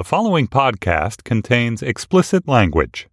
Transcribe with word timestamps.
The 0.00 0.04
following 0.04 0.48
podcast 0.48 1.24
contains 1.24 1.82
explicit 1.82 2.48
language. 2.48 3.06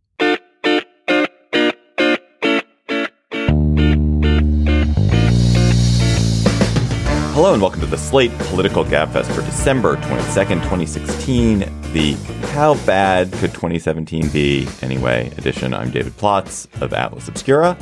Hello 7.34 7.52
and 7.52 7.62
welcome 7.62 7.82
to 7.82 7.88
the 7.88 7.98
Slate 7.98 8.32
Political 8.38 8.86
Gabfest 8.86 9.26
for 9.36 9.42
December 9.42 9.98
22nd, 9.98 10.62
2016. 10.62 11.60
The 11.92 12.14
How 12.54 12.76
Bad 12.86 13.34
Could 13.34 13.54
2017 13.54 14.30
Be 14.30 14.66
Anyway 14.82 15.30
edition. 15.38 15.74
I'm 15.74 15.92
David 15.92 16.14
Plotz 16.14 16.70
of 16.82 16.94
Atlas 16.94 17.28
Obscura. 17.28 17.78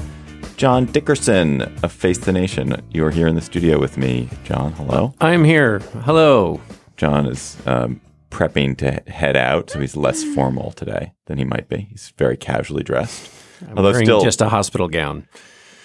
John 0.58 0.86
Dickerson 0.86 1.62
of 1.84 1.92
Face 1.92 2.18
the 2.18 2.32
Nation. 2.32 2.82
You 2.90 3.06
are 3.06 3.12
here 3.12 3.28
in 3.28 3.36
the 3.36 3.42
studio 3.42 3.80
with 3.80 4.00
me. 4.00 4.30
John, 4.46 4.74
hello. 4.74 5.14
I'm 5.22 5.44
here. 5.44 5.78
Hello. 6.06 6.60
John 6.98 7.28
is 7.28 7.56
um, 7.68 8.02
prepping 8.30 8.78
to 8.78 8.92
head 9.12 9.36
out, 9.36 9.70
so 9.70 9.80
he's 9.80 9.96
less 9.96 10.24
formal 10.24 10.72
today 10.72 11.14
than 11.26 11.38
he 11.38 11.46
might 11.46 11.70
be. 11.70 11.88
He's 11.90 12.14
very 12.18 12.38
casually 12.38 12.84
dressed. 12.84 13.32
I'm 13.68 13.78
Although 13.78 13.94
still 13.94 14.22
just 14.22 14.42
a 14.42 14.50
hospital 14.50 14.88
gown. 14.88 15.28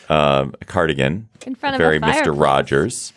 Uh, 0.09 0.48
a 0.61 0.64
cardigan. 0.64 1.28
In 1.47 1.55
front 1.55 1.77
of 1.77 1.78
very 1.78 2.00
Mr. 2.00 2.38
Rogers 2.38 3.12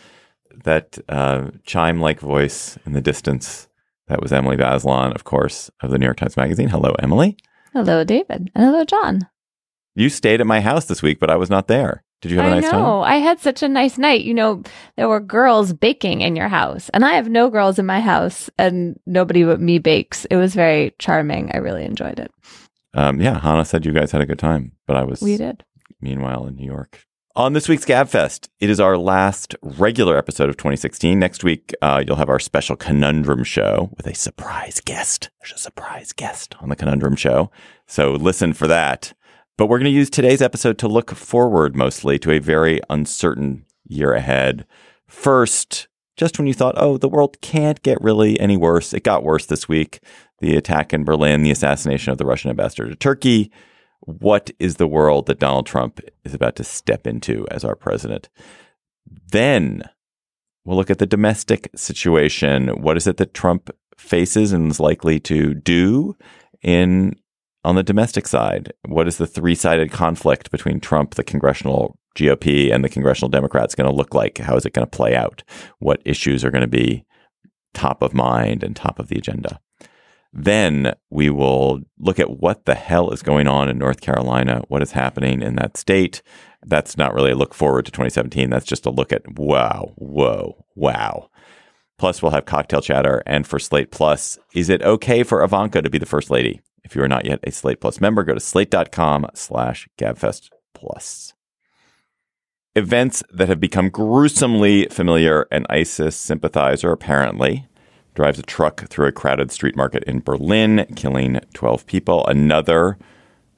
that 0.64 0.98
uh, 1.10 1.50
chime 1.64 2.00
like 2.00 2.20
voice 2.20 2.78
in 2.86 2.94
the 2.94 3.02
distance. 3.02 3.68
That 4.08 4.22
was 4.22 4.32
Emily 4.32 4.58
Bazelon, 4.58 5.16
of 5.16 5.24
course, 5.24 5.72
of 5.82 5.90
the 5.90 5.98
New 5.98 6.06
York 6.06 6.18
Times 6.18 6.38
Magazine. 6.38 6.70
Hello, 6.70 6.94
Emily. 7.00 7.38
Hello, 7.74 8.04
David. 8.04 8.52
And 8.54 8.66
hello, 8.66 8.84
John. 8.86 9.22
You 9.96 10.10
stayed 10.10 10.42
at 10.42 10.48
my 10.48 10.62
house 10.62 10.86
this 10.86 11.02
week, 11.02 11.20
but 11.20 11.30
I 11.30 11.36
was 11.36 11.50
not 11.50 11.68
there. 11.68 12.04
Did 12.24 12.32
you 12.32 12.38
have 12.38 12.46
a 12.46 12.56
I 12.56 12.60
nice 12.62 12.72
know. 12.72 12.72
time? 12.72 13.04
I 13.04 13.16
had 13.18 13.42
such 13.42 13.62
a 13.64 13.68
nice 13.68 13.98
night. 13.98 14.22
You 14.22 14.34
know, 14.34 14.64
there 14.96 15.10
were 15.10 15.20
girls 15.20 15.74
baking 15.74 16.22
in 16.22 16.38
your 16.38 16.48
house, 16.48 16.90
and 16.94 17.04
I 17.04 17.16
have 17.16 17.28
no 17.28 17.50
girls 17.50 17.78
in 17.78 17.86
my 17.86 18.00
house, 18.00 18.50
and 18.58 18.98
nobody 19.06 19.44
but 19.44 19.60
me 19.60 19.78
bakes. 19.78 20.24
It 20.32 20.38
was 20.38 20.56
very 20.56 20.96
charming. 21.00 21.52
I 21.54 21.58
really 21.58 21.84
enjoyed 21.84 22.22
it. 22.22 22.32
Um, 22.94 23.20
yeah, 23.20 23.42
Hannah 23.42 23.66
said 23.66 23.86
you 23.86 23.92
guys 23.92 24.14
had 24.14 24.22
a 24.22 24.26
good 24.26 24.40
time, 24.40 24.72
but 24.88 24.96
I 24.96 25.04
was. 25.04 25.22
We 25.22 25.36
did. 25.36 25.66
Meanwhile, 26.00 26.48
in 26.48 26.56
New 26.56 26.66
York, 26.66 27.06
on 27.36 27.52
this 27.52 27.68
week's 27.68 27.84
Gabfest, 27.84 28.48
it 28.62 28.70
is 28.70 28.80
our 28.80 28.98
last 28.98 29.54
regular 29.62 30.18
episode 30.18 30.48
of 30.48 30.56
2016. 30.56 31.20
Next 31.20 31.44
week, 31.44 31.74
uh, 31.82 32.06
you'll 32.08 32.16
have 32.16 32.30
our 32.30 32.40
special 32.40 32.78
conundrum 32.78 33.44
show 33.44 33.90
with 33.98 34.08
a 34.08 34.16
surprise 34.16 34.80
guest. 34.80 35.30
There's 35.42 35.60
a 35.60 35.62
surprise 35.62 36.14
guest 36.14 36.56
on 36.62 36.70
the 36.70 36.78
conundrum 36.78 37.18
show. 37.18 37.52
So 37.86 38.14
listen 38.14 38.54
for 38.54 38.68
that. 38.68 39.14
But 39.64 39.70
we're 39.70 39.80
going 39.80 39.94
to 39.94 39.98
use 39.98 40.10
today's 40.10 40.42
episode 40.42 40.78
to 40.80 40.90
look 40.90 41.12
forward 41.12 41.74
mostly 41.74 42.20
to 42.20 42.32
a 42.32 42.40
very 42.40 42.82
uncertain 42.90 43.66
year 43.88 44.12
ahead. 44.12 44.66
First, 45.08 45.88
just 46.18 46.38
when 46.38 46.48
you 46.48 46.54
thought, 46.54 46.76
oh, 46.76 46.98
the 46.98 47.08
world 47.08 47.40
can't 47.40 47.82
get 47.82 48.02
really 48.02 48.38
any 48.42 48.58
worse, 48.58 48.94
it 48.94 49.06
got 49.06 49.24
worse 49.24 49.46
this 49.46 49.70
week. 49.70 50.02
The 50.42 50.58
attack 50.58 50.92
in 50.92 51.06
Berlin, 51.06 51.44
the 51.44 51.52
assassination 51.52 52.12
of 52.12 52.18
the 52.18 52.26
Russian 52.26 52.50
ambassador 52.50 52.90
to 52.90 52.96
Turkey, 52.98 53.54
what 54.02 54.52
is 54.60 54.76
the 54.76 54.86
world 54.86 55.28
that 55.28 55.40
Donald 55.40 55.66
Trump 55.66 56.02
is 56.26 56.34
about 56.34 56.58
to 56.58 56.66
step 56.66 57.08
into 57.08 57.48
as 57.50 57.64
our 57.64 57.78
president? 57.78 58.28
Then 59.32 59.84
we'll 60.66 60.76
look 60.76 60.92
at 60.92 61.00
the 61.00 61.06
domestic 61.06 61.70
situation. 61.74 62.68
What 62.82 62.98
is 62.98 63.08
it 63.08 63.16
that 63.16 63.34
Trump 63.34 63.70
faces 63.98 64.52
and 64.52 64.70
is 64.70 64.82
likely 64.82 65.22
to 65.22 65.54
do 65.54 66.18
in 66.62 67.16
on 67.64 67.76
the 67.76 67.84
domestic 67.84 68.28
side? 68.28 68.74
What 68.86 69.08
is 69.08 69.18
the 69.18 69.28
three-sided 69.28 69.92
conflict 69.92 70.52
between 70.52 70.80
Trump, 70.80 71.16
the 71.16 71.24
congressional 71.24 71.98
GOP, 72.16 72.74
and 72.74 72.84
the 72.84 72.90
congressional 72.90 73.30
Democrats 73.30 73.76
going 73.76 73.90
to 73.90 73.96
look 73.96 74.14
like? 74.14 74.38
How 74.38 74.56
is 74.56 74.66
it 74.66 74.74
going 74.74 74.86
to 74.86 74.98
play 74.98 75.16
out? 75.16 75.44
What 75.80 76.02
issues 76.06 76.44
are 76.44 76.52
going 76.52 76.62
to 76.62 76.68
be 76.68 77.06
top 77.74 78.02
of 78.02 78.14
mind 78.14 78.64
and 78.64 78.76
top 78.76 79.00
of 79.00 79.08
the 79.08 79.18
agenda? 79.18 79.60
Then 80.34 80.94
we 81.12 81.30
will 81.30 81.82
look 82.00 82.20
at 82.20 82.40
what 82.40 82.66
the 82.66 82.74
hell 82.74 83.12
is 83.12 83.22
going 83.22 83.48
on 83.48 83.70
in 83.70 83.78
North 83.78 84.02
Carolina, 84.02 84.64
what 84.68 84.82
is 84.82 84.92
happening 84.92 85.44
in 85.44 85.56
that 85.56 85.78
state. 85.78 86.24
That's 86.66 86.98
not 86.98 87.14
really 87.14 87.32
a 87.32 87.36
look 87.36 87.54
forward 87.54 87.86
to 87.86 87.92
2017. 87.92 88.50
That's 88.50 88.66
just 88.66 88.88
a 88.88 88.92
look 88.92 89.14
at 89.14 89.38
wow, 89.38 89.94
whoa, 89.96 90.66
wow. 90.76 91.30
Plus, 92.00 92.22
we'll 92.22 92.32
have 92.32 92.46
cocktail 92.46 92.82
chatter. 92.82 93.22
And 93.28 93.46
for 93.46 93.60
Slate 93.60 93.92
Plus, 93.92 94.40
is 94.54 94.70
it 94.70 94.82
okay 94.82 95.22
for 95.22 95.44
Ivanka 95.44 95.84
to 95.84 95.90
be 95.90 96.00
the 96.00 96.06
first 96.08 96.32
lady? 96.32 96.62
If 96.84 96.96
you 96.96 97.04
are 97.04 97.08
not 97.08 97.26
yet 97.26 97.40
a 97.44 97.52
Slate 97.52 97.80
Plus 97.80 98.02
member, 98.02 98.24
go 98.24 98.34
to 98.34 98.40
slate.com 98.40 99.28
slash 99.34 99.88
gabfest 99.98 100.50
plus. 100.74 101.34
Events 102.76 103.24
that 103.32 103.50
have 103.50 103.60
become 103.60 103.90
gruesomely 103.90 104.88
familiar, 104.88 105.48
an 105.52 105.66
ISIS 105.70 106.16
sympathizer 106.16 106.92
apparently 106.92 107.68
drives 108.16 108.40
a 108.40 108.44
truck 108.44 108.88
through 108.88 109.08
a 109.08 109.12
crowded 109.12 109.52
street 109.52 109.76
market 109.76 110.04
in 110.06 110.20
Berlin, 110.20 110.86
killing 110.96 111.40
12 111.54 111.86
people. 111.86 112.26
Another 112.28 112.98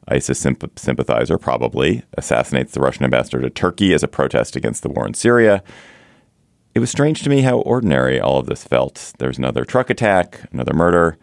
ISIS 0.07 0.39
symp- 0.39 0.77
sympathizer 0.77 1.37
probably 1.37 2.03
assassinates 2.17 2.73
the 2.73 2.81
Russian 2.81 3.05
ambassador 3.05 3.41
to 3.41 3.49
Turkey 3.49 3.93
as 3.93 4.03
a 4.03 4.07
protest 4.07 4.55
against 4.55 4.83
the 4.83 4.89
war 4.89 5.07
in 5.07 5.13
Syria. 5.13 5.63
It 6.73 6.79
was 6.79 6.89
strange 6.89 7.23
to 7.23 7.29
me 7.29 7.41
how 7.41 7.59
ordinary 7.59 8.19
all 8.19 8.37
of 8.37 8.47
this 8.47 8.65
felt. 8.65 9.13
There's 9.17 9.37
another 9.37 9.63
truck 9.63 9.89
attack, 9.89 10.41
another 10.51 10.73
murder, 10.73 11.17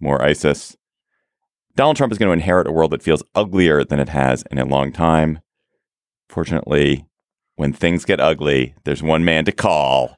more 0.00 0.22
ISIS. 0.22 0.76
Donald 1.76 1.98
Trump 1.98 2.10
is 2.10 2.16
going 2.16 2.28
to 2.28 2.32
inherit 2.32 2.66
a 2.66 2.72
world 2.72 2.90
that 2.90 3.02
feels 3.02 3.22
uglier 3.34 3.84
than 3.84 4.00
it 4.00 4.08
has 4.08 4.42
in 4.50 4.58
a 4.58 4.64
long 4.64 4.90
time. 4.90 5.40
Fortunately, 6.30 7.04
when 7.56 7.74
things 7.74 8.06
get 8.06 8.18
ugly, 8.18 8.74
there's 8.84 9.02
one 9.02 9.26
man 9.26 9.44
to 9.44 9.52
call, 9.52 10.16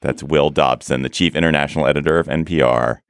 that's 0.00 0.22
Will 0.22 0.48
Dobson, 0.48 1.02
the 1.02 1.10
chief 1.10 1.36
international 1.36 1.86
editor 1.86 2.18
of 2.18 2.28
NPR, 2.28 3.00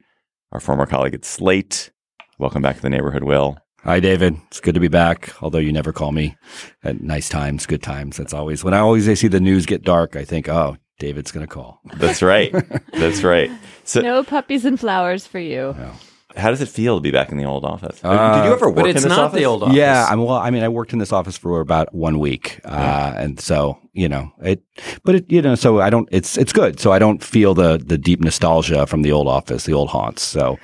our 0.51 0.61
former 0.61 0.85
colleague 0.85 1.15
at 1.15 1.25
Slate. 1.25 1.93
Welcome 2.41 2.61
back 2.61 2.75
to 2.75 2.83
the 2.83 2.91
neighborhood, 2.91 3.23
Will. 3.23 3.57
Hi, 3.85 4.01
David. 4.01 4.37
It's 4.49 4.59
good 4.59 4.75
to 4.75 4.81
be 4.81 4.89
back. 4.89 5.41
Although 5.41 5.59
you 5.59 5.71
never 5.71 5.93
call 5.93 6.11
me 6.11 6.37
at 6.83 7.01
nice 7.01 7.29
times, 7.29 7.67
good 7.67 7.85
times. 7.85 8.17
That's 8.17 8.35
always 8.35 8.65
when 8.65 8.75
I 8.75 8.81
always 8.81 9.17
see 9.17 9.29
the 9.29 9.39
news 9.39 9.65
get 9.65 9.83
dark. 9.83 10.17
I 10.17 10.25
think, 10.25 10.49
oh, 10.49 10.77
David's 10.99 11.31
going 11.31 11.47
to 11.47 11.53
call. 11.53 11.81
That's 11.95 12.21
right. 12.21 12.53
That's 12.95 13.23
right. 13.23 13.49
So 13.85 14.01
no 14.01 14.25
puppies 14.25 14.65
and 14.65 14.81
flowers 14.81 15.25
for 15.25 15.39
you. 15.39 15.77
No. 15.79 15.93
How 16.37 16.51
does 16.51 16.61
it 16.61 16.69
feel 16.69 16.97
to 16.97 17.01
be 17.01 17.11
back 17.11 17.33
in 17.33 17.39
the 17.39 17.45
old 17.45 17.65
office? 17.65 17.99
Uh, 18.05 18.37
Did 18.37 18.47
you 18.47 18.53
ever 18.53 18.67
work 18.67 18.77
but 18.77 18.87
it's 18.91 19.03
in 19.03 19.09
this 19.09 19.17
not 19.17 19.27
office? 19.27 19.39
the 19.39 19.47
old 19.47 19.63
office. 19.63 19.75
Yeah, 19.77 20.07
I'm, 20.09 20.23
well, 20.23 20.37
I 20.37 20.51
mean, 20.51 20.63
I 20.63 20.69
worked 20.69 20.93
in 20.93 20.99
this 20.99 21.13
office 21.13 21.37
for 21.39 21.61
about 21.61 21.95
one 21.95 22.19
week, 22.19 22.61
uh, 22.65 23.15
and 23.17 23.41
so 23.41 23.79
you 23.95 24.09
know 24.09 24.33
it. 24.43 24.63
But 25.03 25.15
it, 25.15 25.33
you 25.33 25.41
know, 25.41 25.55
so 25.55 25.81
I 25.81 25.89
don't. 25.89 26.09
It's 26.13 26.37
it's 26.37 26.53
good. 26.53 26.79
So 26.79 26.93
I 26.93 26.99
don't 26.99 27.23
feel 27.25 27.55
the 27.55 27.79
the 27.79 27.97
deep 27.97 28.21
nostalgia 28.21 28.87
from 28.87 29.03
the 29.03 29.13
old 29.13 29.29
office, 29.29 29.65
the 29.65 29.73
old 29.73 29.89
haunts. 29.89 30.23
So, 30.23 30.59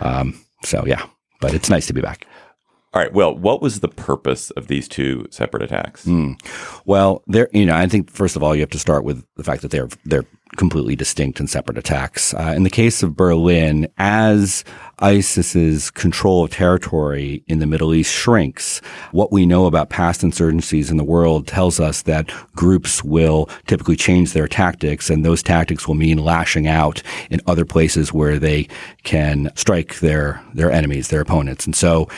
um, 0.00 0.38
so 0.62 0.86
yeah. 0.86 1.04
But 1.40 1.54
it's 1.54 1.68
nice 1.68 1.86
to 1.88 1.92
be 1.92 2.00
back. 2.00 2.26
All 2.94 3.02
right. 3.02 3.12
Well, 3.12 3.36
what 3.36 3.60
was 3.60 3.80
the 3.80 3.88
purpose 3.88 4.50
of 4.52 4.68
these 4.68 4.88
two 4.88 5.26
separate 5.30 5.62
attacks? 5.62 6.06
Mm. 6.06 6.40
Well, 6.86 7.22
there, 7.26 7.48
you 7.52 7.66
know, 7.66 7.76
I 7.76 7.86
think 7.88 8.10
first 8.10 8.36
of 8.36 8.42
all, 8.42 8.54
you 8.54 8.62
have 8.62 8.70
to 8.70 8.78
start 8.78 9.04
with 9.04 9.22
the 9.36 9.44
fact 9.44 9.60
that 9.62 9.70
they're 9.70 9.88
they're 10.06 10.24
completely 10.56 10.94
distinct 10.94 11.40
and 11.40 11.50
separate 11.50 11.76
attacks. 11.76 12.32
Uh, 12.32 12.52
in 12.56 12.62
the 12.62 12.70
case 12.70 13.02
of 13.02 13.16
Berlin, 13.16 13.88
as 13.98 14.64
ISIS's 15.00 15.90
control 15.90 16.44
of 16.44 16.50
territory 16.50 17.42
in 17.46 17.58
the 17.58 17.66
Middle 17.66 17.92
East 17.92 18.12
shrinks, 18.12 18.80
what 19.10 19.32
we 19.32 19.44
know 19.44 19.66
about 19.66 19.90
past 19.90 20.22
insurgencies 20.22 20.90
in 20.90 20.96
the 20.96 21.04
world 21.04 21.46
tells 21.46 21.80
us 21.80 22.02
that 22.02 22.32
groups 22.54 23.02
will 23.02 23.50
typically 23.66 23.96
change 23.96 24.32
their 24.32 24.48
tactics, 24.48 25.10
and 25.10 25.24
those 25.24 25.42
tactics 25.42 25.88
will 25.88 25.96
mean 25.96 26.18
lashing 26.18 26.66
out 26.66 27.02
in 27.28 27.40
other 27.46 27.64
places 27.64 28.12
where 28.12 28.38
they 28.38 28.68
can 29.02 29.50
strike 29.56 29.98
their 29.98 30.40
their 30.54 30.70
enemies, 30.70 31.08
their 31.08 31.20
opponents. 31.20 31.66
And 31.66 31.74
so 31.74 32.08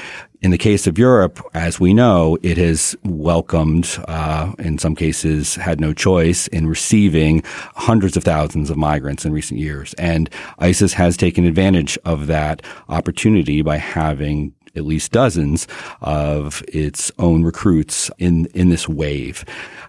in 0.41 0.51
the 0.51 0.59
case 0.59 0.87
of 0.87 0.99
Europe, 0.99 1.41
as 1.55 1.81
we 1.81 1.93
know, 1.93 2.39
it 2.43 2.57
has 2.59 2.97
welcomed, 3.05 3.99
uh, 4.07 4.53
in 4.59 4.79
some 4.79 4.95
cases, 4.95 5.57
had 5.57 5.81
no 5.81 5.93
choice 5.93 6.47
in 6.49 6.69
receiving 6.69 7.43
hundreds 7.75 8.17
of 8.17 8.23
thousands 8.23 8.71
of 8.71 8.77
migrants 8.77 9.25
in 9.25 9.33
recent 9.33 9.59
years. 9.59 9.95
And 9.95 10.31
ISIS 10.61 10.93
has 10.95 11.17
taken 11.17 11.45
advantage 11.45 11.99
of 12.05 12.29
that 12.29 12.63
opportunity 12.89 13.63
by 13.63 13.79
having 13.79 14.55
at 14.77 14.85
least 14.85 15.13
dozens 15.13 15.67
of 16.01 16.63
its 16.69 17.11
own 17.19 17.43
recruits 17.43 18.11
in 18.19 18.47
in 18.55 18.69
this 18.69 18.89
wave. 18.89 19.45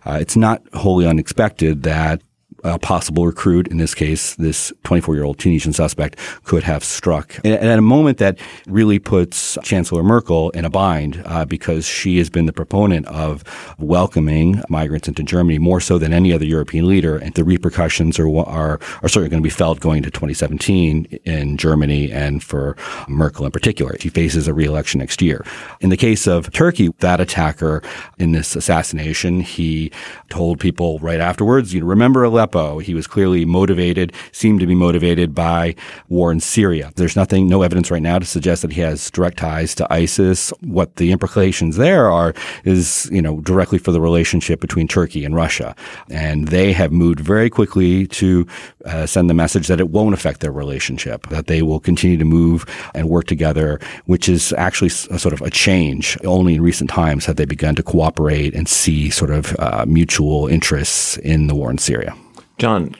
Uh, 0.05 0.17
it's 0.19 0.35
not 0.35 0.63
wholly 0.73 1.05
unexpected 1.05 1.83
that 1.83 2.21
a 2.63 2.79
possible 2.79 3.25
recruit, 3.25 3.67
in 3.67 3.77
this 3.77 3.95
case, 3.95 4.35
this 4.35 4.71
24 4.83 5.15
year 5.15 5.23
old 5.23 5.39
Tunisian 5.39 5.73
suspect, 5.73 6.17
could 6.43 6.63
have 6.63 6.83
struck. 6.83 7.35
And 7.43 7.53
at 7.53 7.79
a 7.79 7.81
moment 7.81 8.17
that 8.17 8.39
really 8.67 8.99
puts 8.99 9.57
Chancellor 9.63 10.03
Merkel 10.03 10.49
in 10.51 10.65
a 10.65 10.69
bind 10.69 11.21
uh, 11.25 11.45
because 11.45 11.85
she 11.85 12.17
has 12.17 12.29
been 12.29 12.45
the 12.45 12.53
proponent 12.53 13.05
of 13.07 13.43
welcoming 13.77 14.61
migrants 14.69 15.07
into 15.07 15.23
Germany 15.23 15.59
more 15.59 15.79
so 15.79 15.97
than 15.97 16.13
any 16.13 16.33
other 16.33 16.45
European 16.45 16.87
leader. 16.87 17.17
And 17.17 17.33
the 17.33 17.43
repercussions 17.43 18.19
are, 18.19 18.27
are, 18.27 18.79
are 19.01 19.09
certainly 19.09 19.29
going 19.29 19.41
to 19.41 19.47
be 19.47 19.49
felt 19.49 19.79
going 19.79 20.03
to 20.03 20.11
2017 20.11 21.05
in 21.25 21.57
Germany 21.57 22.11
and 22.11 22.43
for 22.43 22.75
Merkel 23.07 23.45
in 23.45 23.51
particular. 23.51 23.95
She 23.99 24.09
faces 24.09 24.47
a 24.47 24.53
reelection 24.53 24.99
next 24.99 25.21
year. 25.21 25.45
In 25.79 25.89
the 25.89 25.97
case 25.97 26.27
of 26.27 26.51
Turkey, 26.51 26.89
that 26.99 27.19
attacker 27.19 27.81
in 28.17 28.31
this 28.31 28.55
assassination, 28.55 29.41
he 29.41 29.91
told 30.29 30.59
people 30.59 30.99
right 30.99 31.19
afterwards, 31.19 31.73
you 31.73 31.81
know, 31.81 31.87
remember 31.87 32.23
Aleppo. 32.23 32.48
He 32.83 32.93
was 32.93 33.07
clearly 33.07 33.45
motivated, 33.45 34.13
seemed 34.31 34.59
to 34.59 34.67
be 34.67 34.75
motivated 34.75 35.33
by 35.33 35.75
war 36.07 36.31
in 36.31 36.39
Syria. 36.39 36.91
There's 36.95 37.15
nothing, 37.15 37.47
no 37.47 37.61
evidence 37.61 37.91
right 37.91 38.01
now 38.01 38.19
to 38.19 38.25
suggest 38.25 38.61
that 38.61 38.73
he 38.73 38.81
has 38.81 39.11
direct 39.11 39.37
ties 39.37 39.75
to 39.75 39.93
ISIS. 39.93 40.51
What 40.61 40.95
the 40.97 41.11
implications 41.11 41.77
there 41.77 42.09
are 42.09 42.33
is, 42.63 43.09
you 43.11 43.21
know, 43.21 43.41
directly 43.41 43.77
for 43.77 43.91
the 43.91 44.01
relationship 44.01 44.59
between 44.59 44.87
Turkey 44.87 45.25
and 45.25 45.35
Russia. 45.35 45.75
And 46.09 46.47
they 46.47 46.73
have 46.73 46.91
moved 46.91 47.19
very 47.19 47.49
quickly 47.49 48.07
to 48.07 48.47
uh, 48.85 49.05
send 49.05 49.29
the 49.29 49.33
message 49.33 49.67
that 49.67 49.79
it 49.79 49.89
won't 49.89 50.13
affect 50.13 50.39
their 50.41 50.51
relationship, 50.51 51.27
that 51.29 51.47
they 51.47 51.61
will 51.61 51.79
continue 51.79 52.17
to 52.17 52.25
move 52.25 52.65
and 52.93 53.09
work 53.09 53.25
together, 53.25 53.79
which 54.05 54.29
is 54.29 54.53
actually 54.53 54.91
a 55.09 55.19
sort 55.19 55.33
of 55.33 55.41
a 55.41 55.49
change. 55.49 56.17
Only 56.23 56.55
in 56.55 56.61
recent 56.61 56.89
times 56.89 57.25
have 57.25 57.35
they 57.35 57.45
begun 57.45 57.75
to 57.75 57.83
cooperate 57.83 58.53
and 58.53 58.67
see 58.67 59.09
sort 59.09 59.31
of 59.31 59.55
uh, 59.59 59.85
mutual 59.87 60.47
interests 60.47 61.17
in 61.17 61.47
the 61.47 61.55
war 61.55 61.71
in 61.71 61.77
Syria. 61.77 62.15
John, 62.59 62.95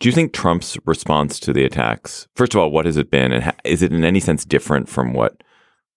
do 0.00 0.08
you 0.08 0.12
think 0.12 0.32
Trump's 0.32 0.76
response 0.84 1.38
to 1.40 1.52
the 1.52 1.64
attacks, 1.64 2.26
first 2.34 2.54
of 2.54 2.60
all, 2.60 2.70
what 2.70 2.86
has 2.86 2.96
it 2.96 3.10
been? 3.10 3.32
And 3.32 3.52
is 3.64 3.82
it 3.82 3.92
in 3.92 4.04
any 4.04 4.20
sense 4.20 4.44
different 4.44 4.88
from 4.88 5.12
what 5.12 5.42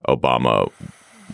Obama 0.07 0.71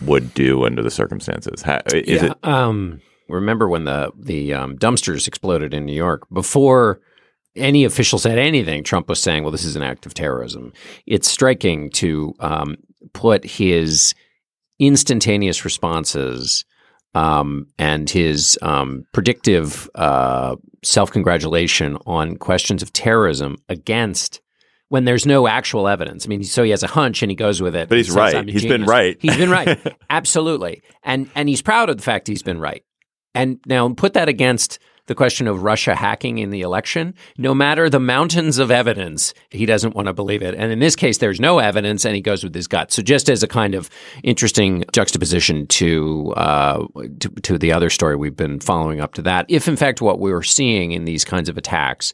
would 0.04 0.32
do 0.34 0.64
under 0.64 0.82
the 0.82 0.90
circumstances? 0.90 1.62
Is 1.94 2.22
yeah, 2.22 2.32
it? 2.32 2.44
Um, 2.44 3.00
remember 3.28 3.68
when 3.68 3.84
the 3.84 4.12
the 4.16 4.54
um, 4.54 4.78
dumpsters 4.78 5.28
exploded 5.28 5.74
in 5.74 5.84
New 5.84 5.94
York? 5.94 6.26
Before 6.32 7.00
any 7.54 7.84
official 7.84 8.18
said 8.18 8.38
anything, 8.38 8.82
Trump 8.82 9.08
was 9.08 9.22
saying, 9.22 9.42
"Well, 9.42 9.52
this 9.52 9.64
is 9.64 9.76
an 9.76 9.82
act 9.82 10.06
of 10.06 10.14
terrorism." 10.14 10.72
It's 11.06 11.28
striking 11.28 11.90
to 11.90 12.34
um, 12.40 12.76
put 13.12 13.44
his 13.44 14.14
instantaneous 14.78 15.64
responses 15.64 16.64
um, 17.16 17.66
and 17.78 18.10
his 18.10 18.58
um, 18.60 19.06
predictive 19.12 19.88
uh, 19.94 20.54
self 20.84 21.10
congratulation 21.10 21.96
on 22.06 22.36
questions 22.36 22.82
of 22.82 22.92
terrorism 22.92 23.56
against 23.70 24.42
when 24.88 25.06
there's 25.06 25.24
no 25.24 25.48
actual 25.48 25.88
evidence. 25.88 26.26
I 26.26 26.28
mean, 26.28 26.44
so 26.44 26.62
he 26.62 26.70
has 26.70 26.82
a 26.82 26.88
hunch 26.88 27.22
and 27.22 27.30
he 27.30 27.34
goes 27.34 27.62
with 27.62 27.74
it. 27.74 27.88
But 27.88 27.96
he's 27.96 28.10
right. 28.10 28.46
He's 28.46 28.66
been 28.66 28.84
right. 28.84 29.16
He's 29.18 29.36
been 29.36 29.50
right. 29.50 29.78
Absolutely. 30.10 30.82
And 31.02 31.30
and 31.34 31.48
he's 31.48 31.62
proud 31.62 31.88
of 31.88 31.96
the 31.96 32.02
fact 32.02 32.28
he's 32.28 32.42
been 32.42 32.60
right. 32.60 32.84
And 33.34 33.60
now 33.66 33.88
put 33.94 34.12
that 34.12 34.28
against 34.28 34.78
the 35.06 35.14
question 35.14 35.46
of 35.46 35.62
Russia 35.62 35.94
hacking 35.94 36.38
in 36.38 36.50
the 36.50 36.60
election, 36.60 37.14
no 37.38 37.54
matter 37.54 37.88
the 37.88 38.00
mountains 38.00 38.58
of 38.58 38.70
evidence, 38.70 39.34
he 39.50 39.66
doesn't 39.66 39.94
want 39.94 40.06
to 40.06 40.12
believe 40.12 40.42
it. 40.42 40.54
And 40.54 40.72
in 40.72 40.78
this 40.78 40.96
case, 40.96 41.18
there's 41.18 41.40
no 41.40 41.58
evidence, 41.58 42.04
and 42.04 42.14
he 42.14 42.20
goes 42.20 42.42
with 42.44 42.54
his 42.54 42.66
gut. 42.66 42.92
So, 42.92 43.02
just 43.02 43.28
as 43.28 43.42
a 43.42 43.48
kind 43.48 43.74
of 43.74 43.88
interesting 44.22 44.84
juxtaposition 44.92 45.66
to 45.68 46.32
uh, 46.36 46.86
to, 47.20 47.28
to 47.28 47.58
the 47.58 47.72
other 47.72 47.90
story 47.90 48.16
we've 48.16 48.36
been 48.36 48.60
following 48.60 49.00
up 49.00 49.14
to 49.14 49.22
that, 49.22 49.46
if 49.48 49.68
in 49.68 49.76
fact 49.76 50.00
what 50.00 50.18
we're 50.18 50.42
seeing 50.42 50.92
in 50.92 51.04
these 51.04 51.24
kinds 51.24 51.48
of 51.48 51.56
attacks 51.56 52.12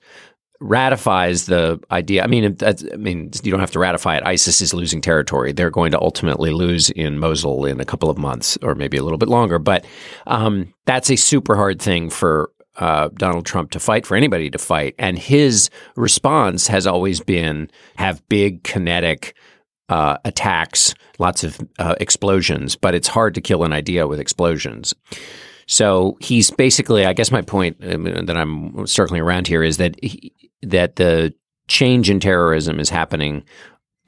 ratifies 0.63 1.47
the 1.47 1.81
idea. 1.91 2.23
I 2.23 2.29
mean, 2.29 2.57
I 2.63 2.97
mean, 2.97 3.31
you 3.43 3.51
don't 3.51 3.61
have 3.61 3.73
to 3.73 3.79
ratify 3.79 4.17
it. 4.17 4.23
ISIS 4.25 4.61
is 4.61 4.73
losing 4.73 5.01
territory. 5.01 5.53
They're 5.53 5.71
going 5.71 5.91
to 5.91 6.01
ultimately 6.01 6.53
lose 6.53 6.89
in 6.91 7.19
Mosul 7.19 7.65
in 7.65 7.81
a 7.81 7.85
couple 7.85 8.09
of 8.09 8.17
months, 8.17 8.57
or 8.63 8.75
maybe 8.75 8.97
a 8.97 9.03
little 9.03 9.19
bit 9.19 9.29
longer. 9.29 9.59
But 9.59 9.85
um, 10.27 10.73
that's 10.87 11.11
a 11.11 11.17
super 11.17 11.57
hard 11.57 11.83
thing 11.83 12.11
for 12.11 12.53
uh, 12.77 13.09
Donald 13.15 13.47
Trump 13.47 13.71
to 13.73 13.81
fight, 13.81 14.07
for 14.07 14.17
anybody 14.17 14.51
to 14.51 14.59
fight. 14.59 14.95
And 14.99 15.19
his 15.19 15.71
response 15.97 16.67
has 16.69 16.87
always 16.87 17.21
been 17.21 17.71
have 17.97 18.27
big 18.29 18.63
kinetic 18.63 19.35
uh, 19.89 20.17
attacks, 20.25 20.95
lots 21.19 21.45
of 21.45 21.61
uh, 21.79 21.95
explosions, 22.01 22.77
but 22.77 22.95
it's 22.95 23.09
hard 23.09 23.35
to 23.35 23.41
kill 23.41 23.65
an 23.65 23.73
idea 23.73 24.07
with 24.07 24.21
explosions. 24.21 24.95
So 25.67 26.17
he's 26.21 26.51
basically, 26.51 27.07
I 27.07 27.13
guess 27.13 27.31
my 27.31 27.43
point 27.43 27.77
um, 27.83 28.05
that 28.05 28.37
I'm 28.37 28.87
circling 28.87 29.21
around 29.21 29.47
here 29.47 29.63
is 29.63 29.77
that 29.77 30.03
he, 30.03 30.33
that 30.63 30.97
the 30.97 31.35
change 31.69 32.11
in 32.11 32.21
terrorism 32.21 32.81
is 32.81 32.91
happening 32.91 33.45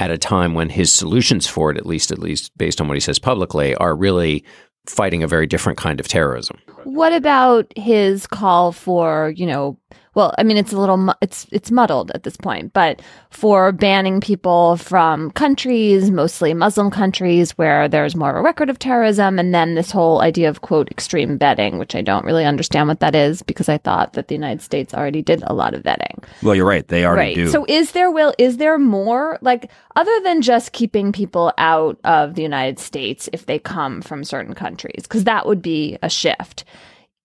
at 0.01 0.11
a 0.11 0.19
time 0.19 0.55
when 0.55 0.69
his 0.69 0.93
solutions 0.93 1.47
for 1.47 1.71
it, 1.71 1.77
at 1.77 1.87
least 1.87 2.11
at 2.11 2.19
least 2.19 2.57
based 2.59 2.81
on 2.81 2.89
what 2.89 2.95
he 2.95 3.01
says 3.01 3.19
publicly, 3.19 3.75
are 3.77 3.95
really 3.95 4.45
fighting 4.87 5.23
a 5.23 5.29
very 5.29 5.47
different 5.47 5.79
kind 5.79 6.01
of 6.01 6.09
terrorism. 6.09 6.59
What 6.85 7.13
about 7.13 7.73
his 7.77 8.27
call 8.27 8.73
for, 8.73 9.33
you 9.37 9.47
know, 9.47 9.79
well, 10.15 10.35
I 10.39 10.43
mean, 10.45 10.57
it's 10.57 10.73
a 10.73 10.79
little, 10.79 11.13
it's 11.21 11.47
it's 11.51 11.71
muddled 11.71 12.13
at 12.13 12.23
this 12.23 12.37
point, 12.37 12.73
but 12.73 13.03
for 13.31 13.73
banning 13.73 14.21
people 14.21 14.77
from 14.77 15.31
countries, 15.33 16.11
mostly 16.11 16.55
Muslim 16.55 16.91
countries, 16.91 17.53
where 17.59 17.89
there's 17.89 18.15
more 18.15 18.31
of 18.31 18.37
a 18.37 18.43
record 18.43 18.71
of 18.71 18.79
terrorism, 18.79 19.39
and 19.39 19.53
then 19.53 19.75
this 19.75 19.91
whole 19.91 20.21
idea 20.21 20.49
of 20.49 20.61
quote 20.61 20.91
extreme 20.91 21.39
vetting, 21.39 21.79
which 21.79 21.95
I 21.95 22.01
don't 22.03 22.25
really 22.25 22.45
understand 22.45 22.89
what 22.89 23.01
that 23.01 23.15
is 23.15 23.43
because 23.43 23.69
I 23.69 23.79
thought 23.79 24.13
that 24.13 24.29
the 24.29 24.35
United 24.35 24.63
States 24.63 24.95
already 24.95 25.23
did 25.23 25.43
a 25.47 25.55
lot 25.55 25.75
of 25.75 25.83
vetting. 25.83 26.25
Well, 26.43 26.55
you're 26.55 26.67
right; 26.67 26.87
they 26.87 27.05
already 27.05 27.21
right. 27.21 27.35
do. 27.35 27.49
So, 27.49 27.67
is 27.69 27.93
there 27.93 28.11
will 28.11 28.33
is 28.39 28.59
there 28.59 28.79
more 28.79 29.39
like 29.41 29.71
other 29.97 30.21
than 30.21 30.43
just 30.43 30.73
keeping 30.73 31.13
people 31.13 31.53
out 31.59 31.99
of 32.05 32.35
the 32.35 32.43
United 32.43 32.79
States 32.79 33.29
if 33.33 33.47
they 33.47 33.59
come 33.59 34.01
from 34.01 34.23
certain 34.23 34.55
countries? 34.55 35.03
Because 35.03 35.25
that 35.25 35.47
would 35.47 35.61
be 35.61 35.99
a 36.03 36.09
shift 36.09 36.65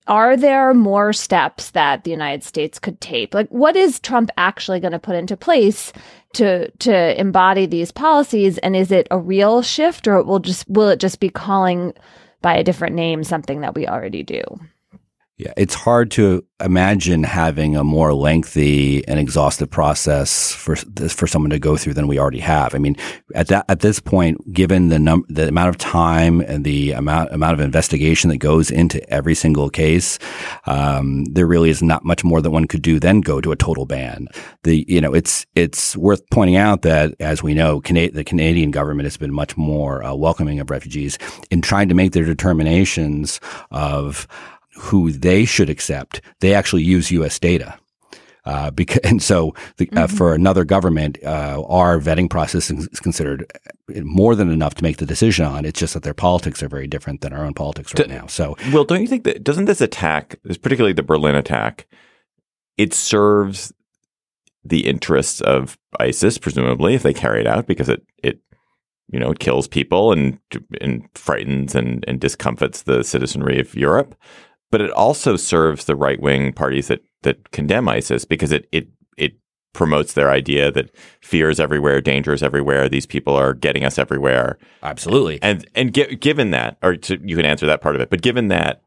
are 0.09 0.35
there 0.35 0.73
more 0.73 1.13
steps 1.13 1.69
that 1.71 2.03
the 2.03 2.11
United 2.11 2.43
States 2.43 2.79
could 2.79 2.99
take? 2.99 3.33
Like, 3.33 3.47
what 3.49 3.75
is 3.75 3.99
Trump 3.99 4.31
actually 4.37 4.79
going 4.79 4.91
to 4.91 4.99
put 4.99 5.15
into 5.15 5.37
place 5.37 5.93
to 6.33 6.69
to 6.71 7.19
embody 7.19 7.67
these 7.67 7.91
policies? 7.91 8.57
And 8.57 8.75
is 8.75 8.91
it 8.91 9.07
a 9.11 9.19
real 9.19 9.61
shift, 9.61 10.07
or 10.07 10.21
will 10.23 10.39
just 10.39 10.67
will 10.67 10.89
it 10.89 10.99
just 10.99 11.19
be 11.19 11.29
calling 11.29 11.93
by 12.41 12.55
a 12.57 12.63
different 12.63 12.95
name 12.95 13.23
something 13.23 13.61
that 13.61 13.75
we 13.75 13.87
already 13.87 14.23
do? 14.23 14.41
Yeah, 15.39 15.53
it's 15.55 15.73
hard 15.73 16.11
to 16.11 16.43
imagine 16.59 17.23
having 17.23 17.77
a 17.77 17.83
more 17.85 18.13
lengthy 18.13 19.07
and 19.07 19.17
exhaustive 19.17 19.69
process 19.69 20.51
for 20.51 20.75
for 20.75 21.27
someone 21.27 21.51
to 21.51 21.59
go 21.59 21.77
through 21.77 21.93
than 21.93 22.07
we 22.09 22.19
already 22.19 22.39
have. 22.39 22.75
I 22.75 22.77
mean, 22.77 22.97
at 23.33 23.47
that 23.47 23.63
at 23.69 23.79
this 23.79 24.01
point, 24.01 24.51
given 24.51 24.89
the 24.89 24.99
num- 24.99 25.23
the 25.29 25.47
amount 25.47 25.69
of 25.69 25.77
time 25.77 26.41
and 26.41 26.65
the 26.65 26.91
amount 26.91 27.31
amount 27.31 27.53
of 27.53 27.61
investigation 27.61 28.29
that 28.31 28.39
goes 28.39 28.69
into 28.69 28.99
every 29.09 29.33
single 29.33 29.69
case, 29.69 30.19
um, 30.65 31.23
there 31.31 31.47
really 31.47 31.69
is 31.69 31.81
not 31.81 32.03
much 32.03 32.25
more 32.25 32.41
that 32.41 32.51
one 32.51 32.65
could 32.67 32.81
do 32.81 32.99
than 32.99 33.21
go 33.21 33.39
to 33.39 33.53
a 33.53 33.55
total 33.55 33.85
ban. 33.85 34.27
The 34.63 34.83
you 34.89 34.99
know 34.99 35.13
it's 35.13 35.45
it's 35.55 35.95
worth 35.95 36.29
pointing 36.31 36.57
out 36.57 36.81
that 36.81 37.15
as 37.21 37.41
we 37.41 37.53
know, 37.53 37.79
Cana- 37.79 38.11
the 38.11 38.25
Canadian 38.25 38.71
government 38.71 39.05
has 39.05 39.15
been 39.15 39.33
much 39.33 39.55
more 39.55 40.03
uh, 40.03 40.13
welcoming 40.15 40.59
of 40.59 40.69
refugees 40.69 41.17
in 41.49 41.61
trying 41.61 41.87
to 41.87 41.95
make 41.95 42.11
their 42.11 42.25
determinations 42.25 43.39
of 43.71 44.27
who 44.77 45.11
they 45.11 45.45
should 45.45 45.69
accept, 45.69 46.21
they 46.39 46.53
actually 46.53 46.83
use 46.83 47.11
U.S. 47.11 47.39
data. 47.39 47.77
Uh, 48.45 48.71
because, 48.71 48.99
and 49.03 49.21
so 49.21 49.53
the, 49.77 49.89
uh, 49.91 50.07
mm-hmm. 50.07 50.15
for 50.15 50.33
another 50.33 50.63
government, 50.63 51.17
uh, 51.23 51.63
our 51.67 51.99
vetting 51.99 52.29
process 52.29 52.71
is 52.71 52.99
considered 52.99 53.45
more 54.01 54.35
than 54.35 54.49
enough 54.49 54.75
to 54.75 54.83
make 54.83 54.97
the 54.97 55.05
decision 55.05 55.45
on. 55.45 55.65
It's 55.65 55.79
just 55.79 55.93
that 55.93 56.03
their 56.03 56.13
politics 56.13 56.63
are 56.63 56.69
very 56.69 56.87
different 56.87 57.21
than 57.21 57.33
our 57.33 57.45
own 57.45 57.53
politics 57.53 57.93
right 57.97 58.09
now. 58.09 58.27
So, 58.27 58.57
well, 58.71 58.85
don't 58.85 59.01
you 59.01 59.07
think 59.07 59.23
that 59.25 59.43
doesn't 59.43 59.65
this 59.65 59.81
attack, 59.81 60.39
particularly 60.61 60.93
the 60.93 61.03
Berlin 61.03 61.35
attack, 61.35 61.87
it 62.77 62.93
serves 62.93 63.73
the 64.63 64.87
interests 64.87 65.41
of 65.41 65.77
ISIS, 65.99 66.37
presumably, 66.37 66.93
if 66.93 67.03
they 67.03 67.13
carry 67.13 67.41
it 67.41 67.47
out, 67.47 67.67
because 67.67 67.89
it 67.89 68.03
it 68.23 68.39
you 69.11 69.19
know 69.19 69.31
it 69.31 69.39
kills 69.39 69.67
people 69.67 70.11
and 70.11 70.39
and 70.81 71.07
frightens 71.15 71.75
and 71.75 72.03
and 72.07 72.19
discomfits 72.19 72.83
the 72.83 73.03
citizenry 73.03 73.59
of 73.59 73.75
Europe 73.75 74.15
but 74.71 74.81
it 74.81 74.91
also 74.91 75.35
serves 75.35 75.85
the 75.85 75.95
right 75.95 76.21
wing 76.21 76.53
parties 76.53 76.87
that 76.87 77.01
that 77.23 77.51
condemn 77.51 77.87
ISIS 77.89 78.25
because 78.25 78.51
it 78.51 78.67
it 78.71 78.87
it 79.17 79.33
promotes 79.73 80.13
their 80.13 80.31
idea 80.31 80.71
that 80.71 80.89
fear 81.21 81.49
is 81.49 81.59
everywhere, 81.59 82.01
danger 82.01 82.33
is 82.33 82.41
everywhere. 82.41 82.89
These 82.89 83.05
people 83.05 83.35
are 83.35 83.53
getting 83.53 83.83
us 83.83 83.97
everywhere. 83.97 84.57
Absolutely. 84.83 85.39
And 85.41 85.67
and 85.75 85.93
given 85.93 86.51
that, 86.51 86.77
or 86.81 86.95
to, 86.95 87.19
you 87.23 87.35
can 87.35 87.45
answer 87.45 87.65
that 87.65 87.81
part 87.81 87.95
of 87.95 88.01
it, 88.01 88.09
but 88.09 88.21
given 88.21 88.47
that, 88.47 88.81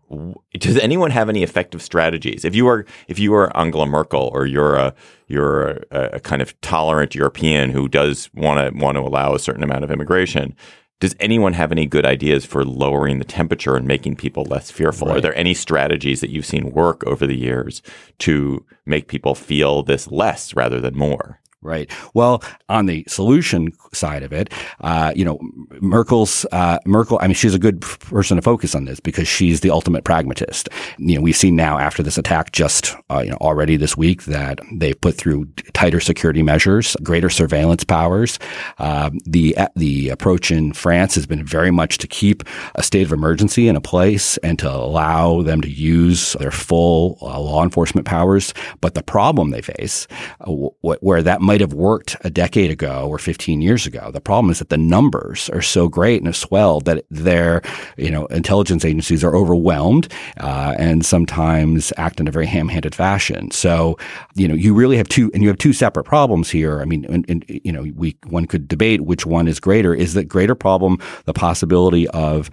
does 0.54 0.78
anyone 0.78 1.10
have 1.10 1.28
any 1.28 1.42
effective 1.42 1.82
strategies? 1.82 2.44
If 2.44 2.54
you 2.54 2.68
are 2.68 2.84
if 3.08 3.18
you 3.18 3.34
are 3.34 3.56
Angela 3.56 3.86
Merkel 3.86 4.30
or 4.32 4.46
you're 4.46 4.74
a 4.74 4.94
you're 5.28 5.82
a, 5.90 6.10
a 6.14 6.20
kind 6.20 6.42
of 6.42 6.58
tolerant 6.60 7.14
European 7.14 7.70
who 7.70 7.88
does 7.88 8.30
want 8.34 8.58
to 8.60 8.78
want 8.78 8.96
to 8.96 9.02
allow 9.02 9.34
a 9.34 9.38
certain 9.38 9.62
amount 9.62 9.84
of 9.84 9.90
immigration, 9.90 10.54
does 11.02 11.16
anyone 11.18 11.52
have 11.54 11.72
any 11.72 11.84
good 11.84 12.06
ideas 12.06 12.44
for 12.44 12.64
lowering 12.64 13.18
the 13.18 13.24
temperature 13.24 13.74
and 13.74 13.88
making 13.88 14.14
people 14.14 14.44
less 14.44 14.70
fearful? 14.70 15.08
Right. 15.08 15.16
Are 15.16 15.20
there 15.20 15.36
any 15.36 15.52
strategies 15.52 16.20
that 16.20 16.30
you've 16.30 16.46
seen 16.46 16.70
work 16.70 17.02
over 17.04 17.26
the 17.26 17.36
years 17.36 17.82
to 18.20 18.64
make 18.86 19.08
people 19.08 19.34
feel 19.34 19.82
this 19.82 20.06
less 20.12 20.54
rather 20.54 20.80
than 20.80 20.96
more? 20.96 21.40
Right. 21.64 21.88
Well, 22.12 22.42
on 22.68 22.86
the 22.86 23.04
solution 23.06 23.72
side 23.92 24.24
of 24.24 24.32
it, 24.32 24.52
uh, 24.80 25.12
you 25.14 25.24
know, 25.24 25.38
Merkel's 25.80 26.44
uh, 26.50 26.78
Merkel. 26.86 27.18
I 27.20 27.28
mean, 27.28 27.34
she's 27.34 27.54
a 27.54 27.58
good 27.58 27.80
person 27.82 28.34
to 28.34 28.42
focus 28.42 28.74
on 28.74 28.84
this 28.84 28.98
because 28.98 29.28
she's 29.28 29.60
the 29.60 29.70
ultimate 29.70 30.02
pragmatist. 30.02 30.68
You 30.98 31.14
know, 31.16 31.20
we've 31.20 31.36
seen 31.36 31.54
now 31.54 31.78
after 31.78 32.02
this 32.02 32.18
attack, 32.18 32.50
just 32.50 32.96
uh, 33.10 33.20
you 33.20 33.30
know, 33.30 33.36
already 33.36 33.76
this 33.76 33.96
week 33.96 34.24
that 34.24 34.58
they 34.72 34.92
put 34.92 35.14
through 35.14 35.46
tighter 35.72 36.00
security 36.00 36.42
measures, 36.42 36.96
greater 37.00 37.30
surveillance 37.30 37.84
powers. 37.84 38.40
Um, 38.78 39.20
the 39.24 39.56
the 39.76 40.08
approach 40.08 40.50
in 40.50 40.72
France 40.72 41.14
has 41.14 41.26
been 41.26 41.44
very 41.44 41.70
much 41.70 41.98
to 41.98 42.08
keep 42.08 42.42
a 42.74 42.82
state 42.82 43.06
of 43.06 43.12
emergency 43.12 43.68
in 43.68 43.76
a 43.76 43.80
place 43.80 44.36
and 44.38 44.58
to 44.58 44.68
allow 44.68 45.42
them 45.42 45.60
to 45.60 45.70
use 45.70 46.32
their 46.40 46.50
full 46.50 47.18
uh, 47.22 47.38
law 47.38 47.62
enforcement 47.62 48.04
powers. 48.04 48.52
But 48.80 48.94
the 48.94 49.02
problem 49.04 49.50
they 49.50 49.62
face, 49.62 50.08
uh, 50.40 50.50
where 50.50 51.22
that 51.22 51.40
might 51.40 51.51
have 51.60 51.72
worked 51.72 52.16
a 52.22 52.30
decade 52.30 52.70
ago 52.70 53.06
or 53.08 53.18
15 53.18 53.60
years 53.60 53.86
ago. 53.86 54.10
The 54.10 54.20
problem 54.20 54.50
is 54.50 54.58
that 54.58 54.68
the 54.68 54.78
numbers 54.78 55.48
are 55.50 55.62
so 55.62 55.88
great 55.88 56.18
and 56.18 56.26
have 56.26 56.36
swelled 56.36 56.84
that 56.84 57.04
their, 57.10 57.62
you 57.96 58.10
know, 58.10 58.26
intelligence 58.26 58.84
agencies 58.84 59.24
are 59.24 59.34
overwhelmed 59.34 60.12
uh, 60.38 60.74
and 60.78 61.04
sometimes 61.04 61.92
act 61.96 62.20
in 62.20 62.28
a 62.28 62.30
very 62.30 62.46
ham-handed 62.46 62.94
fashion. 62.94 63.50
So, 63.50 63.98
you 64.34 64.48
know, 64.48 64.54
you 64.54 64.74
really 64.74 64.96
have 64.96 65.08
two, 65.08 65.30
and 65.34 65.42
you 65.42 65.48
have 65.48 65.58
two 65.58 65.72
separate 65.72 66.04
problems 66.04 66.50
here. 66.50 66.80
I 66.80 66.84
mean, 66.84 67.04
and, 67.06 67.24
and, 67.28 67.44
you 67.48 67.72
know, 67.72 67.82
we 67.94 68.16
one 68.26 68.46
could 68.46 68.68
debate 68.68 69.02
which 69.02 69.26
one 69.26 69.48
is 69.48 69.60
greater. 69.60 69.94
Is 69.94 70.14
the 70.14 70.24
greater 70.24 70.54
problem 70.54 70.98
the 71.24 71.32
possibility 71.32 72.08
of 72.08 72.50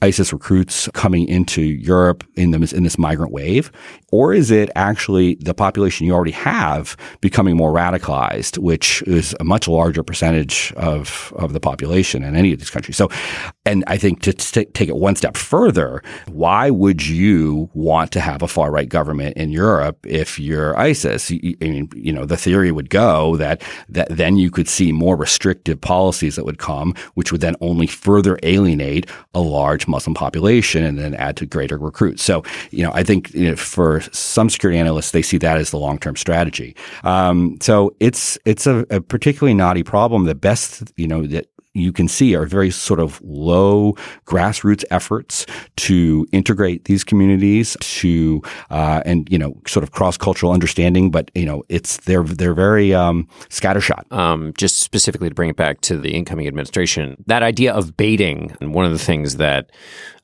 ISIS 0.00 0.32
recruits 0.32 0.88
coming 0.94 1.26
into 1.28 1.60
Europe 1.60 2.24
in, 2.36 2.52
the, 2.52 2.72
in 2.76 2.84
this 2.84 2.98
migrant 2.98 3.32
wave? 3.32 3.72
Or 4.12 4.32
is 4.32 4.50
it 4.50 4.70
actually 4.76 5.34
the 5.40 5.54
population 5.54 6.06
you 6.06 6.14
already 6.14 6.32
have 6.32 6.96
becoming 7.20 7.56
more 7.56 7.72
radicalized, 7.72 8.58
which 8.58 9.02
is 9.02 9.34
a 9.40 9.44
much 9.44 9.66
larger 9.66 10.02
percentage 10.02 10.72
of, 10.76 11.32
of 11.36 11.52
the 11.52 11.60
population 11.60 12.22
in 12.22 12.36
any 12.36 12.52
of 12.52 12.60
these 12.60 12.70
countries? 12.70 12.96
So, 12.96 13.08
and 13.68 13.84
I 13.86 13.98
think 13.98 14.22
to 14.22 14.32
t- 14.32 14.64
take 14.64 14.88
it 14.88 14.96
one 14.96 15.14
step 15.14 15.36
further, 15.36 16.02
why 16.26 16.70
would 16.70 17.06
you 17.06 17.68
want 17.74 18.12
to 18.12 18.20
have 18.20 18.42
a 18.42 18.48
far 18.48 18.70
right 18.70 18.88
government 18.88 19.36
in 19.36 19.50
Europe 19.50 19.98
if 20.06 20.38
you're 20.38 20.78
ISIS? 20.78 21.30
I 21.30 21.54
mean, 21.60 21.90
you 21.94 22.12
know, 22.12 22.24
the 22.24 22.36
theory 22.36 22.72
would 22.72 22.88
go 22.88 23.36
that, 23.36 23.62
that 23.90 24.08
then 24.08 24.38
you 24.38 24.50
could 24.50 24.68
see 24.68 24.90
more 24.90 25.16
restrictive 25.16 25.78
policies 25.80 26.36
that 26.36 26.46
would 26.46 26.58
come, 26.58 26.94
which 27.14 27.30
would 27.30 27.42
then 27.42 27.56
only 27.60 27.86
further 27.86 28.38
alienate 28.42 29.06
a 29.34 29.40
large 29.40 29.86
Muslim 29.86 30.14
population 30.14 30.82
and 30.82 30.98
then 30.98 31.14
add 31.14 31.36
to 31.36 31.44
greater 31.44 31.76
recruits. 31.76 32.22
So, 32.22 32.42
you 32.70 32.82
know, 32.82 32.92
I 32.94 33.02
think 33.02 33.34
you 33.34 33.50
know, 33.50 33.56
for 33.56 34.00
some 34.12 34.48
security 34.48 34.78
analysts, 34.78 35.10
they 35.10 35.22
see 35.22 35.38
that 35.38 35.58
as 35.58 35.70
the 35.70 35.78
long 35.78 35.98
term 35.98 36.16
strategy. 36.16 36.74
Um, 37.04 37.58
so 37.60 37.94
it's 38.00 38.38
it's 38.46 38.66
a, 38.66 38.86
a 38.90 39.00
particularly 39.02 39.54
knotty 39.54 39.82
problem. 39.82 40.24
The 40.24 40.34
best, 40.34 40.90
you 40.96 41.06
know, 41.06 41.26
that 41.26 41.46
you 41.78 41.92
can 41.92 42.08
see 42.08 42.34
are 42.34 42.46
very 42.46 42.70
sort 42.70 43.00
of 43.00 43.20
low 43.22 43.94
grassroots 44.26 44.84
efforts 44.90 45.46
to 45.76 46.26
integrate 46.32 46.84
these 46.84 47.04
communities 47.04 47.76
to 47.80 48.42
uh, 48.70 49.02
and 49.04 49.28
you 49.30 49.38
know 49.38 49.60
sort 49.66 49.82
of 49.82 49.92
cross 49.92 50.16
cultural 50.16 50.52
understanding. 50.52 51.10
But 51.10 51.30
you 51.34 51.46
know 51.46 51.64
it's 51.68 51.98
they're 51.98 52.22
they're 52.22 52.54
very 52.54 52.94
um, 52.94 53.28
scattershot. 53.48 54.10
Um, 54.12 54.52
just 54.56 54.78
specifically 54.78 55.28
to 55.28 55.34
bring 55.34 55.50
it 55.50 55.56
back 55.56 55.80
to 55.82 55.98
the 55.98 56.14
incoming 56.14 56.46
administration, 56.46 57.22
that 57.26 57.42
idea 57.42 57.72
of 57.72 57.96
baiting 57.96 58.56
and 58.60 58.74
one 58.74 58.84
of 58.84 58.92
the 58.92 58.98
things 58.98 59.36
that 59.36 59.70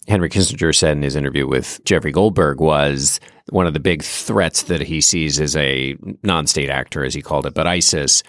Henry 0.06 0.28
Kissinger 0.28 0.74
said 0.74 0.96
in 0.96 1.02
his 1.02 1.16
interview 1.16 1.46
with 1.46 1.80
Jeffrey 1.84 2.12
Goldberg 2.12 2.60
was 2.60 3.20
one 3.50 3.66
of 3.66 3.74
the 3.74 3.80
big 3.80 4.02
threats 4.02 4.64
that 4.64 4.80
he 4.80 5.00
sees 5.00 5.40
as 5.40 5.56
a 5.56 5.96
non-state 6.22 6.68
actor, 6.68 7.04
as 7.04 7.14
he 7.14 7.22
called 7.22 7.46
it, 7.46 7.54
but 7.54 7.66
ISIS 7.66 8.22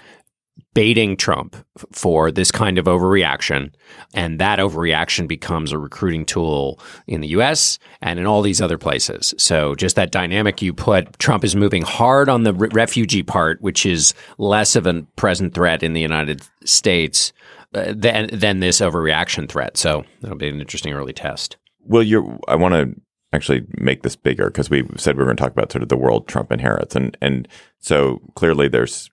baiting 0.75 1.15
Trump 1.15 1.55
for 1.91 2.31
this 2.31 2.51
kind 2.51 2.77
of 2.77 2.85
overreaction. 2.85 3.73
And 4.13 4.39
that 4.39 4.59
overreaction 4.59 5.27
becomes 5.27 5.71
a 5.71 5.79
recruiting 5.79 6.25
tool 6.25 6.79
in 7.07 7.21
the 7.21 7.29
US 7.29 7.79
and 8.01 8.19
in 8.19 8.25
all 8.25 8.41
these 8.41 8.61
other 8.61 8.77
places. 8.77 9.33
So, 9.37 9.73
just 9.73 9.95
that 9.95 10.11
dynamic 10.11 10.61
you 10.61 10.73
put, 10.73 11.17
Trump 11.17 11.43
is 11.43 11.55
moving 11.55 11.81
hard 11.81 12.29
on 12.29 12.43
the 12.43 12.53
re- 12.53 12.69
refugee 12.71 13.23
part, 13.23 13.61
which 13.61 13.85
is 13.85 14.13
less 14.37 14.75
of 14.75 14.85
a 14.85 15.01
present 15.15 15.53
threat 15.53 15.81
in 15.81 15.93
the 15.93 16.01
United 16.01 16.41
States 16.65 17.33
uh, 17.73 17.93
than, 17.95 18.29
than 18.31 18.59
this 18.59 18.81
overreaction 18.81 19.49
threat. 19.49 19.77
So, 19.77 20.03
that'll 20.21 20.37
be 20.37 20.49
an 20.49 20.59
interesting 20.59 20.93
early 20.93 21.13
test. 21.13 21.57
Well, 21.79 22.03
you're, 22.03 22.37
I 22.47 22.55
want 22.55 22.73
to 22.73 23.01
actually 23.33 23.65
make 23.77 24.01
this 24.01 24.15
bigger 24.15 24.47
because 24.47 24.69
we 24.69 24.87
said 24.97 25.15
we 25.15 25.19
were 25.19 25.25
going 25.25 25.37
to 25.37 25.43
talk 25.43 25.51
about 25.51 25.71
sort 25.71 25.83
of 25.83 25.89
the 25.89 25.97
world 25.97 26.27
Trump 26.27 26.51
inherits. 26.51 26.95
And, 26.95 27.15
and 27.21 27.47
so 27.79 28.21
clearly 28.35 28.67
there's 28.67 29.11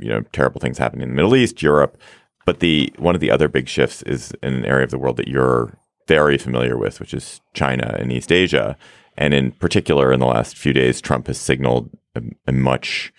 you 0.00 0.08
know 0.08 0.22
terrible 0.32 0.60
things 0.60 0.78
happening 0.78 1.02
in 1.02 1.08
the 1.10 1.14
Middle 1.14 1.36
East, 1.36 1.62
Europe. 1.62 2.00
But 2.46 2.60
the 2.60 2.92
one 2.96 3.14
of 3.14 3.20
the 3.20 3.30
other 3.30 3.48
big 3.48 3.68
shifts 3.68 4.02
is 4.02 4.32
in 4.42 4.54
an 4.54 4.64
area 4.64 4.84
of 4.84 4.90
the 4.90 4.98
world 4.98 5.16
that 5.18 5.28
you're 5.28 5.78
very 6.08 6.38
familiar 6.38 6.76
with, 6.76 6.98
which 6.98 7.14
is 7.14 7.40
China 7.54 7.96
and 7.98 8.12
East 8.12 8.32
Asia. 8.32 8.76
And 9.16 9.34
in 9.34 9.52
particular, 9.52 10.12
in 10.12 10.20
the 10.20 10.26
last 10.26 10.56
few 10.56 10.72
days, 10.72 11.00
Trump 11.00 11.26
has 11.26 11.38
signaled 11.38 11.90
a, 12.14 12.22
a 12.46 12.52
much 12.52 13.12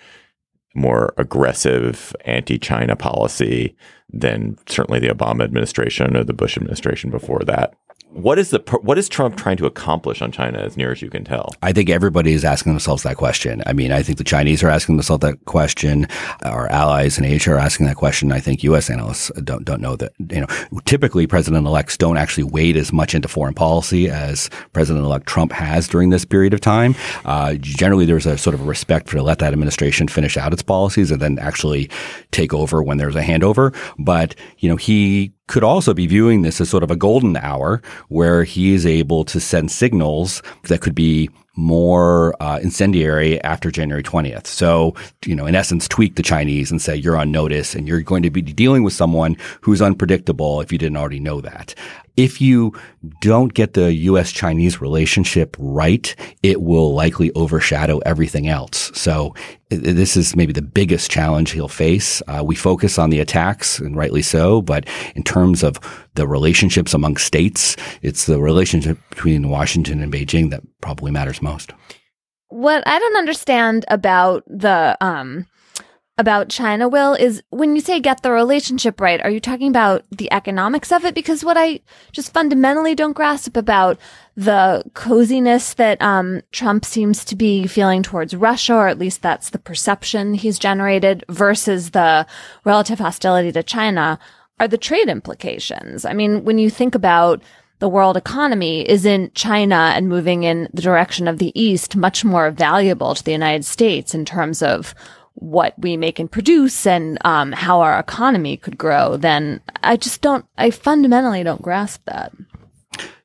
more 0.73 1.13
aggressive 1.17 2.15
anti-China 2.25 2.95
policy 2.95 3.75
than 4.09 4.57
certainly 4.67 4.99
the 4.99 5.13
Obama 5.13 5.43
administration 5.43 6.15
or 6.17 6.23
the 6.23 6.33
Bush 6.33 6.57
administration 6.57 7.09
before 7.09 7.41
that 7.45 7.73
what 8.13 8.37
is 8.37 8.49
the 8.49 8.59
what 8.81 8.97
is 8.97 9.07
Trump 9.07 9.37
trying 9.37 9.57
to 9.57 9.65
accomplish 9.65 10.21
on 10.21 10.31
China, 10.31 10.59
as 10.59 10.75
near 10.75 10.91
as 10.91 11.01
you 11.01 11.09
can 11.09 11.23
tell? 11.23 11.49
I 11.61 11.71
think 11.71 11.89
everybody 11.89 12.33
is 12.33 12.43
asking 12.43 12.73
themselves 12.73 13.03
that 13.03 13.17
question. 13.17 13.63
I 13.65 13.73
mean, 13.73 13.91
I 13.91 14.03
think 14.03 14.17
the 14.17 14.23
Chinese 14.23 14.61
are 14.63 14.69
asking 14.69 14.97
themselves 14.97 15.21
that 15.21 15.43
question. 15.45 16.07
Our 16.43 16.67
allies 16.69 17.17
in 17.17 17.23
Asia 17.25 17.51
are 17.51 17.57
asking 17.57 17.85
that 17.85 17.95
question. 17.95 18.31
I 18.31 18.39
think 18.39 18.63
U.S. 18.63 18.89
analysts 18.89 19.31
don't 19.43 19.63
don't 19.63 19.81
know 19.81 19.95
that. 19.95 20.11
You 20.29 20.41
know, 20.41 20.47
typically 20.85 21.25
president-elects 21.25 21.97
don't 21.97 22.17
actually 22.17 22.43
wade 22.43 22.75
as 22.75 22.91
much 22.91 23.15
into 23.15 23.27
foreign 23.27 23.53
policy 23.53 24.09
as 24.09 24.49
President-elect 24.73 25.25
Trump 25.25 25.51
has 25.53 25.87
during 25.87 26.09
this 26.09 26.25
period 26.25 26.53
of 26.53 26.59
time. 26.59 26.95
Uh, 27.25 27.53
generally, 27.55 28.05
there's 28.05 28.25
a 28.25 28.37
sort 28.37 28.53
of 28.53 28.61
a 28.61 28.65
respect 28.65 29.09
for 29.09 29.17
to 29.17 29.23
let 29.23 29.39
that 29.39 29.53
administration 29.53 30.07
finish 30.07 30.37
out 30.37 30.53
its 30.53 30.63
policies 30.63 31.11
and 31.11 31.21
then 31.21 31.39
actually 31.39 31.89
take 32.31 32.53
over 32.53 32.83
when 32.83 32.97
there's 32.97 33.15
a 33.15 33.21
handover. 33.21 33.75
But 33.97 34.35
you 34.57 34.69
know, 34.69 34.75
he 34.75 35.33
could 35.47 35.63
also 35.63 35.93
be 35.93 36.07
viewing 36.07 36.41
this 36.41 36.61
as 36.61 36.69
sort 36.69 36.83
of 36.83 36.91
a 36.91 36.95
golden 36.95 37.35
hour 37.37 37.81
where 38.09 38.43
he 38.43 38.73
is 38.73 38.85
able 38.85 39.23
to 39.25 39.39
send 39.39 39.71
signals 39.71 40.41
that 40.63 40.81
could 40.81 40.95
be 40.95 41.29
more 41.55 42.33
uh, 42.41 42.59
incendiary 42.63 43.41
after 43.43 43.69
January 43.69 44.03
20th. 44.03 44.47
So, 44.47 44.95
you 45.25 45.35
know, 45.35 45.45
in 45.45 45.55
essence, 45.55 45.87
tweak 45.87 46.15
the 46.15 46.23
Chinese 46.23 46.71
and 46.71 46.81
say 46.81 46.95
you're 46.95 47.17
on 47.17 47.31
notice 47.31 47.75
and 47.75 47.87
you're 47.87 48.01
going 48.01 48.23
to 48.23 48.29
be 48.29 48.41
dealing 48.41 48.83
with 48.83 48.93
someone 48.93 49.35
who's 49.59 49.81
unpredictable 49.81 50.61
if 50.61 50.71
you 50.71 50.77
didn't 50.77 50.97
already 50.97 51.19
know 51.19 51.41
that 51.41 51.75
if 52.17 52.41
you 52.41 52.73
don't 53.21 53.53
get 53.53 53.73
the 53.73 53.93
U.S. 53.93 54.31
Chinese 54.31 54.81
relationship 54.81 55.55
right, 55.59 56.15
it 56.43 56.61
will 56.61 56.93
likely 56.93 57.31
overshadow 57.33 57.99
everything 57.99 58.47
else. 58.47 58.91
So 58.93 59.33
this 59.69 60.17
is 60.17 60.35
maybe 60.35 60.53
the 60.53 60.61
biggest 60.61 61.09
challenge 61.09 61.51
he'll 61.51 61.67
face. 61.67 62.21
Uh, 62.27 62.43
we 62.45 62.55
focus 62.55 62.99
on 62.99 63.09
the 63.09 63.19
attacks, 63.19 63.79
and 63.79 63.95
rightly 63.95 64.21
so, 64.21 64.61
but 64.61 64.85
in 65.15 65.23
terms 65.23 65.63
of 65.63 65.79
the 66.15 66.27
relationships 66.27 66.93
among 66.93 67.17
states, 67.17 67.77
it's 68.01 68.25
the 68.25 68.39
relationship 68.39 68.97
between 69.09 69.49
Washington 69.49 70.01
and 70.01 70.11
Beijing 70.11 70.49
that 70.49 70.61
probably 70.81 71.11
matters 71.11 71.41
most. 71.41 71.73
What 72.49 72.83
I 72.85 72.99
don't 72.99 73.17
understand 73.17 73.85
about 73.87 74.43
the 74.45 74.97
um, 74.99 75.45
about 76.17 76.49
China, 76.49 76.87
Will, 76.87 77.13
is 77.13 77.41
when 77.49 77.75
you 77.75 77.81
say 77.81 77.99
get 77.99 78.21
the 78.21 78.31
relationship 78.31 78.99
right, 79.01 79.21
are 79.21 79.29
you 79.29 79.39
talking 79.39 79.69
about 79.69 80.03
the 80.11 80.31
economics 80.31 80.91
of 80.91 81.05
it? 81.05 81.15
Because 81.15 81.43
what 81.43 81.57
I 81.57 81.79
just 82.11 82.33
fundamentally 82.33 82.95
don't 82.95 83.13
grasp 83.13 83.57
about 83.57 83.97
the 84.35 84.83
coziness 84.93 85.73
that 85.75 86.01
um, 86.01 86.41
Trump 86.51 86.85
seems 86.85 87.25
to 87.25 87.35
be 87.35 87.65
feeling 87.65 88.03
towards 88.03 88.35
Russia, 88.35 88.75
or 88.75 88.87
at 88.87 88.99
least 88.99 89.21
that's 89.21 89.49
the 89.49 89.59
perception 89.59 90.33
he's 90.33 90.59
generated, 90.59 91.23
versus 91.29 91.91
the 91.91 92.27
relative 92.65 92.99
hostility 92.99 93.51
to 93.51 93.63
China, 93.63 94.19
are 94.59 94.67
the 94.67 94.77
trade 94.77 95.09
implications. 95.09 96.05
I 96.05 96.13
mean, 96.13 96.43
when 96.43 96.59
you 96.59 96.69
think 96.69 96.93
about 96.93 97.41
the 97.79 97.89
world 97.89 98.15
economy, 98.15 98.87
isn't 98.87 99.33
China 99.33 99.91
and 99.95 100.07
moving 100.07 100.43
in 100.43 100.69
the 100.71 100.83
direction 100.83 101.27
of 101.27 101.39
the 101.39 101.51
East 101.59 101.95
much 101.95 102.23
more 102.23 102.51
valuable 102.51 103.15
to 103.15 103.23
the 103.23 103.31
United 103.31 103.65
States 103.65 104.13
in 104.13 104.23
terms 104.23 104.61
of 104.61 104.93
what 105.35 105.73
we 105.77 105.97
make 105.97 106.19
and 106.19 106.31
produce 106.31 106.85
and 106.85 107.17
um, 107.25 107.51
how 107.51 107.81
our 107.81 107.99
economy 107.99 108.57
could 108.57 108.77
grow, 108.77 109.17
then 109.17 109.61
I 109.83 109.97
just 109.97 110.21
don't, 110.21 110.45
I 110.57 110.71
fundamentally 110.71 111.43
don't 111.43 111.61
grasp 111.61 112.01
that. 112.05 112.31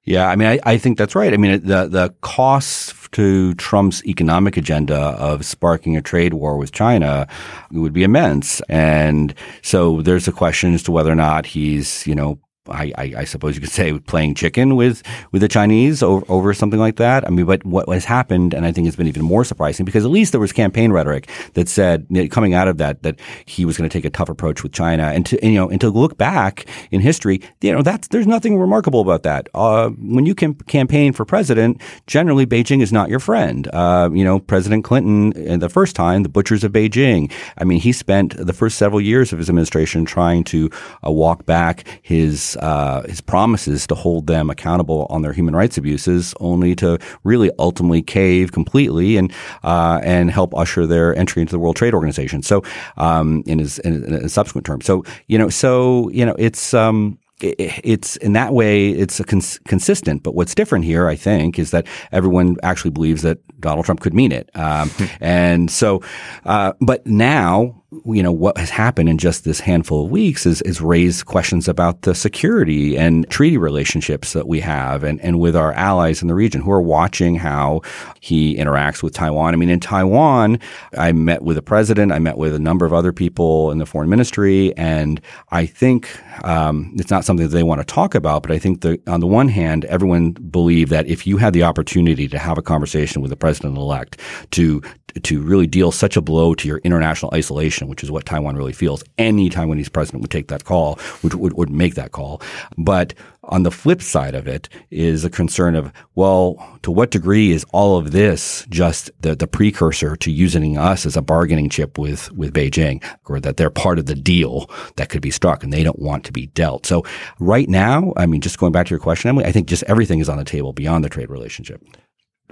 Yeah, 0.04 0.28
I 0.28 0.36
mean, 0.36 0.46
I, 0.46 0.60
I 0.62 0.78
think 0.78 0.98
that's 0.98 1.16
right. 1.16 1.34
I 1.34 1.36
mean, 1.36 1.60
the 1.64 1.88
the 1.88 2.14
costs 2.20 3.08
to 3.10 3.54
Trump's 3.54 4.04
economic 4.04 4.56
agenda 4.56 4.96
of 4.96 5.44
sparking 5.44 5.96
a 5.96 6.02
trade 6.02 6.32
war 6.32 6.56
with 6.56 6.70
China 6.70 7.26
would 7.72 7.92
be 7.92 8.04
immense, 8.04 8.60
and 8.68 9.34
so 9.62 10.02
there's 10.02 10.28
a 10.28 10.32
question 10.32 10.74
as 10.74 10.84
to 10.84 10.92
whether 10.92 11.10
or 11.10 11.16
not 11.16 11.44
he's, 11.44 12.06
you 12.06 12.14
know, 12.14 12.38
I, 12.68 12.92
I, 12.96 13.14
I, 13.18 13.24
suppose 13.24 13.54
you 13.54 13.60
could 13.60 13.70
say 13.70 13.98
playing 13.98 14.34
chicken 14.34 14.76
with, 14.76 15.02
with 15.32 15.42
the 15.42 15.48
Chinese 15.48 16.02
over, 16.02 16.24
over, 16.28 16.54
something 16.54 16.80
like 16.80 16.96
that. 16.96 17.26
I 17.26 17.30
mean, 17.30 17.46
but 17.46 17.64
what 17.64 17.88
has 17.88 18.04
happened, 18.04 18.54
and 18.54 18.64
I 18.64 18.72
think 18.72 18.86
it's 18.86 18.96
been 18.96 19.08
even 19.08 19.22
more 19.22 19.44
surprising 19.44 19.84
because 19.84 20.04
at 20.04 20.10
least 20.10 20.32
there 20.32 20.40
was 20.40 20.52
campaign 20.52 20.92
rhetoric 20.92 21.28
that 21.54 21.68
said 21.68 22.06
coming 22.30 22.54
out 22.54 22.68
of 22.68 22.78
that 22.78 23.02
that 23.02 23.20
he 23.44 23.64
was 23.64 23.76
going 23.76 23.88
to 23.88 23.92
take 23.92 24.04
a 24.04 24.10
tough 24.10 24.28
approach 24.28 24.62
with 24.62 24.72
China, 24.72 25.04
and 25.04 25.26
to 25.26 25.42
and, 25.42 25.52
you 25.52 25.58
know 25.58 25.68
and 25.68 25.80
to 25.80 25.90
look 25.90 26.16
back 26.16 26.66
in 26.90 27.00
history, 27.00 27.40
you 27.60 27.72
know 27.72 27.82
that's 27.82 28.08
there's 28.08 28.26
nothing 28.26 28.58
remarkable 28.58 29.00
about 29.00 29.22
that. 29.22 29.48
Uh, 29.54 29.90
when 29.90 30.26
you 30.26 30.34
can 30.34 30.54
campaign 30.54 31.12
for 31.12 31.24
president, 31.24 31.80
generally 32.06 32.46
Beijing 32.46 32.82
is 32.82 32.92
not 32.92 33.08
your 33.08 33.20
friend. 33.20 33.68
Uh, 33.72 34.10
you 34.12 34.24
know, 34.24 34.38
President 34.38 34.84
Clinton, 34.84 35.32
uh, 35.50 35.56
the 35.56 35.68
first 35.68 35.96
time, 35.96 36.22
the 36.22 36.28
butchers 36.28 36.64
of 36.64 36.72
Beijing. 36.72 37.30
I 37.58 37.64
mean, 37.64 37.80
he 37.80 37.92
spent 37.92 38.36
the 38.36 38.52
first 38.52 38.78
several 38.78 39.00
years 39.00 39.32
of 39.32 39.38
his 39.38 39.48
administration 39.48 40.04
trying 40.04 40.44
to 40.44 40.70
uh, 41.06 41.10
walk 41.10 41.46
back 41.46 41.84
his 42.02 42.55
uh, 42.58 43.02
his 43.02 43.20
promises 43.20 43.86
to 43.88 43.94
hold 43.94 44.26
them 44.26 44.50
accountable 44.50 45.06
on 45.10 45.22
their 45.22 45.32
human 45.32 45.54
rights 45.54 45.78
abuses, 45.78 46.34
only 46.40 46.74
to 46.76 46.98
really 47.24 47.50
ultimately 47.58 48.02
cave 48.02 48.52
completely 48.52 49.16
and 49.16 49.32
uh, 49.62 50.00
and 50.02 50.30
help 50.30 50.54
usher 50.56 50.86
their 50.86 51.16
entry 51.16 51.42
into 51.42 51.52
the 51.52 51.58
World 51.58 51.76
Trade 51.76 51.94
Organization. 51.94 52.42
So, 52.42 52.62
um, 52.96 53.42
in 53.46 53.58
his 53.58 53.78
in, 53.80 54.04
in 54.04 54.28
subsequent 54.28 54.66
term, 54.66 54.80
so 54.80 55.04
you 55.26 55.38
know, 55.38 55.48
so 55.48 56.08
you 56.10 56.24
know, 56.24 56.34
it's 56.38 56.74
um, 56.74 57.18
it's 57.40 58.16
in 58.16 58.32
that 58.32 58.52
way 58.52 58.90
it's 58.90 59.22
cons- 59.24 59.58
consistent. 59.66 60.22
But 60.22 60.34
what's 60.34 60.54
different 60.54 60.84
here, 60.84 61.08
I 61.08 61.16
think, 61.16 61.58
is 61.58 61.70
that 61.70 61.86
everyone 62.12 62.56
actually 62.62 62.92
believes 62.92 63.22
that 63.22 63.38
Donald 63.60 63.84
Trump 63.84 64.00
could 64.00 64.14
mean 64.14 64.32
it. 64.32 64.50
Um, 64.54 64.90
and 65.20 65.70
so, 65.70 66.02
uh, 66.44 66.72
but 66.80 67.06
now 67.06 67.82
you 68.04 68.22
know, 68.22 68.32
what 68.32 68.58
has 68.58 68.68
happened 68.68 69.08
in 69.08 69.16
just 69.16 69.44
this 69.44 69.60
handful 69.60 70.04
of 70.04 70.10
weeks 70.10 70.44
is, 70.44 70.60
is 70.62 70.80
raised 70.80 71.26
questions 71.26 71.68
about 71.68 72.02
the 72.02 72.16
security 72.16 72.98
and 72.98 73.28
treaty 73.30 73.56
relationships 73.56 74.32
that 74.32 74.48
we 74.48 74.58
have 74.58 75.04
and, 75.04 75.20
and 75.20 75.38
with 75.38 75.54
our 75.54 75.72
allies 75.72 76.20
in 76.20 76.26
the 76.26 76.34
region 76.34 76.60
who 76.60 76.72
are 76.72 76.82
watching 76.82 77.36
how 77.36 77.80
he 78.20 78.56
interacts 78.56 79.04
with 79.04 79.14
Taiwan. 79.14 79.54
I 79.54 79.56
mean, 79.56 79.70
in 79.70 79.78
Taiwan, 79.78 80.58
I 80.98 81.12
met 81.12 81.42
with 81.42 81.54
the 81.54 81.62
president, 81.62 82.10
I 82.10 82.18
met 82.18 82.38
with 82.38 82.54
a 82.54 82.58
number 82.58 82.86
of 82.86 82.92
other 82.92 83.12
people 83.12 83.70
in 83.70 83.78
the 83.78 83.86
foreign 83.86 84.10
ministry, 84.10 84.76
and 84.76 85.20
I 85.52 85.64
think 85.64 86.10
um, 86.44 86.92
it's 86.98 87.10
not 87.10 87.24
something 87.24 87.46
that 87.46 87.54
they 87.54 87.62
want 87.62 87.80
to 87.80 87.86
talk 87.86 88.16
about, 88.16 88.42
but 88.42 88.50
I 88.50 88.58
think 88.58 88.80
that 88.80 89.06
on 89.08 89.20
the 89.20 89.28
one 89.28 89.48
hand, 89.48 89.84
everyone 89.84 90.32
believed 90.32 90.90
that 90.90 91.06
if 91.06 91.24
you 91.24 91.36
had 91.36 91.52
the 91.52 91.62
opportunity 91.62 92.26
to 92.28 92.38
have 92.38 92.58
a 92.58 92.62
conversation 92.62 93.22
with 93.22 93.30
the 93.30 93.36
president 93.36 93.76
elect 93.76 94.20
to 94.52 94.82
to 95.22 95.42
really 95.42 95.66
deal 95.66 95.92
such 95.92 96.16
a 96.16 96.20
blow 96.20 96.54
to 96.54 96.68
your 96.68 96.78
international 96.78 97.32
isolation, 97.34 97.88
which 97.88 98.02
is 98.02 98.10
what 98.10 98.26
Taiwan 98.26 98.56
really 98.56 98.72
feels. 98.72 99.02
Any 99.18 99.50
Taiwanese 99.50 99.92
president 99.92 100.22
would 100.22 100.30
take 100.30 100.48
that 100.48 100.64
call, 100.64 100.98
would, 101.22 101.34
would, 101.34 101.54
would 101.54 101.70
make 101.70 101.94
that 101.94 102.12
call. 102.12 102.40
But 102.76 103.14
on 103.44 103.62
the 103.62 103.70
flip 103.70 104.02
side 104.02 104.34
of 104.34 104.48
it 104.48 104.68
is 104.90 105.24
a 105.24 105.30
concern 105.30 105.74
of, 105.76 105.92
well, 106.14 106.56
to 106.82 106.90
what 106.90 107.10
degree 107.10 107.52
is 107.52 107.64
all 107.72 107.96
of 107.96 108.12
this 108.12 108.66
just 108.68 109.10
the, 109.20 109.36
the 109.36 109.46
precursor 109.46 110.16
to 110.16 110.30
using 110.30 110.76
us 110.76 111.06
as 111.06 111.16
a 111.16 111.22
bargaining 111.22 111.68
chip 111.68 111.98
with, 111.98 112.30
with 112.32 112.52
Beijing, 112.52 113.04
or 113.26 113.40
that 113.40 113.56
they're 113.56 113.70
part 113.70 113.98
of 113.98 114.06
the 114.06 114.14
deal 114.14 114.68
that 114.96 115.08
could 115.08 115.22
be 115.22 115.30
struck 115.30 115.62
and 115.62 115.72
they 115.72 115.82
don't 115.82 116.00
want 116.00 116.24
to 116.24 116.32
be 116.32 116.46
dealt. 116.48 116.86
So 116.86 117.04
right 117.38 117.68
now, 117.68 118.12
I 118.16 118.26
mean, 118.26 118.40
just 118.40 118.58
going 118.58 118.72
back 118.72 118.86
to 118.86 118.90
your 118.90 118.98
question, 118.98 119.28
Emily, 119.28 119.44
I 119.44 119.52
think 119.52 119.68
just 119.68 119.84
everything 119.84 120.18
is 120.18 120.28
on 120.28 120.38
the 120.38 120.44
table 120.44 120.72
beyond 120.72 121.04
the 121.04 121.08
trade 121.08 121.30
relationship. 121.30 121.82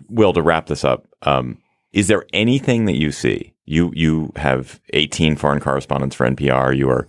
Will, 0.09 0.33
to 0.33 0.43
wrap 0.43 0.67
this 0.67 0.85
up, 0.85 1.07
um, 1.23 1.59
is 1.95 2.09
there 2.09 2.27
anything 2.33 2.85
that 2.87 2.97
you 2.97 3.13
see? 3.13 3.55
You 3.65 3.93
you 3.95 4.33
have 4.37 4.81
18 4.93 5.37
foreign 5.37 5.61
correspondents 5.61 6.15
for 6.15 6.29
NPR. 6.29 6.77
You 6.77 6.91
are 6.91 7.07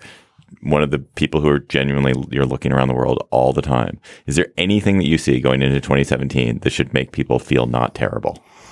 one 0.61 0.83
of 0.83 0.91
the 0.91 0.99
people 0.99 1.41
who 1.41 1.49
are 1.49 1.59
genuinely 1.59 2.13
you're 2.29 2.45
looking 2.45 2.71
around 2.71 2.87
the 2.87 2.93
world 2.93 3.27
all 3.31 3.51
the 3.51 3.63
time. 3.63 3.99
Is 4.27 4.35
there 4.35 4.53
anything 4.57 4.99
that 4.99 5.07
you 5.07 5.17
see 5.17 5.41
going 5.41 5.61
into 5.61 5.81
2017 5.81 6.59
that 6.59 6.69
should 6.69 6.93
make 6.93 7.11
people 7.11 7.39
feel 7.39 7.65
not 7.65 7.95
terrible? 7.95 8.41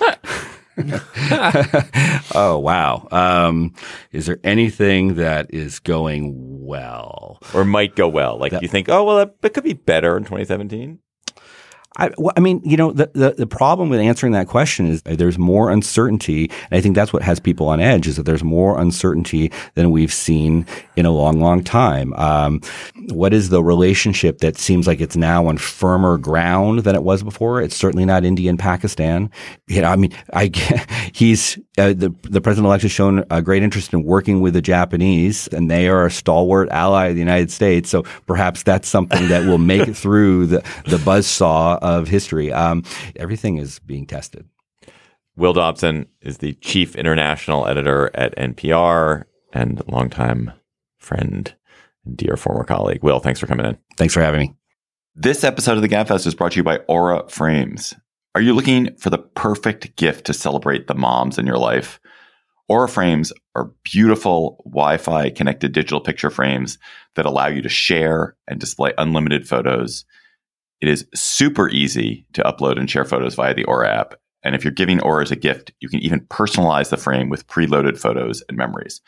oh 2.34 2.58
wow! 2.58 3.08
Um, 3.10 3.74
is 4.12 4.26
there 4.26 4.38
anything 4.44 5.14
that 5.14 5.52
is 5.52 5.78
going 5.80 6.32
well, 6.64 7.40
or 7.52 7.64
might 7.64 7.96
go 7.96 8.08
well? 8.08 8.38
Like 8.38 8.52
that, 8.52 8.62
you 8.62 8.68
think, 8.68 8.88
oh 8.88 9.04
well, 9.04 9.18
it 9.20 9.54
could 9.54 9.64
be 9.64 9.74
better 9.74 10.16
in 10.16 10.24
2017. 10.24 11.00
I, 11.96 12.10
well, 12.18 12.32
I, 12.36 12.40
mean, 12.40 12.60
you 12.64 12.76
know, 12.76 12.90
the, 12.90 13.08
the, 13.14 13.30
the, 13.38 13.46
problem 13.46 13.88
with 13.88 14.00
answering 14.00 14.32
that 14.32 14.48
question 14.48 14.88
is 14.88 15.02
there's 15.02 15.38
more 15.38 15.70
uncertainty. 15.70 16.50
And 16.70 16.78
I 16.78 16.80
think 16.80 16.96
that's 16.96 17.12
what 17.12 17.22
has 17.22 17.38
people 17.38 17.68
on 17.68 17.78
edge 17.78 18.08
is 18.08 18.16
that 18.16 18.24
there's 18.24 18.42
more 18.42 18.80
uncertainty 18.80 19.52
than 19.74 19.92
we've 19.92 20.12
seen 20.12 20.66
in 20.96 21.06
a 21.06 21.12
long, 21.12 21.38
long 21.38 21.62
time. 21.62 22.12
Um, 22.14 22.62
what 23.10 23.32
is 23.32 23.50
the 23.50 23.62
relationship 23.62 24.38
that 24.38 24.58
seems 24.58 24.88
like 24.88 25.00
it's 25.00 25.14
now 25.14 25.46
on 25.46 25.56
firmer 25.56 26.18
ground 26.18 26.80
than 26.80 26.96
it 26.96 27.04
was 27.04 27.22
before? 27.22 27.62
It's 27.62 27.76
certainly 27.76 28.04
not 28.04 28.24
India 28.24 28.50
and 28.50 28.58
Pakistan. 28.58 29.30
You 29.68 29.82
know, 29.82 29.88
I 29.88 29.94
mean, 29.94 30.12
I, 30.32 30.50
he's, 31.12 31.58
uh, 31.78 31.88
the, 31.88 32.12
the 32.22 32.40
president 32.40 32.66
elect 32.66 32.82
has 32.82 32.90
shown 32.92 33.24
a 33.30 33.40
great 33.40 33.62
interest 33.62 33.92
in 33.92 34.02
working 34.02 34.40
with 34.40 34.54
the 34.54 34.62
Japanese 34.62 35.46
and 35.48 35.70
they 35.70 35.88
are 35.88 36.06
a 36.06 36.10
stalwart 36.10 36.68
ally 36.70 37.06
of 37.06 37.14
the 37.14 37.20
United 37.20 37.52
States. 37.52 37.88
So 37.88 38.02
perhaps 38.26 38.64
that's 38.64 38.88
something 38.88 39.28
that 39.28 39.46
will 39.46 39.58
make 39.58 39.86
it 39.86 39.96
through 39.96 40.46
the, 40.46 40.58
the 40.86 40.96
buzzsaw 40.96 41.83
of 41.84 42.08
history. 42.08 42.50
Um, 42.50 42.82
everything 43.14 43.58
is 43.58 43.78
being 43.78 44.06
tested. 44.06 44.48
Will 45.36 45.52
Dobson 45.52 46.06
is 46.22 46.38
the 46.38 46.54
chief 46.54 46.96
international 46.96 47.66
editor 47.66 48.10
at 48.14 48.34
NPR 48.36 49.24
and 49.52 49.82
longtime 49.86 50.52
friend 50.98 51.54
and 52.06 52.16
dear 52.16 52.36
former 52.36 52.64
colleague. 52.64 53.02
Will, 53.02 53.20
thanks 53.20 53.38
for 53.38 53.46
coming 53.46 53.66
in. 53.66 53.76
Thanks 53.98 54.14
for 54.14 54.22
having 54.22 54.40
me. 54.40 54.54
This 55.14 55.44
episode 55.44 55.76
of 55.76 55.82
the 55.82 55.88
Gabfest 55.88 56.26
is 56.26 56.34
brought 56.34 56.52
to 56.52 56.56
you 56.56 56.64
by 56.64 56.78
Aura 56.88 57.28
Frames. 57.28 57.94
Are 58.34 58.40
you 58.40 58.54
looking 58.54 58.96
for 58.96 59.10
the 59.10 59.18
perfect 59.18 59.96
gift 59.96 60.24
to 60.26 60.32
celebrate 60.32 60.86
the 60.86 60.94
moms 60.94 61.38
in 61.38 61.46
your 61.46 61.58
life? 61.58 62.00
Aura 62.66 62.88
frames 62.88 63.30
are 63.54 63.70
beautiful 63.84 64.62
Wi 64.64 64.96
Fi 64.96 65.28
connected 65.30 65.72
digital 65.72 66.00
picture 66.00 66.30
frames 66.30 66.78
that 67.14 67.26
allow 67.26 67.46
you 67.46 67.60
to 67.60 67.68
share 67.68 68.36
and 68.48 68.58
display 68.58 68.94
unlimited 68.96 69.46
photos 69.46 70.06
it 70.84 70.90
is 70.90 71.06
super 71.14 71.70
easy 71.70 72.26
to 72.34 72.42
upload 72.42 72.78
and 72.78 72.90
share 72.90 73.06
photos 73.06 73.34
via 73.34 73.54
the 73.54 73.64
Aura 73.64 73.88
app. 73.88 74.16
And 74.42 74.54
if 74.54 74.62
you're 74.62 74.70
giving 74.70 75.00
Aura 75.00 75.22
as 75.22 75.30
a 75.30 75.36
gift, 75.36 75.72
you 75.80 75.88
can 75.88 76.00
even 76.00 76.20
personalize 76.26 76.90
the 76.90 76.98
frame 76.98 77.30
with 77.30 77.46
preloaded 77.46 77.98
photos 77.98 78.42
and 78.50 78.58
memories. 78.58 79.00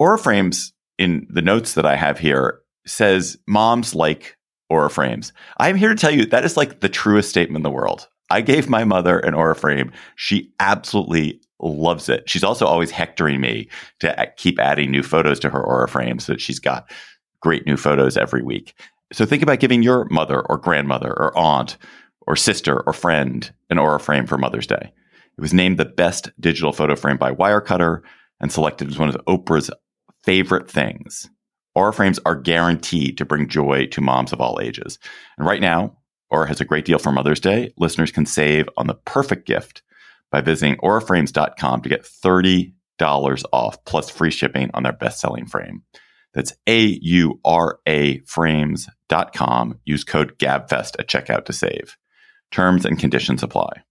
Aura 0.00 0.18
frames 0.18 0.72
in 0.98 1.24
the 1.30 1.40
notes 1.40 1.74
that 1.74 1.86
I 1.86 1.94
have 1.94 2.18
here 2.18 2.58
says 2.88 3.38
moms 3.46 3.94
like 3.94 4.36
Aura 4.68 4.90
frames. 4.90 5.32
I'm 5.58 5.76
here 5.76 5.90
to 5.90 5.94
tell 5.94 6.10
you 6.10 6.26
that 6.26 6.44
is 6.44 6.56
like 6.56 6.80
the 6.80 6.88
truest 6.88 7.30
statement 7.30 7.58
in 7.58 7.62
the 7.62 7.70
world. 7.70 8.08
I 8.28 8.40
gave 8.40 8.68
my 8.68 8.82
mother 8.82 9.20
an 9.20 9.34
Aura 9.34 9.54
frame. 9.54 9.92
She 10.16 10.52
absolutely 10.58 11.40
loves 11.60 12.08
it. 12.08 12.28
She's 12.28 12.42
also 12.42 12.66
always 12.66 12.90
hectoring 12.90 13.40
me 13.40 13.68
to 14.00 14.32
keep 14.36 14.58
adding 14.58 14.90
new 14.90 15.04
photos 15.04 15.38
to 15.38 15.50
her 15.50 15.62
Aura 15.62 15.86
frame 15.86 16.18
so 16.18 16.32
that 16.32 16.40
she's 16.40 16.58
got 16.58 16.90
great 17.38 17.64
new 17.64 17.76
photos 17.76 18.16
every 18.16 18.42
week. 18.42 18.74
So 19.12 19.26
think 19.26 19.42
about 19.42 19.60
giving 19.60 19.82
your 19.82 20.06
mother 20.10 20.40
or 20.40 20.56
grandmother 20.58 21.10
or 21.10 21.36
aunt 21.36 21.76
or 22.26 22.36
sister 22.36 22.80
or 22.80 22.92
friend 22.92 23.52
an 23.68 23.78
Aura 23.78 24.00
frame 24.00 24.26
for 24.26 24.38
Mother's 24.38 24.66
Day. 24.66 24.92
It 25.36 25.40
was 25.40 25.52
named 25.54 25.78
the 25.78 25.84
best 25.84 26.30
digital 26.40 26.72
photo 26.72 26.96
frame 26.96 27.18
by 27.18 27.32
Wirecutter 27.32 28.02
and 28.40 28.50
selected 28.50 28.88
as 28.88 28.98
one 28.98 29.08
of 29.08 29.16
Oprah's 29.26 29.70
favorite 30.24 30.70
things. 30.70 31.28
Aura 31.74 31.92
frames 31.92 32.20
are 32.26 32.34
guaranteed 32.34 33.18
to 33.18 33.24
bring 33.24 33.48
joy 33.48 33.86
to 33.86 34.00
moms 34.00 34.32
of 34.32 34.40
all 34.40 34.60
ages. 34.60 34.98
And 35.38 35.46
right 35.46 35.60
now, 35.60 35.96
Aura 36.30 36.48
has 36.48 36.60
a 36.60 36.66
great 36.66 36.84
deal 36.84 36.98
for 36.98 37.12
Mother's 37.12 37.40
Day. 37.40 37.72
Listeners 37.76 38.10
can 38.10 38.26
save 38.26 38.68
on 38.76 38.86
the 38.86 38.94
perfect 38.94 39.46
gift 39.46 39.82
by 40.30 40.40
visiting 40.40 40.76
auraframes.com 40.78 41.82
to 41.82 41.88
get 41.88 42.04
$30 42.04 42.72
off 43.52 43.84
plus 43.84 44.10
free 44.10 44.30
shipping 44.30 44.70
on 44.74 44.82
their 44.82 44.92
best 44.92 45.20
selling 45.20 45.46
frame. 45.46 45.82
That's 46.34 46.54
A-U-R-A 46.66 48.20
frames.com. 49.12 49.80
Use 49.84 50.04
code 50.04 50.38
GABFEST 50.38 50.96
at 50.98 51.08
checkout 51.08 51.44
to 51.46 51.52
save. 51.52 51.96
Terms 52.50 52.84
and 52.84 52.98
conditions 52.98 53.42
apply. 53.42 53.82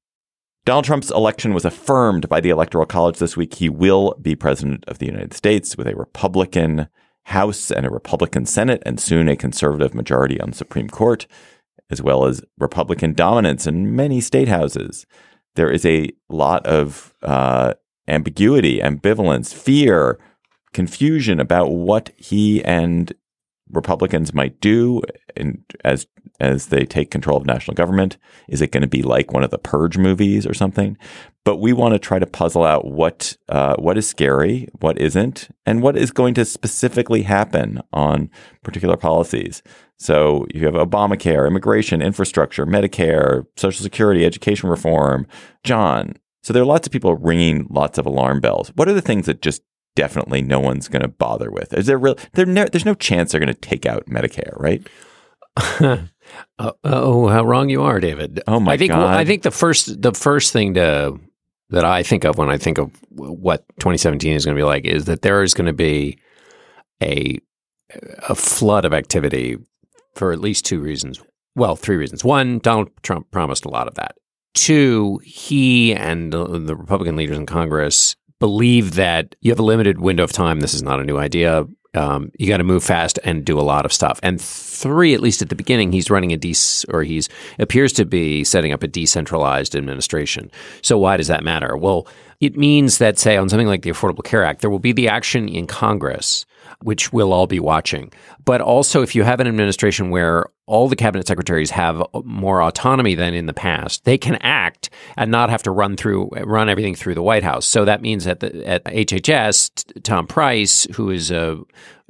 Donald 0.66 0.86
Trump's 0.86 1.10
election 1.10 1.54
was 1.54 1.66
affirmed 1.66 2.30
by 2.30 2.40
the 2.40 2.52
Electoral 2.52 2.86
College 2.86 3.18
this 3.18 3.36
week. 3.36 3.56
He 3.56 3.70
will 3.70 4.16
be 4.22 4.36
president 4.36 4.86
of 4.88 5.00
the 5.00 5.08
United 5.08 5.34
States 5.34 5.76
with 5.76 5.88
a 5.88 5.96
Republican 5.96 6.88
House 7.26 7.72
and 7.72 7.86
a 7.86 7.90
Republican 7.90 8.46
Senate, 8.46 8.82
and 8.86 9.00
soon 9.00 9.28
a 9.28 9.36
conservative 9.36 9.94
majority 9.94 10.40
on 10.40 10.52
the 10.52 10.56
Supreme 10.56 10.90
Court, 10.90 11.28
as 11.90 12.02
well 12.02 12.26
as 12.26 12.44
Republican 12.60 13.14
dominance 13.14 13.66
in 13.68 13.96
many 13.96 14.22
state 14.22 14.48
houses. 14.48 15.06
There 15.56 15.70
is 15.70 15.86
a 15.86 16.12
lot 16.30 16.66
of 16.66 17.14
uh, 17.22 17.74
ambiguity, 18.08 18.80
ambivalence, 18.80 19.54
fear 19.54 20.20
confusion 20.74 21.40
about 21.40 21.72
what 21.72 22.12
he 22.18 22.64
and 22.64 23.14
Republicans 23.72 24.34
might 24.34 24.60
do 24.62 25.02
in, 25.36 25.64
as 25.84 26.08
as 26.40 26.68
they 26.68 26.86
take 26.86 27.12
control 27.12 27.38
of 27.38 27.46
national 27.46 27.76
government? 27.76 28.18
Is 28.50 28.62
it 28.62 28.72
going 28.72 28.82
to 28.82 28.88
be 28.88 29.04
like 29.04 29.32
one 29.32 29.44
of 29.44 29.52
the 29.52 29.60
Purge 29.60 29.98
movies 29.98 30.46
or 30.48 30.54
something? 30.54 30.98
But 31.44 31.58
we 31.58 31.74
want 31.74 31.94
to 31.94 32.00
try 32.00 32.20
to 32.20 32.26
puzzle 32.26 32.64
out 32.64 32.86
what 32.86 33.38
uh, 33.50 33.76
what 33.78 33.98
is 33.98 34.08
scary, 34.08 34.68
what 34.80 35.00
isn't, 35.00 35.50
and 35.66 35.82
what 35.82 35.98
is 35.98 36.12
going 36.12 36.34
to 36.36 36.46
specifically 36.46 37.24
happen 37.24 37.82
on 37.94 38.30
particular 38.64 38.98
policies. 38.98 39.62
So 39.98 40.48
you 40.54 40.66
have 40.66 40.74
Obamacare, 40.74 41.48
immigration, 41.48 42.02
infrastructure, 42.02 42.66
Medicare, 42.66 43.46
Social 43.56 43.84
Security, 43.84 44.26
education 44.26 44.70
reform. 44.70 45.28
John, 45.64 46.16
so 46.44 46.54
there 46.54 46.64
are 46.64 46.66
lots 46.66 46.88
of 46.88 46.94
people 46.94 47.16
ringing 47.16 47.68
lots 47.70 47.98
of 48.00 48.08
alarm 48.08 48.40
bells. 48.40 48.72
What 48.76 48.90
are 48.90 48.94
the 48.94 49.02
things 49.02 49.28
that 49.28 49.42
just 49.42 49.62
definitely 49.96 50.42
no 50.42 50.60
one's 50.60 50.88
going 50.88 51.02
to 51.02 51.08
bother 51.08 51.52
with? 51.52 51.74
Is 51.74 51.86
there 51.86 51.98
real? 51.98 52.16
There 52.34 52.46
no, 52.46 52.66
there's 52.66 52.86
no 52.86 52.96
chance 52.96 53.32
they're 53.32 53.40
going 53.40 53.54
to 53.54 53.60
take 53.60 53.86
out 53.86 54.06
Medicare, 54.08 54.60
right? 54.60 54.88
Uh, 56.60 56.72
oh, 56.86 57.28
how 57.28 57.44
wrong 57.44 57.68
you 57.68 57.82
are, 57.82 58.00
David. 58.00 58.42
Oh 58.48 58.60
my 58.60 58.74
I 58.74 58.78
think 58.78 58.92
God. 58.92 59.18
I 59.18 59.26
think 59.26 59.44
the 59.44 59.52
first 59.52 60.02
the 60.02 60.14
first 60.14 60.54
thing 60.54 60.76
to 60.76 61.20
that 61.72 61.84
I 61.84 62.04
think 62.04 62.24
of 62.24 62.38
when 62.38 62.50
I 62.50 62.58
think 62.58 62.78
of 62.78 62.92
what 63.10 63.66
2017 63.80 64.34
is 64.34 64.46
going 64.46 64.56
to 64.56 64.60
be 64.60 64.64
like 64.64 64.86
is 64.86 65.06
that 65.06 65.24
there 65.24 65.44
is 65.44 65.54
going 65.54 65.66
to 65.66 65.74
be 65.74 66.20
a 67.02 67.40
a 68.30 68.36
flood 68.36 68.86
of 68.86 68.94
activity 68.94 69.58
for 70.16 70.32
at 70.32 70.40
least 70.40 70.66
two 70.66 70.80
reasons. 70.80 71.20
Well, 71.56 71.76
three 71.76 71.98
reasons. 71.98 72.24
One, 72.24 72.60
Donald 72.60 72.90
Trump 73.04 73.32
promised 73.32 73.66
a 73.66 73.70
lot 73.70 73.88
of 73.88 73.96
that. 73.96 74.16
Two, 74.54 75.20
he 75.24 75.94
and 75.94 76.32
the, 76.32 76.46
the 76.60 76.76
Republican 76.76 77.16
leaders 77.16 77.38
in 77.38 77.46
Congress 77.46 78.16
believe 78.42 78.96
that 78.96 79.36
you 79.40 79.52
have 79.52 79.60
a 79.60 79.64
limited 79.64 80.02
window 80.02 80.24
of 80.24 80.34
time. 80.34 80.60
This 80.60 80.74
is 80.74 80.82
not 80.82 81.00
a 81.00 81.04
new 81.06 81.18
idea. 81.18 81.66
Um, 81.94 82.32
you 82.40 82.48
got 82.48 82.58
to 82.58 82.64
move 82.64 82.84
fast 82.84 83.20
and 83.24 83.46
do 83.46 83.60
a 83.60 83.62
lot 83.62 83.86
of 83.86 83.94
stuff. 83.94 84.20
And 84.24 84.42
three, 84.42 85.14
at 85.14 85.20
least 85.20 85.42
at 85.42 85.50
the 85.50 85.56
beginning, 85.56 85.92
he's 85.92 86.10
running 86.10 86.34
a 86.34 86.38
de- 86.38 86.56
or 86.90 87.04
he's 87.04 87.30
appears 87.60 87.94
to 87.94 88.06
be 88.06 88.44
setting 88.44 88.74
up 88.74 88.82
a 88.82 88.88
decentralized 88.88 89.76
administration. 89.76 90.50
So 90.82 90.98
why 90.98 91.18
does 91.18 91.28
that 91.28 91.44
matter? 91.44 91.78
Well, 91.78 92.08
it 92.40 92.58
means 92.58 92.98
that, 92.98 93.20
say, 93.20 93.38
on 93.38 93.48
something 93.48 93.68
like 93.68 93.84
the 93.84 93.92
Affordable 93.92 94.24
Care 94.24 94.44
Act, 94.44 94.62
there 94.62 94.72
will 94.72 94.80
be 94.80 94.94
the 94.94 95.08
action 95.08 95.48
in 95.48 95.68
Congress, 95.68 96.46
which 96.84 97.14
we'll 97.14 97.34
all 97.34 97.48
be 97.48 97.60
watching. 97.60 98.12
But 98.44 98.62
also, 98.62 99.02
if 99.02 99.16
you 99.16 99.24
have 99.24 99.40
an 99.40 99.48
administration 99.48 100.10
where 100.10 100.48
all 100.66 100.88
the 100.88 100.96
cabinet 100.96 101.28
secretaries 101.28 101.70
have 101.72 102.02
more 102.24 102.62
autonomy 102.62 103.14
than 103.14 103.34
in 103.34 103.46
the 103.46 103.54
past, 103.54 104.06
they 104.06 104.18
can 104.18 104.36
act 104.36 104.90
and 105.18 105.30
not 105.30 105.50
have 105.50 105.64
to 105.64 105.72
run 105.72 105.98
through 105.98 106.30
run 106.44 106.70
everything 106.70 106.96
through 106.96 107.16
the 107.16 107.22
White 107.22 107.44
House. 107.44 107.66
So 107.66 107.86
that 107.86 108.02
means 108.02 108.24
that 108.26 108.40
the, 108.40 108.66
at 108.66 108.84
HHS, 108.86 110.04
Tom 110.04 110.28
Price, 110.28 110.88
who 110.96 111.10
is 111.10 111.30
a, 111.30 111.60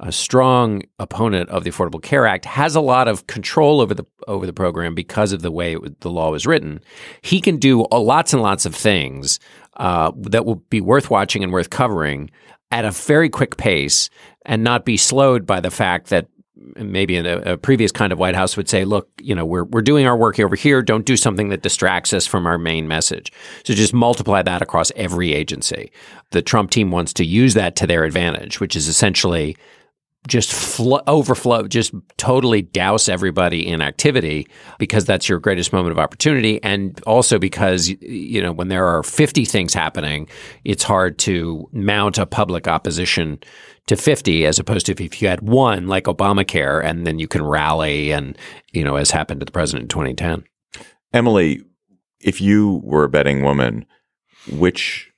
a 0.00 0.12
strong 0.12 0.82
opponent 0.98 1.50
of 1.50 1.64
the 1.64 1.70
Affordable 1.70 2.02
Care 2.02 2.26
Act, 2.26 2.44
has 2.44 2.76
a 2.76 2.80
lot 2.80 3.08
of 3.08 3.26
control 3.26 3.80
over 3.80 3.94
the 3.94 4.04
over 4.28 4.46
the 4.46 4.52
program 4.52 4.94
because 4.94 5.32
of 5.32 5.42
the 5.42 5.50
way 5.50 5.74
it, 5.74 6.00
the 6.00 6.10
law 6.10 6.30
was 6.30 6.46
written. 6.46 6.80
He 7.20 7.40
can 7.40 7.56
do 7.56 7.84
lots 7.90 8.32
and 8.32 8.42
lots 8.42 8.64
of 8.64 8.74
things 8.74 9.40
uh, 9.76 10.12
that 10.16 10.44
will 10.44 10.62
be 10.70 10.80
worth 10.80 11.10
watching 11.10 11.42
and 11.42 11.52
worth 11.52 11.70
covering 11.70 12.30
at 12.72 12.84
a 12.84 12.90
very 12.90 13.28
quick 13.28 13.56
pace 13.56 14.10
and 14.44 14.64
not 14.64 14.84
be 14.84 14.96
slowed 14.96 15.46
by 15.46 15.60
the 15.60 15.70
fact 15.70 16.08
that 16.08 16.26
maybe 16.76 17.16
in 17.16 17.26
a, 17.26 17.36
a, 17.38 17.56
previous 17.56 17.92
kind 17.92 18.12
of 18.12 18.18
White 18.18 18.34
House 18.34 18.56
would 18.56 18.68
say, 18.68 18.84
look, 18.84 19.08
you 19.20 19.34
know, 19.34 19.44
we're, 19.44 19.64
we're 19.64 19.82
doing 19.82 20.06
our 20.06 20.16
work 20.16 20.38
over 20.40 20.56
here. 20.56 20.80
Don't 20.82 21.04
do 21.04 21.16
something 21.16 21.48
that 21.50 21.62
distracts 21.62 22.12
us 22.12 22.26
from 22.26 22.46
our 22.46 22.58
main 22.58 22.88
message. 22.88 23.32
So 23.64 23.74
just 23.74 23.92
multiply 23.92 24.42
that 24.42 24.62
across 24.62 24.90
every 24.96 25.32
agency. 25.32 25.92
The 26.30 26.42
Trump 26.42 26.70
team 26.70 26.90
wants 26.90 27.12
to 27.14 27.24
use 27.24 27.54
that 27.54 27.76
to 27.76 27.86
their 27.86 28.04
advantage, 28.04 28.60
which 28.60 28.76
is 28.76 28.88
essentially 28.88 29.56
just 30.28 30.52
fl- 30.52 31.00
overflow, 31.06 31.66
just 31.66 31.92
totally 32.16 32.62
douse 32.62 33.08
everybody 33.08 33.66
in 33.66 33.80
activity 33.82 34.46
because 34.78 35.04
that's 35.04 35.28
your 35.28 35.38
greatest 35.38 35.72
moment 35.72 35.92
of 35.92 35.98
opportunity. 35.98 36.62
And 36.62 37.00
also 37.06 37.38
because, 37.38 37.88
you 37.88 38.40
know, 38.40 38.52
when 38.52 38.68
there 38.68 38.86
are 38.86 39.02
50 39.02 39.44
things 39.44 39.74
happening, 39.74 40.28
it's 40.64 40.84
hard 40.84 41.18
to 41.20 41.68
mount 41.72 42.18
a 42.18 42.26
public 42.26 42.68
opposition 42.68 43.40
to 43.88 43.96
50 43.96 44.46
as 44.46 44.60
opposed 44.60 44.86
to 44.86 45.04
if 45.04 45.20
you 45.20 45.26
had 45.26 45.40
one 45.40 45.88
like 45.88 46.04
Obamacare 46.04 46.84
and 46.84 47.04
then 47.04 47.18
you 47.18 47.26
can 47.26 47.42
rally 47.42 48.12
and, 48.12 48.38
you 48.72 48.84
know, 48.84 48.96
as 48.96 49.10
happened 49.10 49.40
to 49.40 49.44
the 49.44 49.52
president 49.52 49.84
in 49.84 49.88
2010. 49.88 50.44
Emily, 51.12 51.62
if 52.20 52.40
you 52.40 52.80
were 52.84 53.04
a 53.04 53.08
betting 53.08 53.42
woman, 53.42 53.86
which 54.48 55.11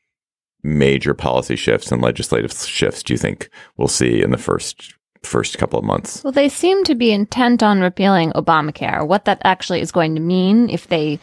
major 0.64 1.14
policy 1.14 1.54
shifts 1.54 1.92
and 1.92 2.02
legislative 2.02 2.52
shifts 2.52 3.02
do 3.02 3.12
you 3.12 3.18
think 3.18 3.50
we'll 3.76 3.86
see 3.86 4.22
in 4.22 4.30
the 4.30 4.38
first 4.38 4.94
first 5.22 5.58
couple 5.58 5.78
of 5.78 5.84
months? 5.84 6.22
Well, 6.22 6.32
they 6.32 6.48
seem 6.48 6.84
to 6.84 6.94
be 6.94 7.10
intent 7.10 7.62
on 7.62 7.80
repealing 7.80 8.32
Obamacare. 8.32 9.06
What 9.06 9.24
that 9.24 9.40
actually 9.44 9.80
is 9.80 9.92
going 9.92 10.14
to 10.14 10.20
mean 10.20 10.68
if 10.68 10.88
they 10.88 11.18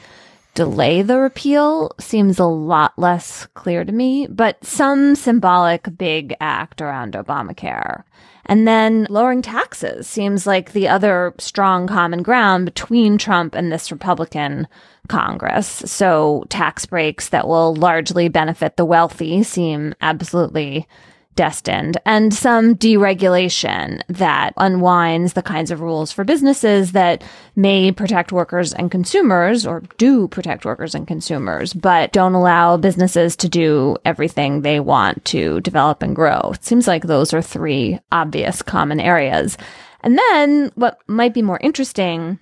delay 0.54 1.02
the 1.02 1.18
repeal 1.18 1.92
seems 2.00 2.40
a 2.40 2.46
lot 2.46 2.94
less 2.98 3.48
clear 3.54 3.84
to 3.84 3.92
me, 3.92 4.28
but 4.28 4.64
some 4.64 5.16
symbolic 5.16 5.98
big 5.98 6.36
act 6.40 6.82
around 6.82 7.14
Obamacare. 7.14 8.04
And 8.46 8.68
then 8.68 9.08
lowering 9.10 9.42
taxes 9.42 10.08
seems 10.08 10.48
like 10.48 10.72
the 10.72 10.88
other 10.88 11.34
strong 11.38 11.88
common 11.88 12.24
ground 12.24 12.66
between 12.66 13.18
Trump 13.18 13.56
and 13.56 13.72
this 13.72 13.92
Republican 13.92 14.68
Congress. 15.08 15.68
So 15.86 16.46
tax 16.50 16.86
breaks 16.86 17.30
that 17.30 17.48
will 17.48 17.76
largely 17.76 18.28
benefit 18.30 18.78
the 18.78 18.86
wealthy 18.86 19.44
seem 19.44 19.94
absolutely 20.02 20.88
destined 21.36 21.98
and 22.06 22.34
some 22.34 22.76
deregulation 22.76 24.02
that 24.08 24.54
unwinds 24.58 25.34
the 25.34 25.42
kinds 25.42 25.72
of 25.72 25.82
rules 25.82 26.12
for 26.12 26.24
businesses 26.24 26.92
that 26.92 27.24
may 27.56 27.92
protect 27.92 28.32
workers 28.32 28.74
and 28.74 28.92
consumers 28.92 29.66
or 29.66 29.82
do 29.98 30.28
protect 30.28 30.66
workers 30.66 30.94
and 30.94 31.08
consumers, 31.08 31.74
but 31.74 32.12
don't 32.12 32.34
allow 32.34 32.78
businesses 32.78 33.36
to 33.36 33.50
do 33.50 33.96
everything 34.06 34.62
they 34.62 34.80
want 34.80 35.24
to 35.26 35.62
develop 35.62 36.02
and 36.02 36.16
grow. 36.16 36.52
It 36.54 36.66
seems 36.66 36.88
like 36.88 37.04
those 37.04 37.34
are 37.34 37.42
three 37.42 38.00
obvious 38.12 38.62
common 38.62 39.00
areas. 39.00 39.58
And 40.02 40.18
then 40.18 40.72
what 40.76 41.00
might 41.08 41.34
be 41.34 41.42
more 41.42 41.60
interesting 41.62 42.40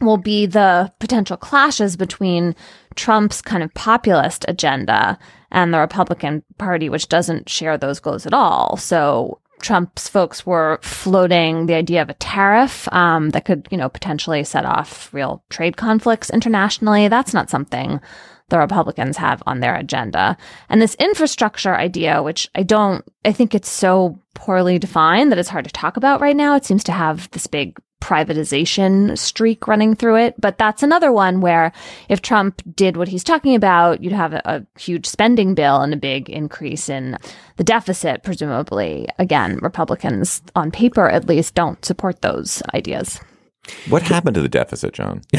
will 0.00 0.16
be 0.16 0.46
the 0.46 0.92
potential 1.00 1.36
clashes 1.36 1.96
between 1.96 2.54
Trump's 2.94 3.42
kind 3.42 3.62
of 3.62 3.72
populist 3.74 4.44
agenda 4.48 5.18
and 5.50 5.72
the 5.72 5.78
Republican 5.78 6.42
Party, 6.58 6.88
which 6.88 7.08
doesn't 7.08 7.48
share 7.48 7.78
those 7.78 8.00
goals 8.00 8.26
at 8.26 8.34
all. 8.34 8.76
So 8.76 9.40
Trump's 9.60 10.08
folks 10.08 10.46
were 10.46 10.78
floating 10.82 11.66
the 11.66 11.74
idea 11.74 12.02
of 12.02 12.10
a 12.10 12.14
tariff 12.14 12.86
um, 12.92 13.30
that 13.30 13.44
could, 13.44 13.66
you 13.70 13.76
know, 13.76 13.88
potentially 13.88 14.44
set 14.44 14.64
off 14.64 15.12
real 15.12 15.42
trade 15.50 15.76
conflicts 15.76 16.30
internationally. 16.30 17.08
That's 17.08 17.34
not 17.34 17.50
something 17.50 18.00
the 18.48 18.58
Republicans 18.58 19.16
have 19.16 19.42
on 19.46 19.60
their 19.60 19.76
agenda. 19.76 20.36
And 20.68 20.80
this 20.80 20.94
infrastructure 20.96 21.74
idea, 21.74 22.22
which 22.22 22.48
I 22.54 22.62
don't, 22.62 23.04
I 23.24 23.32
think 23.32 23.54
it's 23.54 23.70
so 23.70 24.18
poorly 24.34 24.78
defined 24.78 25.30
that 25.30 25.38
it's 25.38 25.48
hard 25.48 25.64
to 25.66 25.70
talk 25.72 25.96
about 25.96 26.20
right 26.20 26.36
now. 26.36 26.54
It 26.54 26.64
seems 26.64 26.84
to 26.84 26.92
have 26.92 27.30
this 27.32 27.46
big 27.46 27.78
privatization 28.00 29.18
streak 29.18 29.66
running 29.66 29.94
through 29.94 30.16
it. 30.16 30.40
But 30.40 30.58
that's 30.58 30.82
another 30.82 31.12
one 31.12 31.40
where 31.40 31.72
if 32.08 32.22
Trump 32.22 32.62
did 32.74 32.96
what 32.96 33.08
he's 33.08 33.24
talking 33.24 33.54
about, 33.54 34.02
you'd 34.02 34.12
have 34.12 34.32
a, 34.32 34.42
a, 34.44 34.80
huge 34.80 35.06
spending 35.06 35.54
bill 35.54 35.80
and 35.80 35.92
a 35.92 35.96
big 35.96 36.30
increase 36.30 36.88
in 36.88 37.18
the 37.56 37.64
deficit, 37.64 38.22
presumably. 38.22 39.08
Again, 39.18 39.58
Republicans, 39.62 40.42
on 40.54 40.70
paper 40.70 41.08
at 41.08 41.28
least, 41.28 41.54
don't 41.54 41.84
support 41.84 42.22
those 42.22 42.62
ideas. 42.72 43.20
What 43.88 44.02
happened 44.02 44.34
to 44.34 44.40
the 44.42 44.48
deficit, 44.48 44.94
John? 44.94 45.22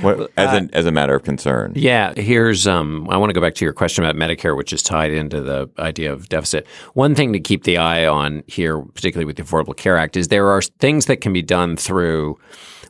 what, 0.00 0.30
as, 0.36 0.52
Uh, 0.52 0.56
an, 0.56 0.70
as 0.72 0.86
a 0.86 0.92
matter 0.92 1.14
of 1.14 1.22
concern. 1.24 1.72
Yeah, 1.74 2.12
here's 2.16 2.66
um 2.66 3.08
I 3.10 3.16
want 3.16 3.30
to 3.30 3.34
go 3.34 3.40
back 3.40 3.54
to 3.56 3.64
your 3.64 3.72
question 3.72 4.04
about 4.04 4.16
Medicare 4.16 4.56
which 4.56 4.72
is 4.72 4.82
tied 4.82 5.12
into 5.12 5.40
the 5.40 5.68
idea 5.78 6.12
of 6.12 6.28
deficit. 6.28 6.66
One 6.94 7.14
thing 7.14 7.32
to 7.32 7.40
keep 7.40 7.64
the 7.64 7.78
eye 7.78 8.06
on 8.06 8.42
here 8.46 8.80
particularly 8.80 9.26
with 9.26 9.36
the 9.36 9.42
Affordable 9.42 9.76
Care 9.76 9.96
Act 9.96 10.16
is 10.16 10.28
there 10.28 10.48
are 10.48 10.62
things 10.62 11.06
that 11.06 11.20
can 11.20 11.32
be 11.32 11.42
done 11.42 11.76
through 11.76 12.38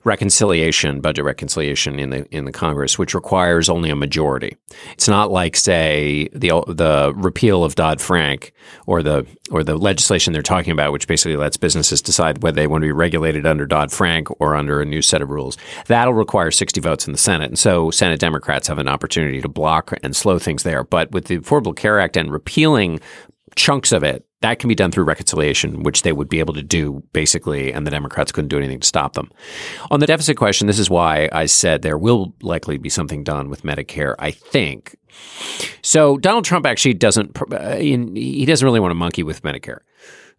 reconciliation, 0.04 1.00
budget 1.00 1.24
reconciliation 1.24 1.98
in 1.98 2.10
the 2.10 2.26
in 2.34 2.44
the 2.44 2.52
Congress 2.52 2.98
which 2.98 3.14
requires 3.14 3.68
only 3.68 3.90
a 3.90 3.96
majority. 3.96 4.56
It's 4.92 5.08
not 5.08 5.30
like 5.30 5.56
say 5.56 6.28
the 6.32 6.62
the 6.68 7.12
repeal 7.16 7.64
of 7.64 7.74
Dodd-Frank 7.74 8.52
or 8.86 9.02
the 9.02 9.26
or 9.50 9.64
the 9.64 9.76
legislation 9.76 10.32
they're 10.32 10.42
talking 10.42 10.72
about 10.72 10.92
which 10.92 11.08
basically 11.08 11.36
lets 11.36 11.56
businesses 11.56 12.02
decide 12.02 12.42
whether 12.42 12.56
they 12.56 12.66
want 12.66 12.82
to 12.82 12.88
be 12.88 12.92
regulated 12.92 13.46
under 13.46 13.66
Dodd-Frank 13.66 14.28
or 14.40 14.54
under 14.54 14.80
a 14.80 14.84
new 14.84 15.02
set 15.02 15.22
of 15.22 15.30
rules. 15.30 15.56
That'll 15.86 16.14
require 16.14 16.50
60 16.50 16.80
votes 16.80 17.06
in 17.06 17.12
the 17.12 17.18
Senate. 17.18 17.48
And 17.48 17.58
so 17.58 17.90
Senate 17.90 18.20
Democrats 18.20 18.68
have 18.68 18.78
an 18.78 18.88
opportunity 18.88 19.40
to 19.40 19.48
block 19.48 19.94
and 20.02 20.14
slow 20.14 20.38
things 20.38 20.62
there. 20.62 20.84
But 20.84 21.10
with 21.12 21.26
the 21.26 21.38
Affordable 21.38 21.76
Care 21.76 22.00
Act 22.00 22.16
and 22.16 22.32
repealing 22.32 23.00
chunks 23.56 23.92
of 23.92 24.02
it, 24.02 24.26
that 24.40 24.58
can 24.58 24.68
be 24.68 24.74
done 24.74 24.90
through 24.90 25.04
reconciliation, 25.04 25.82
which 25.82 26.02
they 26.02 26.12
would 26.12 26.28
be 26.28 26.38
able 26.38 26.54
to 26.54 26.62
do 26.62 27.02
basically, 27.12 27.72
and 27.72 27.86
the 27.86 27.90
Democrats 27.90 28.30
couldn't 28.30 28.48
do 28.48 28.58
anything 28.58 28.80
to 28.80 28.86
stop 28.86 29.14
them. 29.14 29.30
On 29.90 30.00
the 30.00 30.06
deficit 30.06 30.36
question, 30.36 30.66
this 30.66 30.78
is 30.78 30.90
why 30.90 31.28
I 31.32 31.46
said 31.46 31.82
there 31.82 31.98
will 31.98 32.34
likely 32.42 32.76
be 32.76 32.90
something 32.90 33.24
done 33.24 33.48
with 33.48 33.62
Medicare, 33.62 34.14
I 34.18 34.32
think. 34.32 34.96
So 35.80 36.18
Donald 36.18 36.44
Trump 36.44 36.66
actually 36.66 36.94
doesn't, 36.94 37.40
uh, 37.52 37.76
he 37.76 38.44
doesn't 38.44 38.66
really 38.66 38.80
want 38.80 38.90
to 38.90 38.96
monkey 38.96 39.22
with 39.22 39.42
Medicare. 39.42 39.78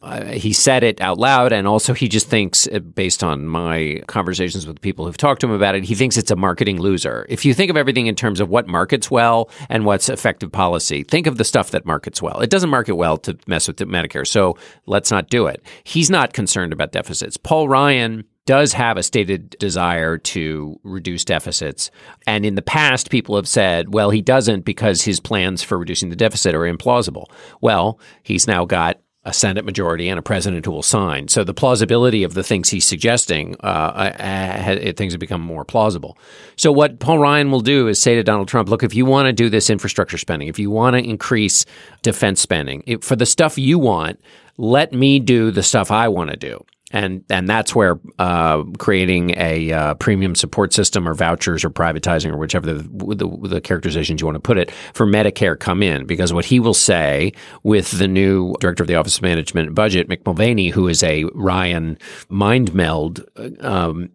Uh, 0.02 0.26
he 0.26 0.54
said 0.54 0.84
it 0.84 1.02
out 1.02 1.18
loud, 1.18 1.52
and 1.52 1.68
also 1.68 1.94
he 1.94 2.08
just 2.08 2.28
thinks, 2.28 2.68
uh, 2.68 2.80
based 2.80 3.24
on 3.24 3.48
my 3.48 4.02
conversations 4.08 4.68
with 4.68 4.82
people 4.82 5.06
who've 5.06 5.18
talked 5.18 5.42
to 5.42 5.48
him 5.48 5.54
about 5.54 5.76
it, 5.76 5.84
he 5.84 5.96
thinks 5.96 6.18
it's 6.18 6.32
a 6.32 6.36
marketing 6.36 6.80
loser. 6.80 7.26
If 7.30 7.46
you 7.46 7.54
think 7.54 7.72
of 7.72 7.78
everything 7.78 8.08
in 8.08 8.16
terms 8.16 8.40
of 8.40 8.50
what 8.50 8.68
markets 8.68 9.10
well 9.10 9.50
and 9.70 9.86
what's 9.86 10.10
effective 10.10 10.52
policy, 10.52 11.04
think 11.04 11.28
of 11.28 11.38
the 11.38 11.44
stuff 11.44 11.72
that 11.72 11.86
markets 11.86 12.22
well. 12.22 12.40
It 12.40 12.50
doesn't 12.50 12.70
market 12.70 12.96
well 12.96 13.18
to 13.20 13.38
mess 13.48 13.68
with 13.68 13.78
Medicare, 13.78 14.28
so 14.28 14.58
let's 14.86 15.12
not 15.12 15.30
do 15.30 15.48
it. 15.48 15.66
He's 15.84 16.10
not 16.10 16.34
concerned 16.34 16.74
about 16.74 16.92
deficits. 16.92 17.38
Paul 17.38 17.68
Ryan 17.68 18.26
does 18.46 18.74
have 18.74 18.98
a 18.98 19.04
stated 19.04 19.56
desire 19.58 20.20
to 20.20 20.80
reduce 20.84 21.26
deficits. 21.26 21.90
And 22.28 22.46
in 22.46 22.54
the 22.54 22.62
past, 22.62 23.10
people 23.10 23.36
have 23.36 23.48
said, 23.48 23.94
well, 23.94 24.12
he 24.12 24.22
doesn't 24.22 24.66
because 24.66 25.02
his 25.02 25.20
plans 25.20 25.64
for 25.64 25.80
reducing 25.80 26.10
the 26.10 26.16
deficit 26.16 26.54
are 26.54 26.72
implausible. 26.72 27.26
Well, 27.60 28.00
he's 28.22 28.48
now 28.48 28.66
got 28.66 29.00
a 29.26 29.34
Senate 29.34 29.66
majority 29.66 30.08
and 30.08 30.20
a 30.20 30.22
president 30.22 30.66
who 30.66 30.72
will 30.72 30.84
sign. 30.84 31.28
So 31.28 31.44
the 31.44 31.54
plausibility 31.54 32.24
of 32.24 32.36
the 32.36 32.44
things 32.44 32.70
he's 32.70 32.88
suggesting, 32.88 33.56
uh, 33.64 34.14
uh, 34.20 34.94
things 34.94 35.14
have 35.14 35.20
become 35.20 35.42
more 35.42 35.66
plausible. 35.66 36.18
So 36.56 36.72
what 36.72 37.00
Paul 37.00 37.20
Ryan 37.20 37.50
will 37.50 37.62
do 37.62 37.88
is 37.88 38.00
say 38.00 38.16
to 38.16 38.24
Donald 38.24 38.48
Trump, 38.48 38.70
look, 38.70 38.84
if 38.84 38.94
you 38.94 39.06
want 39.06 39.26
to 39.26 39.34
do 39.34 39.50
this 39.50 39.70
infrastructure 39.70 40.18
spending, 40.18 40.48
if 40.48 40.60
you 40.60 40.70
want 40.70 40.96
to 40.96 41.04
increase 41.04 41.66
defense 42.04 42.40
spending, 42.40 43.00
for 43.02 43.16
the 43.16 43.26
stuff 43.26 43.58
you 43.58 43.80
want, 43.80 44.20
let 44.58 44.94
me 44.94 45.20
do 45.20 45.52
the 45.52 45.64
stuff 45.64 45.92
I 45.92 46.08
want 46.08 46.30
to 46.30 46.38
do 46.38 46.64
and 46.96 47.26
and 47.30 47.48
that's 47.50 47.76
where 47.76 48.00
uh, 48.20 48.64
creating 48.80 49.32
a 49.32 49.72
uh, 49.72 49.94
premium 49.96 50.34
support 50.34 50.74
system 50.74 51.08
or 51.08 51.14
vouchers 51.14 51.66
or 51.66 51.70
privatizing 51.70 52.32
or 52.32 52.38
whichever 52.38 52.74
the, 52.74 53.16
the, 53.16 53.50
the 53.50 53.62
characterizations 53.62 54.22
you 54.22 54.28
want 54.28 54.36
to 54.36 54.40
put 54.40 54.58
it 54.58 54.72
for 54.94 55.06
Medicare 55.06 55.60
come 55.60 55.84
in 55.84 56.06
because 56.06 56.32
what 56.32 56.46
he 56.46 56.60
will 56.60 56.74
say 56.74 57.34
with 57.64 57.92
the 58.00 58.08
new 58.08 58.56
director 58.62 58.82
of 58.82 58.88
the 58.88 58.96
Office 58.96 59.18
of 59.18 59.24
Management 59.24 59.68
and 59.68 59.76
Budget 59.76 60.08
Mick 60.08 60.26
Mulvaney 60.26 60.70
who 60.70 60.88
is 60.88 61.04
a 61.04 61.26
Ryan 61.34 61.98
mind 62.30 62.74
meld 62.74 63.26
um, 63.60 64.10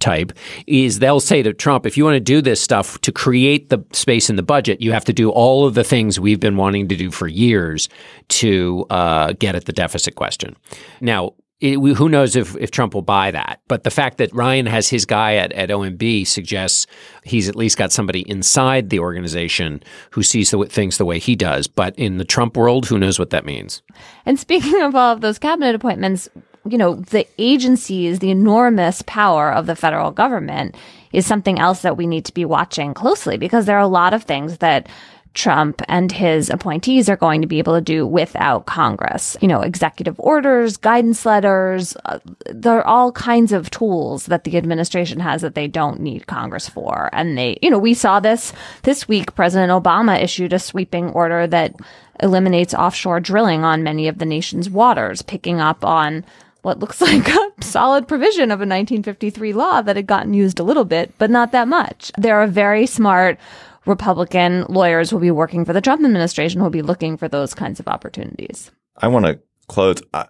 type 0.00 0.32
is 0.66 0.98
they'll 0.98 1.20
say 1.20 1.42
to 1.42 1.54
Trump, 1.54 1.86
if 1.86 1.96
you 1.96 2.04
want 2.04 2.16
to 2.16 2.20
do 2.20 2.42
this 2.42 2.60
stuff 2.60 3.00
to 3.00 3.10
create 3.10 3.70
the 3.70 3.82
space 3.92 4.28
in 4.28 4.36
the 4.36 4.42
budget, 4.42 4.82
you 4.82 4.92
have 4.92 5.04
to 5.04 5.14
do 5.14 5.30
all 5.30 5.66
of 5.66 5.74
the 5.74 5.84
things 5.84 6.20
we've 6.20 6.40
been 6.40 6.56
wanting 6.56 6.88
to 6.88 6.96
do 6.96 7.10
for 7.10 7.26
years 7.26 7.88
to 8.28 8.84
uh, 8.90 9.32
get 9.38 9.54
at 9.54 9.64
the 9.64 9.72
deficit 9.72 10.14
question. 10.14 10.54
Now, 11.00 11.32
it, 11.60 11.76
who 11.76 12.08
knows 12.08 12.36
if, 12.36 12.56
if 12.56 12.70
Trump 12.70 12.94
will 12.94 13.02
buy 13.02 13.30
that. 13.30 13.60
But 13.68 13.84
the 13.84 13.90
fact 13.90 14.18
that 14.18 14.34
Ryan 14.34 14.66
has 14.66 14.88
his 14.88 15.06
guy 15.06 15.36
at, 15.36 15.52
at 15.52 15.70
OMB 15.70 16.26
suggests 16.26 16.86
he's 17.22 17.48
at 17.48 17.56
least 17.56 17.78
got 17.78 17.92
somebody 17.92 18.28
inside 18.28 18.90
the 18.90 18.98
organization 18.98 19.82
who 20.10 20.22
sees 20.22 20.50
the, 20.50 20.64
things 20.66 20.98
the 20.98 21.04
way 21.04 21.18
he 21.18 21.36
does. 21.36 21.66
But 21.66 21.96
in 21.98 22.18
the 22.18 22.24
Trump 22.24 22.56
world, 22.56 22.86
who 22.86 22.98
knows 22.98 23.18
what 23.18 23.30
that 23.30 23.46
means? 23.46 23.82
And 24.26 24.38
speaking 24.38 24.82
of 24.82 24.94
all 24.94 25.12
of 25.12 25.20
those 25.20 25.38
cabinet 25.38 25.74
appointments, 25.74 26.28
you 26.66 26.78
know, 26.78 26.96
the 26.96 27.26
agencies, 27.38 28.18
the 28.18 28.30
enormous 28.30 29.02
power 29.02 29.52
of 29.52 29.66
the 29.66 29.76
federal 29.76 30.10
government 30.10 30.74
is 31.12 31.26
something 31.26 31.58
else 31.58 31.82
that 31.82 31.96
we 31.96 32.06
need 32.06 32.24
to 32.24 32.34
be 32.34 32.44
watching 32.44 32.94
closely 32.94 33.36
because 33.36 33.66
there 33.66 33.76
are 33.76 33.80
a 33.80 33.86
lot 33.86 34.12
of 34.12 34.24
things 34.24 34.58
that 34.58 34.88
Trump 35.34 35.82
and 35.88 36.10
his 36.12 36.48
appointees 36.48 37.08
are 37.08 37.16
going 37.16 37.42
to 37.42 37.48
be 37.48 37.58
able 37.58 37.74
to 37.74 37.80
do 37.80 38.06
without 38.06 38.66
Congress. 38.66 39.36
You 39.40 39.48
know, 39.48 39.60
executive 39.60 40.14
orders, 40.18 40.76
guidance 40.76 41.26
letters, 41.26 41.96
uh, 42.04 42.20
there 42.46 42.78
are 42.78 42.86
all 42.86 43.12
kinds 43.12 43.52
of 43.52 43.68
tools 43.70 44.26
that 44.26 44.44
the 44.44 44.56
administration 44.56 45.20
has 45.20 45.42
that 45.42 45.54
they 45.54 45.66
don't 45.66 46.00
need 46.00 46.26
Congress 46.26 46.68
for. 46.68 47.10
And 47.12 47.36
they, 47.36 47.58
you 47.60 47.70
know, 47.70 47.78
we 47.78 47.94
saw 47.94 48.20
this 48.20 48.52
this 48.82 49.08
week. 49.08 49.34
President 49.34 49.70
Obama 49.70 50.22
issued 50.22 50.52
a 50.52 50.58
sweeping 50.58 51.10
order 51.10 51.46
that 51.48 51.74
eliminates 52.20 52.72
offshore 52.72 53.20
drilling 53.20 53.64
on 53.64 53.82
many 53.82 54.06
of 54.06 54.18
the 54.18 54.24
nation's 54.24 54.70
waters, 54.70 55.20
picking 55.20 55.60
up 55.60 55.84
on 55.84 56.24
what 56.62 56.78
looks 56.78 57.00
like 57.00 57.28
a 57.28 57.52
solid 57.60 58.08
provision 58.08 58.50
of 58.50 58.60
a 58.60 58.66
1953 58.66 59.52
law 59.52 59.82
that 59.82 59.96
had 59.96 60.06
gotten 60.06 60.34
used 60.34 60.58
a 60.58 60.64
little 60.64 60.84
bit, 60.84 61.12
but 61.18 61.30
not 61.30 61.52
that 61.52 61.68
much. 61.68 62.12
There 62.16 62.38
are 62.40 62.46
very 62.46 62.86
smart 62.86 63.38
Republican 63.86 64.64
lawyers 64.68 65.12
will 65.12 65.20
be 65.20 65.30
working 65.30 65.64
for 65.64 65.72
the 65.72 65.80
Trump 65.80 66.04
administration 66.04 66.62
will 66.62 66.70
be 66.70 66.82
looking 66.82 67.16
for 67.16 67.28
those 67.28 67.54
kinds 67.54 67.80
of 67.80 67.88
opportunities. 67.88 68.70
I 68.96 69.08
want 69.08 69.26
to 69.26 69.40
close. 69.68 70.02
I, 70.12 70.26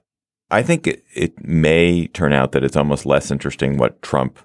I 0.50 0.62
think 0.62 0.86
it, 0.86 1.04
it 1.14 1.44
may 1.44 2.06
turn 2.08 2.32
out 2.32 2.52
that 2.52 2.64
it's 2.64 2.76
almost 2.76 3.06
less 3.06 3.30
interesting 3.30 3.76
what 3.76 4.02
Trump 4.02 4.38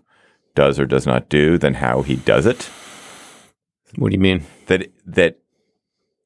does 0.56 0.80
or 0.80 0.86
does 0.86 1.06
not 1.06 1.30
do 1.30 1.58
than 1.58 1.76
how 1.76 2.02
he 2.02 2.16
does 2.18 2.46
it. 2.46 2.70
What 3.96 4.10
do 4.10 4.14
you 4.14 4.20
mean? 4.20 4.44
That 4.68 4.92
that 5.06 5.40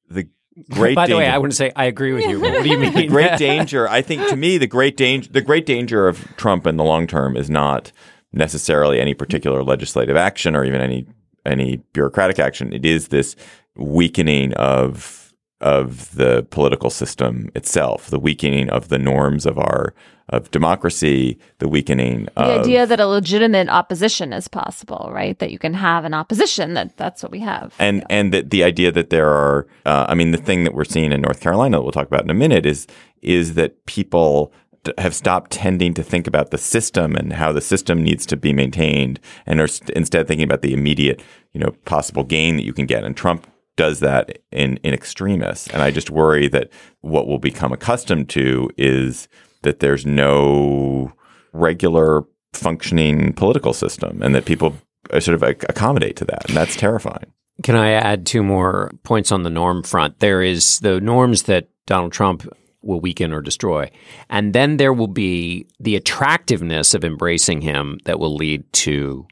the 0.10 0.28
great. 0.70 0.96
By 0.96 1.06
the 1.06 1.14
danger, 1.14 1.18
way, 1.18 1.28
I 1.30 1.38
want 1.38 1.52
to 1.52 1.56
say 1.56 1.72
I 1.76 1.86
agree 1.86 2.14
with 2.14 2.26
you. 2.26 2.40
what 2.40 2.64
do 2.64 2.70
you 2.70 2.78
mean? 2.80 2.94
the 2.94 3.08
great 3.08 3.38
danger. 3.38 3.88
I 3.88 4.02
think 4.02 4.28
to 4.30 4.36
me, 4.36 4.58
the 4.58 4.68
great 4.68 4.98
danger, 4.98 5.32
the 5.32 5.42
great 5.42 5.66
danger 5.66 6.08
of 6.08 6.36
Trump 6.36 6.68
in 6.68 6.78
the 6.78 6.84
long 6.84 7.08
term 7.08 7.38
is 7.38 7.50
not 7.50 7.92
necessarily 8.34 9.00
any 9.00 9.14
particular 9.14 9.64
legislative 9.64 10.18
action 10.18 10.56
or 10.56 10.66
even 10.66 10.82
any 10.82 11.06
any 11.46 11.78
bureaucratic 11.94 12.40
action. 12.40 12.74
It 12.74 12.86
is 12.86 13.10
this 13.10 13.36
weakening 13.76 14.54
of 14.54 15.20
of 15.62 16.14
the 16.16 16.46
political 16.52 16.90
system 16.90 17.50
itself, 17.56 18.10
the 18.10 18.20
weakening 18.20 18.70
of 18.70 18.90
the 18.90 19.00
norms 19.00 19.46
of 19.46 19.58
our 19.58 19.94
of 20.30 20.50
democracy, 20.52 21.38
the 21.60 21.68
weakening 21.68 22.28
of 22.36 22.48
the 22.48 22.54
of, 22.56 22.62
idea 22.62 22.86
that 22.86 23.00
a 23.00 23.08
legitimate 23.08 23.70
opposition 23.70 24.34
is 24.34 24.48
possible, 24.48 25.10
right? 25.14 25.38
That 25.40 25.52
you 25.52 25.60
can 25.60 25.74
have 25.74 26.06
an 26.06 26.14
opposition. 26.14 26.74
That 26.74 26.98
that's 26.98 27.24
what 27.24 27.32
we 27.32 27.40
have. 27.40 27.74
and 27.80 27.98
Yeah. 28.00 28.06
and 28.10 28.34
that 28.34 28.50
the 28.50 28.64
idea 28.64 28.92
that 28.92 29.10
there 29.10 29.30
are 29.30 29.68
uh, 29.86 30.06
i 30.10 30.16
mean 30.16 30.32
the 30.32 30.38
thing 30.38 30.64
that 30.66 30.74
we're 30.74 30.86
seeing 30.86 31.12
in 31.12 31.22
north 31.22 31.40
carolina 31.40 31.78
that 31.78 31.84
we'll 31.84 31.92
talk 31.92 32.08
about 32.08 32.24
in 32.24 32.30
a 32.30 32.34
minute 32.34 32.66
is 32.66 32.88
is 33.22 33.54
that 33.54 33.86
people 33.86 34.52
have 34.98 35.16
stopped 35.16 35.52
tending 35.52 35.94
to 35.94 36.04
think 36.04 36.28
about 36.28 36.52
the 36.52 36.58
system 36.58 37.16
and 37.16 37.34
how 37.34 37.52
the 37.52 37.62
system 37.62 38.04
needs 38.04 38.26
to 38.26 38.38
be 38.38 38.54
maintained 38.54 39.20
and 39.46 39.60
are 39.60 39.68
st- 39.68 39.90
instead 39.92 40.28
thinking 40.28 40.44
about 40.44 40.62
the 40.62 40.74
immediate 40.74 41.22
you 41.54 41.60
know 41.60 41.72
possible 41.86 42.24
gain 42.24 42.58
that 42.58 42.66
you 42.66 42.74
can 42.74 42.86
get. 42.86 43.04
And 43.04 43.16
trump 43.16 43.48
does 43.76 44.00
that 44.02 44.40
in 44.52 44.78
in 44.78 44.94
extremis. 44.94 45.68
And 45.68 45.82
i 45.82 45.92
just 45.92 46.10
worry 46.10 46.48
that 46.50 46.70
what 47.02 47.28
we'll 47.28 47.40
become 47.40 47.72
accustomed 47.72 48.30
to 48.30 48.70
is 48.78 49.28
that 49.62 49.80
there's 49.80 50.06
no 50.06 51.14
regular 51.54 52.26
functioning 52.54 53.34
political 53.34 53.74
system 53.74 54.22
and 54.22 54.36
that 54.36 54.46
people 54.46 54.76
uh, 55.12 55.20
sort 55.20 55.36
of 55.36 55.44
ac- 55.44 55.66
accommodate 55.70 56.16
to 56.18 56.26
that. 56.26 56.48
And 56.48 56.56
that's 56.56 56.76
terrifying. 56.76 57.32
Can 57.62 57.76
I 57.76 57.92
add 57.92 58.26
two 58.26 58.44
more 58.44 58.92
points 59.04 59.32
on 59.32 59.44
the 59.44 59.50
norm 59.50 59.84
front? 59.84 60.20
There 60.20 60.42
is 60.42 60.80
the 60.80 61.00
norms 61.00 61.44
that 61.44 61.70
Donald 61.86 62.12
Trump 62.12 62.48
will 62.84 63.00
weaken 63.00 63.34
or 63.34 63.42
destroy. 63.42 63.90
And 64.30 64.54
then 64.54 64.78
there 64.78 64.94
will 64.94 65.08
be 65.08 65.68
the 65.80 65.96
attractiveness 65.96 66.94
of 66.94 67.04
embracing 67.04 67.62
him 67.62 68.00
that 68.06 68.20
will 68.20 68.36
lead 68.36 68.72
to 68.74 69.28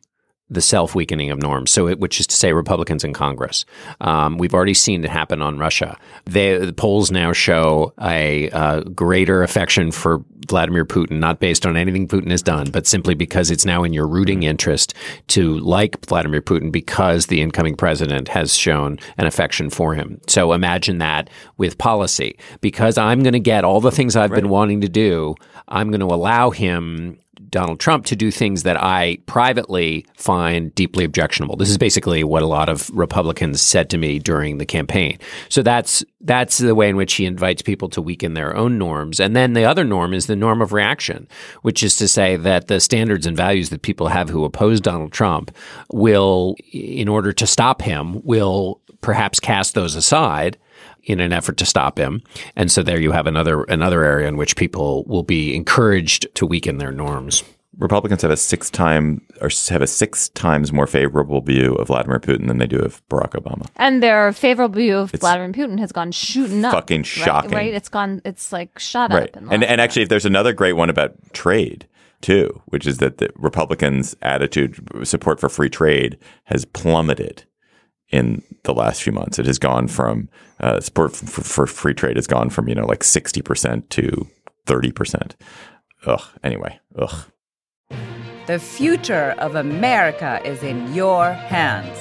the 0.52 0.62
self 0.62 0.94
weakening 0.94 1.32
of 1.32 1.40
norms. 1.40 1.72
So, 1.72 1.88
it, 1.88 2.00
which 2.00 2.20
is 2.20 2.28
to 2.28 2.36
say, 2.36 2.54
Republicans 2.54 3.04
in 3.04 3.14
Congress. 3.14 3.66
Um, 4.02 4.38
we've 4.38 4.54
already 4.54 4.74
seen 4.74 5.04
it 5.04 5.10
happen 5.10 5.42
on 5.42 5.58
Russia. 5.58 5.98
They, 6.26 6.58
the 6.58 6.74
polls 6.74 7.10
now 7.10 7.32
show 7.32 7.94
a 8.02 8.50
uh, 8.52 8.82
greater 8.82 9.42
affection 9.42 9.92
for 9.92 10.24
Vladimir 10.48 10.86
Putin, 10.86 11.20
not 11.20 11.40
based 11.40 11.66
on 11.66 11.78
anything 11.78 12.08
Putin 12.08 12.30
has 12.32 12.42
done, 12.42 12.70
but 12.72 12.86
simply 12.86 13.14
because 13.14 13.50
it's 13.50 13.66
now 13.66 13.84
in 13.84 13.94
your 13.94 14.08
rooting 14.08 14.44
interest 14.44 14.94
to 15.28 15.58
like 15.60 16.06
Vladimir 16.06 16.42
Putin 16.42 16.72
because 16.72 17.28
the 17.28 17.42
incoming 17.42 17.76
president 17.76 18.28
has 18.28 18.56
shown 18.56 19.00
an 19.18 19.26
affection 19.26 19.70
for 19.70 19.94
him. 19.94 20.20
So 20.28 20.52
imagine 20.52 20.98
that 20.98 21.30
with 21.58 21.78
policy. 21.78 22.38
Because 22.60 22.98
I'm 22.98 23.24
going 23.24 23.34
to 23.34 23.40
get 23.40 23.64
all 23.64 23.80
the 23.80 23.92
things 23.92 24.16
I've 24.16 24.32
been 24.32 24.50
wanting 24.50 24.82
to 24.82 24.90
do, 24.90 25.36
I'm 25.68 25.90
going 25.90 26.02
to 26.02 26.14
allow 26.14 26.50
him 26.50 27.18
Donald 27.50 27.80
Trump 27.80 28.06
to 28.06 28.16
do 28.16 28.32
things 28.32 28.64
that 28.64 28.82
I 28.82 29.18
privately 29.26 30.06
find 30.16 30.74
deeply 30.76 31.04
objectionable. 31.04 31.56
This 31.56 31.70
is 31.70 31.78
basically 31.78 32.24
what 32.24 32.44
a 32.44 32.48
lot 32.48 32.70
of 32.70 32.90
Republicans 32.92 33.62
said 33.62 33.90
to 33.90 33.98
me 33.98 34.20
during 34.20 34.58
the 34.58 34.66
campaign. 34.66 35.18
So 35.50 35.62
that's 35.62 36.04
that's 36.22 36.60
the 36.60 36.76
way 36.76 36.90
in 36.90 36.96
which 36.96 37.14
he 37.14 37.26
invites 37.26 37.62
people 37.62 37.90
to 37.90 38.02
weaken 38.02 38.36
their 38.36 38.56
own 38.56 38.78
norms. 38.78 39.20
And 39.20 39.36
then 39.36 39.54
the 39.54 39.66
other 39.66 39.84
norm 39.84 40.14
is 40.14 40.28
the 40.28 40.36
norm 40.36 40.62
of 40.62 40.72
reaction, 40.72 41.28
which 41.64 41.84
is 41.84 41.96
to 41.98 42.08
say 42.08 42.36
that 42.36 42.68
the 42.68 42.80
standards 42.80 43.26
and 43.26 43.36
values 43.36 43.70
that 43.70 43.82
people 43.82 44.08
have 44.08 44.30
who 44.30 44.46
oppose 44.46 44.80
Donald 44.80 45.12
Trump 45.12 45.56
will 45.92 46.56
in 46.72 47.08
order 47.08 47.34
to 47.34 47.48
stop 47.48 47.82
him 47.82 48.22
will 48.24 48.82
perhaps 49.02 49.40
cast 49.40 49.74
those 49.74 49.96
aside 49.96 50.58
in 51.04 51.20
an 51.20 51.34
effort 51.34 51.58
to 51.58 51.66
stop 51.66 51.98
him. 51.98 52.22
And 52.56 52.72
so 52.72 52.84
there 52.84 53.00
you 53.00 53.12
have 53.12 53.28
another 53.28 53.64
another 53.64 54.04
area 54.04 54.28
in 54.28 54.38
which 54.38 54.56
people 54.56 55.04
will 55.06 55.24
be 55.24 55.56
encouraged 55.56 56.28
to 56.36 56.46
weaken 56.46 56.78
their 56.78 56.92
norms. 56.92 57.44
Republicans 57.78 58.22
have 58.22 58.32
a 58.32 58.38
six 58.38 58.70
time 58.70 59.22
or 59.40 59.50
have 59.70 59.82
a 59.82 59.88
six 59.88 60.28
times 60.30 60.74
more 60.74 60.86
favorable 60.86 61.40
view 61.42 61.74
of 61.76 61.88
Vladimir 61.88 62.20
Putin 62.20 62.48
than 62.48 62.58
they 62.58 62.68
do 62.68 62.78
of 62.78 63.02
Barack 63.08 63.32
Obama. 63.32 63.66
And 63.78 64.04
their 64.04 64.34
favorable 64.34 64.76
view 64.76 64.98
of 64.98 65.12
Vladimir 65.12 65.52
Putin 65.54 65.80
has 65.80 65.92
gone 65.94 66.12
shooting 66.12 66.66
up. 66.66 66.74
fucking 66.74 67.00
right- 67.02 67.06
shocking. 67.08 67.52
Right? 67.52 67.74
It's 67.74 67.88
gone. 67.90 68.22
It's 68.26 68.52
like 68.52 68.78
shot 68.78 69.12
Right. 69.14 69.30
up. 69.30 69.38
in 69.38 69.46
the 69.46 69.54
And 69.54 69.64
and 69.64 69.80
actually 69.82 70.04
if 70.04 70.10
there's 70.10 70.26
another 70.26 70.52
great 70.54 70.74
one 70.74 70.90
about 70.90 71.14
trade 71.34 71.88
too, 72.20 72.62
which 72.66 72.86
is 72.86 72.98
that 72.98 73.18
the 73.18 73.30
Republicans' 73.36 74.16
attitude 74.22 74.76
support 75.08 75.40
for 75.40 75.50
free 75.50 75.70
trade 75.70 76.18
has 76.46 76.66
plummeted 76.66 77.46
in 78.12 78.44
the 78.64 78.74
last 78.74 79.02
few 79.04 79.14
months. 79.14 79.40
It 79.40 79.46
has 79.46 79.58
gone 79.58 79.88
from 79.88 80.30
uh, 80.60 80.80
support 80.80 81.16
for, 81.16 81.42
for 81.42 81.68
free 81.68 81.94
trade 81.94 82.18
has 82.18 82.28
gone 82.28 82.50
from 82.50 82.68
you 82.68 82.76
know 82.76 82.86
like 82.86 83.04
sixty 83.04 83.42
percent 83.42 83.90
to 83.92 84.28
30%. 84.68 85.34
Ugh. 86.06 86.22
Anyway, 86.44 86.80
ugh. 86.98 87.26
The 88.48 88.60
future 88.60 89.36
of 89.38 89.56
America 89.56 90.42
is 90.44 90.64
in 90.64 90.94
your 90.94 91.32
hands. 91.32 91.98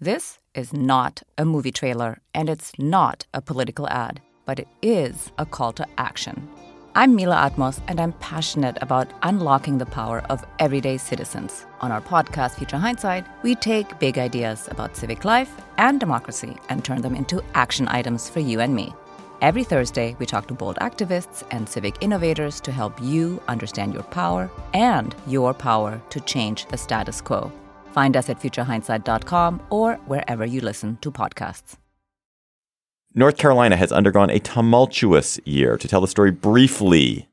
This 0.00 0.38
is 0.54 0.72
not 0.72 1.22
a 1.38 1.44
movie 1.44 1.72
trailer, 1.72 2.20
and 2.34 2.48
it's 2.48 2.72
not 2.78 3.26
a 3.32 3.40
political 3.40 3.88
ad, 3.88 4.20
but 4.44 4.58
it 4.58 4.68
is 4.82 5.30
a 5.38 5.46
call 5.46 5.72
to 5.74 5.86
action. 5.96 6.48
I'm 6.98 7.14
Mila 7.14 7.36
Atmos, 7.36 7.82
and 7.88 8.00
I'm 8.00 8.14
passionate 8.14 8.78
about 8.80 9.12
unlocking 9.22 9.76
the 9.76 9.84
power 9.84 10.20
of 10.30 10.46
everyday 10.58 10.96
citizens. 10.96 11.66
On 11.82 11.92
our 11.92 12.00
podcast, 12.00 12.54
Future 12.54 12.78
Hindsight, 12.78 13.26
we 13.42 13.54
take 13.54 13.98
big 13.98 14.16
ideas 14.16 14.66
about 14.70 14.96
civic 14.96 15.26
life 15.26 15.60
and 15.76 16.00
democracy 16.00 16.56
and 16.70 16.82
turn 16.82 17.02
them 17.02 17.14
into 17.14 17.42
action 17.52 17.86
items 17.88 18.30
for 18.30 18.40
you 18.40 18.60
and 18.60 18.74
me. 18.74 18.94
Every 19.42 19.62
Thursday, 19.62 20.16
we 20.18 20.24
talk 20.24 20.48
to 20.48 20.54
bold 20.54 20.76
activists 20.76 21.42
and 21.50 21.68
civic 21.68 21.96
innovators 22.00 22.62
to 22.62 22.72
help 22.72 22.98
you 23.02 23.42
understand 23.46 23.92
your 23.92 24.04
power 24.04 24.50
and 24.72 25.14
your 25.26 25.52
power 25.52 26.00
to 26.08 26.20
change 26.20 26.64
the 26.68 26.78
status 26.78 27.20
quo. 27.20 27.52
Find 27.92 28.16
us 28.16 28.30
at 28.30 28.40
futurehindsight.com 28.40 29.66
or 29.68 29.96
wherever 30.06 30.46
you 30.46 30.62
listen 30.62 30.96
to 31.02 31.12
podcasts. 31.12 31.76
North 33.18 33.38
Carolina 33.38 33.76
has 33.76 33.92
undergone 33.92 34.28
a 34.28 34.38
tumultuous 34.38 35.40
year. 35.46 35.78
To 35.78 35.88
tell 35.88 36.02
the 36.02 36.06
story 36.06 36.30
briefly, 36.30 37.30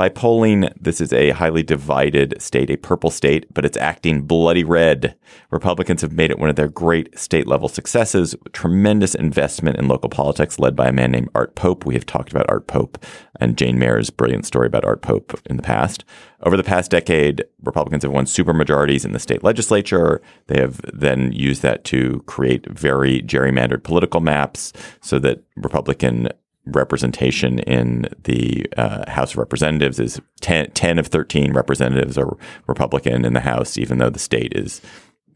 by 0.00 0.08
polling, 0.08 0.66
this 0.80 0.98
is 0.98 1.12
a 1.12 1.28
highly 1.28 1.62
divided 1.62 2.34
state, 2.40 2.70
a 2.70 2.76
purple 2.78 3.10
state, 3.10 3.44
but 3.52 3.66
it's 3.66 3.76
acting 3.76 4.22
bloody 4.22 4.64
red. 4.64 5.14
Republicans 5.50 6.00
have 6.00 6.10
made 6.10 6.30
it 6.30 6.38
one 6.38 6.48
of 6.48 6.56
their 6.56 6.70
great 6.70 7.18
state 7.18 7.46
level 7.46 7.68
successes. 7.68 8.34
Tremendous 8.54 9.14
investment 9.14 9.76
in 9.76 9.88
local 9.88 10.08
politics 10.08 10.58
led 10.58 10.74
by 10.74 10.88
a 10.88 10.92
man 10.92 11.10
named 11.10 11.28
Art 11.34 11.54
Pope. 11.54 11.84
We 11.84 11.92
have 11.92 12.06
talked 12.06 12.30
about 12.30 12.48
Art 12.48 12.66
Pope 12.66 13.04
and 13.40 13.58
Jane 13.58 13.78
Mayer's 13.78 14.08
brilliant 14.08 14.46
story 14.46 14.68
about 14.68 14.86
Art 14.86 15.02
Pope 15.02 15.38
in 15.44 15.58
the 15.58 15.62
past. 15.62 16.02
Over 16.44 16.56
the 16.56 16.64
past 16.64 16.90
decade, 16.90 17.44
Republicans 17.62 18.02
have 18.02 18.12
won 18.12 18.24
supermajorities 18.24 19.04
in 19.04 19.12
the 19.12 19.18
state 19.18 19.44
legislature. 19.44 20.22
They 20.46 20.58
have 20.58 20.80
then 20.94 21.30
used 21.32 21.60
that 21.60 21.84
to 21.84 22.24
create 22.24 22.66
very 22.70 23.20
gerrymandered 23.20 23.82
political 23.82 24.22
maps 24.22 24.72
so 25.02 25.18
that 25.18 25.44
Republican 25.56 26.30
representation 26.66 27.58
in 27.60 28.08
the 28.24 28.66
uh, 28.76 29.10
House 29.10 29.32
of 29.32 29.38
Representatives 29.38 29.98
is 29.98 30.20
10, 30.40 30.70
10, 30.72 30.98
of 30.98 31.06
13 31.06 31.52
representatives 31.52 32.18
are 32.18 32.36
Republican 32.66 33.24
in 33.24 33.32
the 33.32 33.40
House, 33.40 33.78
even 33.78 33.98
though 33.98 34.10
the 34.10 34.18
state 34.18 34.52
is 34.54 34.80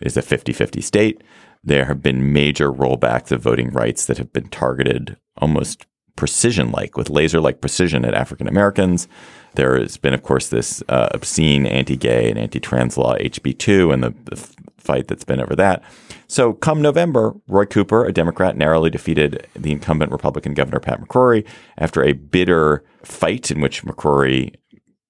is 0.00 0.16
a 0.16 0.22
50-50 0.22 0.82
state. 0.82 1.22
There 1.62 1.86
have 1.86 2.02
been 2.02 2.32
major 2.32 2.70
rollbacks 2.70 3.30
of 3.30 3.40
voting 3.40 3.70
rights 3.70 4.06
that 4.06 4.18
have 4.18 4.32
been 4.32 4.48
targeted 4.48 5.16
almost 5.38 5.86
precision-like, 6.16 6.96
with 6.96 7.10
laser-like 7.10 7.60
precision 7.60 8.04
at 8.04 8.14
African 8.14 8.46
Americans. 8.46 9.08
There 9.54 9.78
has 9.78 9.96
been, 9.96 10.14
of 10.14 10.22
course, 10.22 10.48
this 10.48 10.82
uh, 10.88 11.08
obscene 11.12 11.64
anti-gay 11.64 12.28
and 12.28 12.38
anti-trans 12.38 12.98
law 12.98 13.16
HB2 13.16 13.94
and 13.94 14.02
the, 14.02 14.14
the 14.24 14.48
fight 14.84 15.08
that's 15.08 15.24
been 15.24 15.40
over 15.40 15.56
that. 15.56 15.82
So, 16.26 16.52
come 16.52 16.82
November, 16.82 17.34
Roy 17.48 17.64
Cooper, 17.64 18.04
a 18.04 18.12
Democrat, 18.12 18.56
narrowly 18.56 18.90
defeated 18.90 19.46
the 19.54 19.72
incumbent 19.72 20.12
Republican 20.12 20.54
Governor 20.54 20.80
Pat 20.80 21.00
McCrory 21.00 21.46
after 21.78 22.02
a 22.02 22.12
bitter 22.12 22.84
fight 23.02 23.50
in 23.50 23.60
which 23.60 23.84
McCrory 23.84 24.54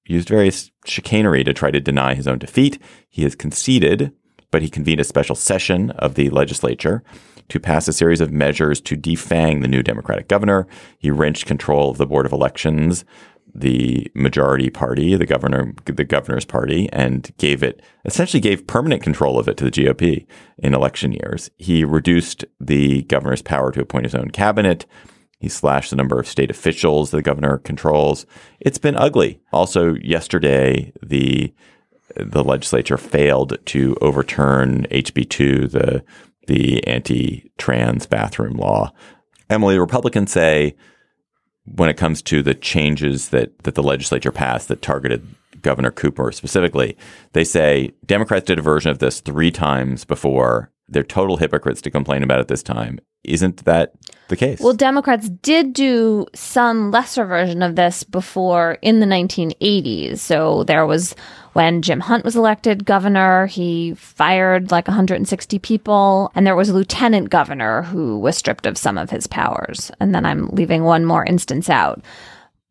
used 0.06 0.28
various 0.28 0.70
chicanery 0.84 1.44
to 1.44 1.54
try 1.54 1.70
to 1.70 1.80
deny 1.80 2.14
his 2.14 2.26
own 2.26 2.38
defeat. 2.38 2.78
He 3.08 3.22
has 3.22 3.34
conceded, 3.34 4.12
but 4.50 4.62
he 4.62 4.68
convened 4.68 5.00
a 5.00 5.04
special 5.04 5.34
session 5.34 5.90
of 5.92 6.14
the 6.14 6.30
legislature 6.30 7.02
to 7.48 7.60
pass 7.60 7.88
a 7.88 7.92
series 7.92 8.20
of 8.20 8.32
measures 8.32 8.80
to 8.80 8.96
defang 8.96 9.60
the 9.60 9.68
new 9.68 9.82
Democratic 9.82 10.28
governor. 10.28 10.66
He 10.98 11.10
wrenched 11.10 11.46
control 11.46 11.90
of 11.90 11.98
the 11.98 12.06
Board 12.06 12.26
of 12.26 12.32
Elections 12.32 13.04
the 13.54 14.10
majority 14.14 14.68
party, 14.68 15.14
the 15.14 15.26
governor, 15.26 15.72
the 15.84 16.04
governor's 16.04 16.44
party, 16.44 16.88
and 16.92 17.30
gave 17.38 17.62
it 17.62 17.80
essentially 18.04 18.40
gave 18.40 18.66
permanent 18.66 19.02
control 19.02 19.38
of 19.38 19.48
it 19.48 19.56
to 19.56 19.64
the 19.64 19.70
GOP 19.70 20.26
in 20.58 20.74
election 20.74 21.12
years. 21.12 21.50
He 21.56 21.84
reduced 21.84 22.44
the 22.60 23.02
governor's 23.02 23.42
power 23.42 23.70
to 23.72 23.80
appoint 23.80 24.06
his 24.06 24.14
own 24.14 24.30
cabinet. 24.30 24.86
He 25.38 25.48
slashed 25.48 25.90
the 25.90 25.96
number 25.96 26.18
of 26.18 26.26
state 26.26 26.50
officials 26.50 27.10
the 27.10 27.22
governor 27.22 27.58
controls. 27.58 28.26
It's 28.60 28.78
been 28.78 28.96
ugly. 28.96 29.40
Also, 29.52 29.94
yesterday 29.94 30.92
the 31.02 31.52
the 32.16 32.44
legislature 32.44 32.96
failed 32.96 33.58
to 33.66 33.96
overturn 34.00 34.86
HB 34.90 35.28
two, 35.28 35.68
the 35.68 36.04
the 36.46 36.86
anti-trans 36.86 38.06
bathroom 38.06 38.56
law. 38.56 38.92
Emily, 39.48 39.78
Republicans 39.78 40.30
say 40.30 40.74
when 41.64 41.88
it 41.88 41.96
comes 41.96 42.22
to 42.22 42.42
the 42.42 42.54
changes 42.54 43.30
that, 43.30 43.58
that 43.64 43.74
the 43.74 43.82
legislature 43.82 44.32
passed 44.32 44.68
that 44.68 44.82
targeted 44.82 45.26
Governor 45.62 45.90
Cooper 45.90 46.30
specifically, 46.30 46.96
they 47.32 47.44
say 47.44 47.92
Democrats 48.04 48.46
did 48.46 48.58
a 48.58 48.62
version 48.62 48.90
of 48.90 48.98
this 48.98 49.20
three 49.20 49.50
times 49.50 50.04
before. 50.04 50.70
They're 50.88 51.02
total 51.02 51.38
hypocrites 51.38 51.80
to 51.82 51.90
complain 51.90 52.22
about 52.22 52.40
it 52.40 52.48
this 52.48 52.62
time. 52.62 53.00
Isn't 53.24 53.64
that 53.64 53.92
the 54.28 54.36
case? 54.36 54.60
Well, 54.60 54.74
Democrats 54.74 55.28
did 55.28 55.72
do 55.72 56.26
some 56.34 56.90
lesser 56.90 57.24
version 57.24 57.62
of 57.62 57.76
this 57.76 58.04
before 58.04 58.78
in 58.82 59.00
the 59.00 59.06
1980s. 59.06 60.18
So 60.18 60.64
there 60.64 60.86
was 60.86 61.14
when 61.54 61.82
Jim 61.82 62.00
Hunt 62.00 62.24
was 62.24 62.36
elected 62.36 62.84
governor, 62.84 63.46
he 63.46 63.94
fired 63.94 64.70
like 64.70 64.88
160 64.88 65.58
people, 65.60 66.32
and 66.34 66.46
there 66.46 66.56
was 66.56 66.68
a 66.68 66.74
lieutenant 66.74 67.30
governor 67.30 67.82
who 67.82 68.18
was 68.18 68.36
stripped 68.36 68.66
of 68.66 68.76
some 68.76 68.98
of 68.98 69.10
his 69.10 69.26
powers. 69.26 69.90
And 70.00 70.14
then 70.14 70.26
I'm 70.26 70.48
leaving 70.48 70.82
one 70.82 71.04
more 71.04 71.24
instance 71.24 71.70
out. 71.70 72.02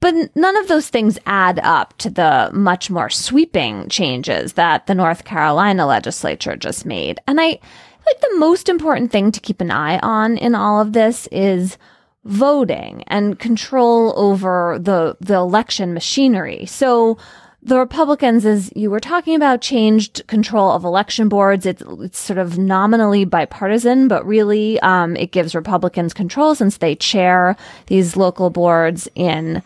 But 0.02 0.36
none 0.36 0.58
of 0.58 0.68
those 0.68 0.90
things 0.90 1.18
add 1.26 1.62
up 1.64 1.98
to 2.00 2.10
the 2.10 2.50
much 2.52 2.90
more 2.90 3.10
sweeping 3.10 3.88
changes 3.88 4.54
that 4.54 4.86
the 4.86 4.96
North 4.96 5.24
Carolina 5.24 5.88
legislature 5.88 6.58
just 6.58 6.86
made. 6.86 7.22
And 7.26 7.40
I 7.40 7.62
like 8.06 8.20
the 8.22 8.38
most 8.38 8.70
important 8.70 9.12
thing 9.12 9.32
to 9.32 9.40
keep 9.40 9.62
an 9.62 9.72
eye 9.72 10.00
on 10.00 10.38
in 10.38 10.56
all 10.56 10.82
of 10.82 10.94
this 10.94 11.28
is 11.32 11.78
voting 12.26 13.04
and 13.08 13.40
control 13.40 14.14
over 14.16 14.78
the 14.80 15.18
the 15.20 15.36
election 15.36 15.94
machinery. 15.94 16.66
So 16.66 17.18
the 17.66 17.80
Republicans, 17.80 18.46
as 18.46 18.72
you 18.76 18.90
were 18.90 19.00
talking 19.00 19.36
about, 19.36 19.62
changed 19.62 20.28
control 20.28 20.72
of 20.72 20.84
election 20.84 21.30
boards. 21.30 21.66
It's, 21.66 21.82
it's 22.00 22.20
sort 22.20 22.38
of 22.38 22.58
nominally 22.58 23.24
bipartisan, 23.24 24.10
but 24.10 24.26
really 24.26 24.80
um, 24.82 25.16
it 25.16 25.32
gives 25.32 25.56
Republicans 25.56 26.14
control 26.14 26.56
since 26.56 26.78
they 26.78 26.96
chair 26.96 27.56
these 27.88 28.18
local 28.18 28.50
boards 28.50 29.08
in 29.16 29.64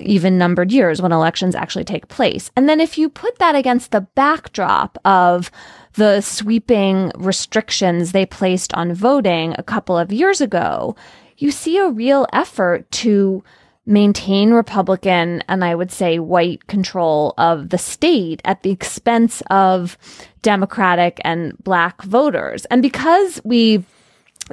even 0.00 0.38
numbered 0.38 0.72
years 0.72 1.00
when 1.00 1.12
elections 1.12 1.54
actually 1.54 1.84
take 1.84 2.08
place. 2.08 2.50
And 2.56 2.68
then 2.68 2.80
if 2.80 2.98
you 2.98 3.08
put 3.08 3.38
that 3.38 3.54
against 3.54 3.90
the 3.90 4.02
backdrop 4.02 4.98
of 5.04 5.50
the 5.94 6.20
sweeping 6.20 7.10
restrictions 7.16 8.12
they 8.12 8.26
placed 8.26 8.74
on 8.74 8.92
voting 8.92 9.54
a 9.58 9.62
couple 9.62 9.96
of 9.96 10.12
years 10.12 10.40
ago, 10.40 10.94
you 11.38 11.50
see 11.50 11.78
a 11.78 11.88
real 11.88 12.26
effort 12.32 12.90
to 12.90 13.42
maintain 13.86 14.52
Republican 14.52 15.42
and 15.48 15.64
I 15.64 15.74
would 15.74 15.90
say 15.90 16.18
white 16.18 16.66
control 16.66 17.32
of 17.38 17.70
the 17.70 17.78
state 17.78 18.42
at 18.44 18.62
the 18.62 18.70
expense 18.70 19.42
of 19.50 19.96
Democratic 20.42 21.18
and 21.24 21.56
black 21.64 22.02
voters. 22.02 22.66
And 22.66 22.82
because 22.82 23.40
we 23.44 23.84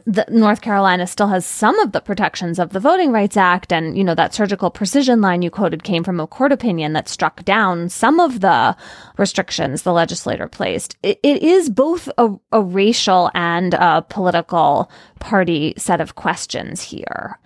the 0.05 0.25
North 0.29 0.62
Carolina 0.62 1.08
still 1.08 1.27
has 1.27 1.45
some 1.45 1.79
of 1.79 1.91
the 1.91 2.01
protections 2.01 2.60
of 2.60 2.71
the 2.71 2.79
Voting 2.79 3.12
Rights 3.12 3.38
Act, 3.38 3.71
and 3.71 3.97
you 3.97 4.03
know 4.03 4.15
that 4.15 4.34
surgical 4.34 4.69
precision 4.69 5.21
line 5.21 5.41
you 5.41 5.49
quoted 5.49 5.84
came 5.84 6.03
from 6.03 6.19
a 6.19 6.27
court 6.27 6.51
opinion 6.51 6.93
that 6.93 7.10
struck 7.10 7.43
down 7.45 7.89
some 7.89 8.19
of 8.19 8.41
the 8.41 8.75
restrictions 9.17 9.81
the 9.84 9.93
legislator 9.93 10.47
placed. 10.47 10.97
it, 11.03 11.19
it 11.23 11.41
is 11.43 11.69
both 11.69 12.10
a, 12.17 12.29
a 12.51 12.62
racial 12.62 13.31
and 13.34 13.73
a 13.73 14.01
political 14.10 14.89
party 15.19 15.73
set 15.77 16.01
of 16.01 16.15
questions 16.15 16.81
here. 16.81 17.39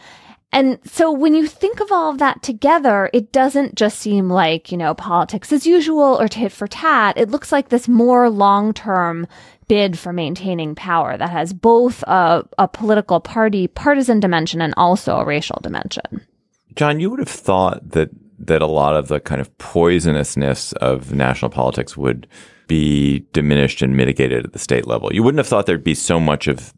And 0.52 0.80
so 0.84 1.12
when 1.12 1.36
you 1.36 1.46
think 1.46 1.80
of 1.80 1.92
all 1.92 2.10
of 2.10 2.18
that 2.18 2.42
together, 2.42 3.10
it 3.14 3.32
doesn't 3.32 3.76
just 3.76 4.00
seem 4.00 4.30
like, 4.30 4.72
you 4.72 4.78
know, 4.78 4.96
politics 4.96 5.54
as 5.54 5.68
usual 5.68 6.20
or 6.20 6.28
tit 6.28 6.52
for 6.52 6.68
tat. 6.68 7.18
It 7.18 7.30
looks 7.30 7.52
like 7.52 7.70
this 7.70 7.88
more 7.88 8.30
long 8.30 8.74
term 8.74 9.28
bid 9.70 9.98
for 9.98 10.12
maintaining 10.12 10.76
power 10.76 11.16
that 11.16 11.30
has 11.30 11.54
both 11.54 12.04
a, 12.04 12.44
a 12.58 12.68
political 12.68 13.22
party 13.22 13.68
partisan 13.68 14.20
dimension 14.20 14.62
and 14.62 14.74
also 14.76 15.16
a 15.16 15.26
racial 15.26 15.60
dimension. 15.64 16.28
John, 16.76 17.00
you 17.00 17.10
would 17.10 17.20
have 17.20 17.30
thought 17.30 17.92
that 17.92 18.10
that 18.40 18.62
a 18.62 18.68
lot 18.68 18.96
of 18.96 19.10
the 19.10 19.20
kind 19.20 19.42
of 19.42 19.56
poisonousness 19.58 20.74
of 20.76 21.14
national 21.14 21.52
politics 21.52 21.98
would 21.98 22.28
be 22.68 23.26
diminished 23.34 23.82
and 23.82 23.98
mitigated 23.98 24.46
at 24.46 24.54
the 24.54 24.60
state 24.60 24.88
level. 24.88 25.14
You 25.14 25.24
wouldn't 25.24 25.40
have 25.40 25.48
thought 25.48 25.66
there'd 25.66 25.84
be 25.84 25.96
so 25.96 26.20
much 26.20 26.48
of 26.48 26.74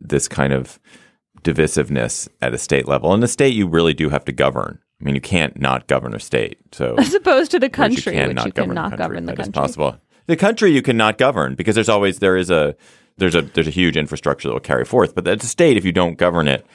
this 0.00 0.28
kind 0.28 0.52
of 0.52 0.78
divisiveness 1.42 2.28
at 2.42 2.52
a 2.52 2.58
state 2.58 2.86
level. 2.86 3.14
In 3.14 3.20
the 3.20 3.28
state, 3.28 3.54
you 3.54 3.66
really 3.66 3.94
do 3.94 4.10
have 4.10 4.24
to 4.26 4.32
govern. 4.32 4.78
I 5.00 5.04
mean, 5.04 5.14
you 5.14 5.20
can't 5.20 5.58
not 5.58 5.86
govern 5.86 6.14
a 6.14 6.20
state. 6.20 6.58
So 6.72 6.94
as 6.98 7.14
opposed 7.14 7.52
to 7.52 7.58
the 7.58 7.70
country, 7.70 7.96
which 7.96 8.06
you, 8.06 8.12
can 8.12 8.28
which 8.28 8.36
not 8.36 8.46
you 8.46 8.52
govern 8.52 8.70
cannot 8.70 8.90
the 8.90 8.96
country. 8.96 9.04
govern 9.04 9.26
the 9.26 9.36
country. 9.36 9.52
possible. 9.52 9.98
The 10.28 10.36
country 10.36 10.70
you 10.70 10.82
cannot 10.82 11.18
govern 11.18 11.54
because 11.54 11.74
there's 11.74 11.88
always 11.88 12.18
there 12.18 12.36
is 12.36 12.50
a 12.50 12.76
there's 13.16 13.34
a 13.34 13.42
there's 13.42 13.66
a 13.66 13.70
huge 13.70 13.96
infrastructure 13.96 14.48
that 14.48 14.54
will 14.54 14.60
carry 14.60 14.84
forth. 14.84 15.14
But 15.14 15.26
at 15.26 15.40
the 15.40 15.46
state, 15.46 15.76
if 15.76 15.84
you 15.84 15.92
don't 15.92 16.18
govern 16.18 16.46
it, 16.46 16.66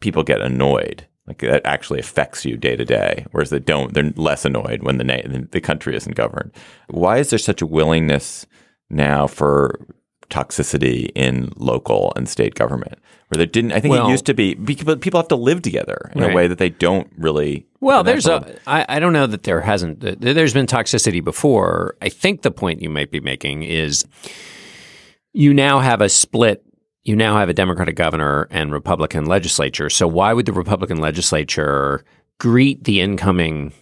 people 0.00 0.22
get 0.22 0.40
annoyed. 0.40 1.06
Like 1.26 1.38
that 1.38 1.66
actually 1.66 2.00
affects 2.00 2.44
you 2.44 2.56
day 2.56 2.76
to 2.76 2.84
day, 2.84 3.26
whereas 3.32 3.50
they 3.50 3.58
don't. 3.58 3.92
They're 3.92 4.12
less 4.16 4.44
annoyed 4.44 4.82
when 4.82 4.98
the 4.98 5.04
na- 5.04 5.46
the 5.50 5.60
country 5.60 5.96
isn't 5.96 6.16
governed. 6.16 6.52
Why 6.88 7.18
is 7.18 7.30
there 7.30 7.38
such 7.38 7.60
a 7.60 7.66
willingness 7.66 8.46
now 8.88 9.26
for 9.26 9.86
toxicity 10.32 11.10
in 11.14 11.52
local 11.56 12.12
and 12.16 12.28
state 12.28 12.54
government, 12.54 12.98
where 13.28 13.36
there 13.36 13.46
didn't? 13.46 13.72
I 13.72 13.80
think 13.80 13.92
Well- 13.92 14.08
it 14.08 14.10
used 14.10 14.26
to 14.26 14.34
be 14.34 14.54
because 14.54 14.96
people 14.96 15.20
have 15.20 15.28
to 15.28 15.36
live 15.36 15.62
together 15.62 16.10
in 16.14 16.22
Right. 16.22 16.32
a 16.32 16.34
way 16.34 16.46
that 16.48 16.58
they 16.58 16.70
don't 16.70 17.08
really. 17.18 17.66
Well, 17.80 18.02
there's 18.02 18.26
a. 18.26 18.56
I, 18.66 18.84
I 18.88 18.98
don't 18.98 19.12
know 19.12 19.26
that 19.26 19.42
there 19.44 19.60
hasn't. 19.60 20.00
There's 20.20 20.54
been 20.54 20.66
toxicity 20.66 21.22
before. 21.22 21.96
I 22.00 22.08
think 22.08 22.42
the 22.42 22.50
point 22.50 22.80
you 22.82 22.90
might 22.90 23.10
be 23.10 23.20
making 23.20 23.62
is 23.62 24.04
you 25.32 25.54
now 25.54 25.78
have 25.80 26.00
a 26.00 26.08
split. 26.08 26.64
You 27.04 27.16
now 27.16 27.36
have 27.38 27.48
a 27.48 27.54
Democratic 27.54 27.96
governor 27.96 28.46
and 28.50 28.70
Republican 28.72 29.26
legislature. 29.26 29.90
So 29.90 30.06
why 30.06 30.32
would 30.32 30.46
the 30.46 30.52
Republican 30.52 30.98
legislature 30.98 32.04
greet 32.38 32.84
the 32.84 33.00
incoming 33.00 33.72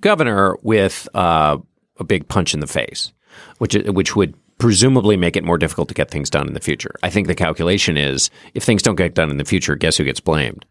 governor 0.00 0.56
with 0.62 1.08
uh, 1.14 1.58
a 1.98 2.04
big 2.04 2.28
punch 2.28 2.54
in 2.54 2.60
the 2.60 2.66
face, 2.68 3.12
which 3.58 3.74
which 3.74 4.14
would 4.14 4.34
presumably 4.60 5.16
make 5.16 5.36
it 5.36 5.44
more 5.44 5.58
difficult 5.58 5.88
to 5.88 5.94
get 5.94 6.10
things 6.10 6.30
done 6.30 6.46
in 6.46 6.54
the 6.54 6.60
future? 6.60 6.94
I 7.02 7.10
think 7.10 7.26
the 7.26 7.34
calculation 7.34 7.96
is 7.96 8.30
if 8.54 8.62
things 8.62 8.82
don't 8.82 8.94
get 8.94 9.14
done 9.14 9.30
in 9.30 9.38
the 9.38 9.44
future, 9.44 9.74
guess 9.74 9.96
who 9.96 10.04
gets 10.04 10.20
blamed? 10.20 10.64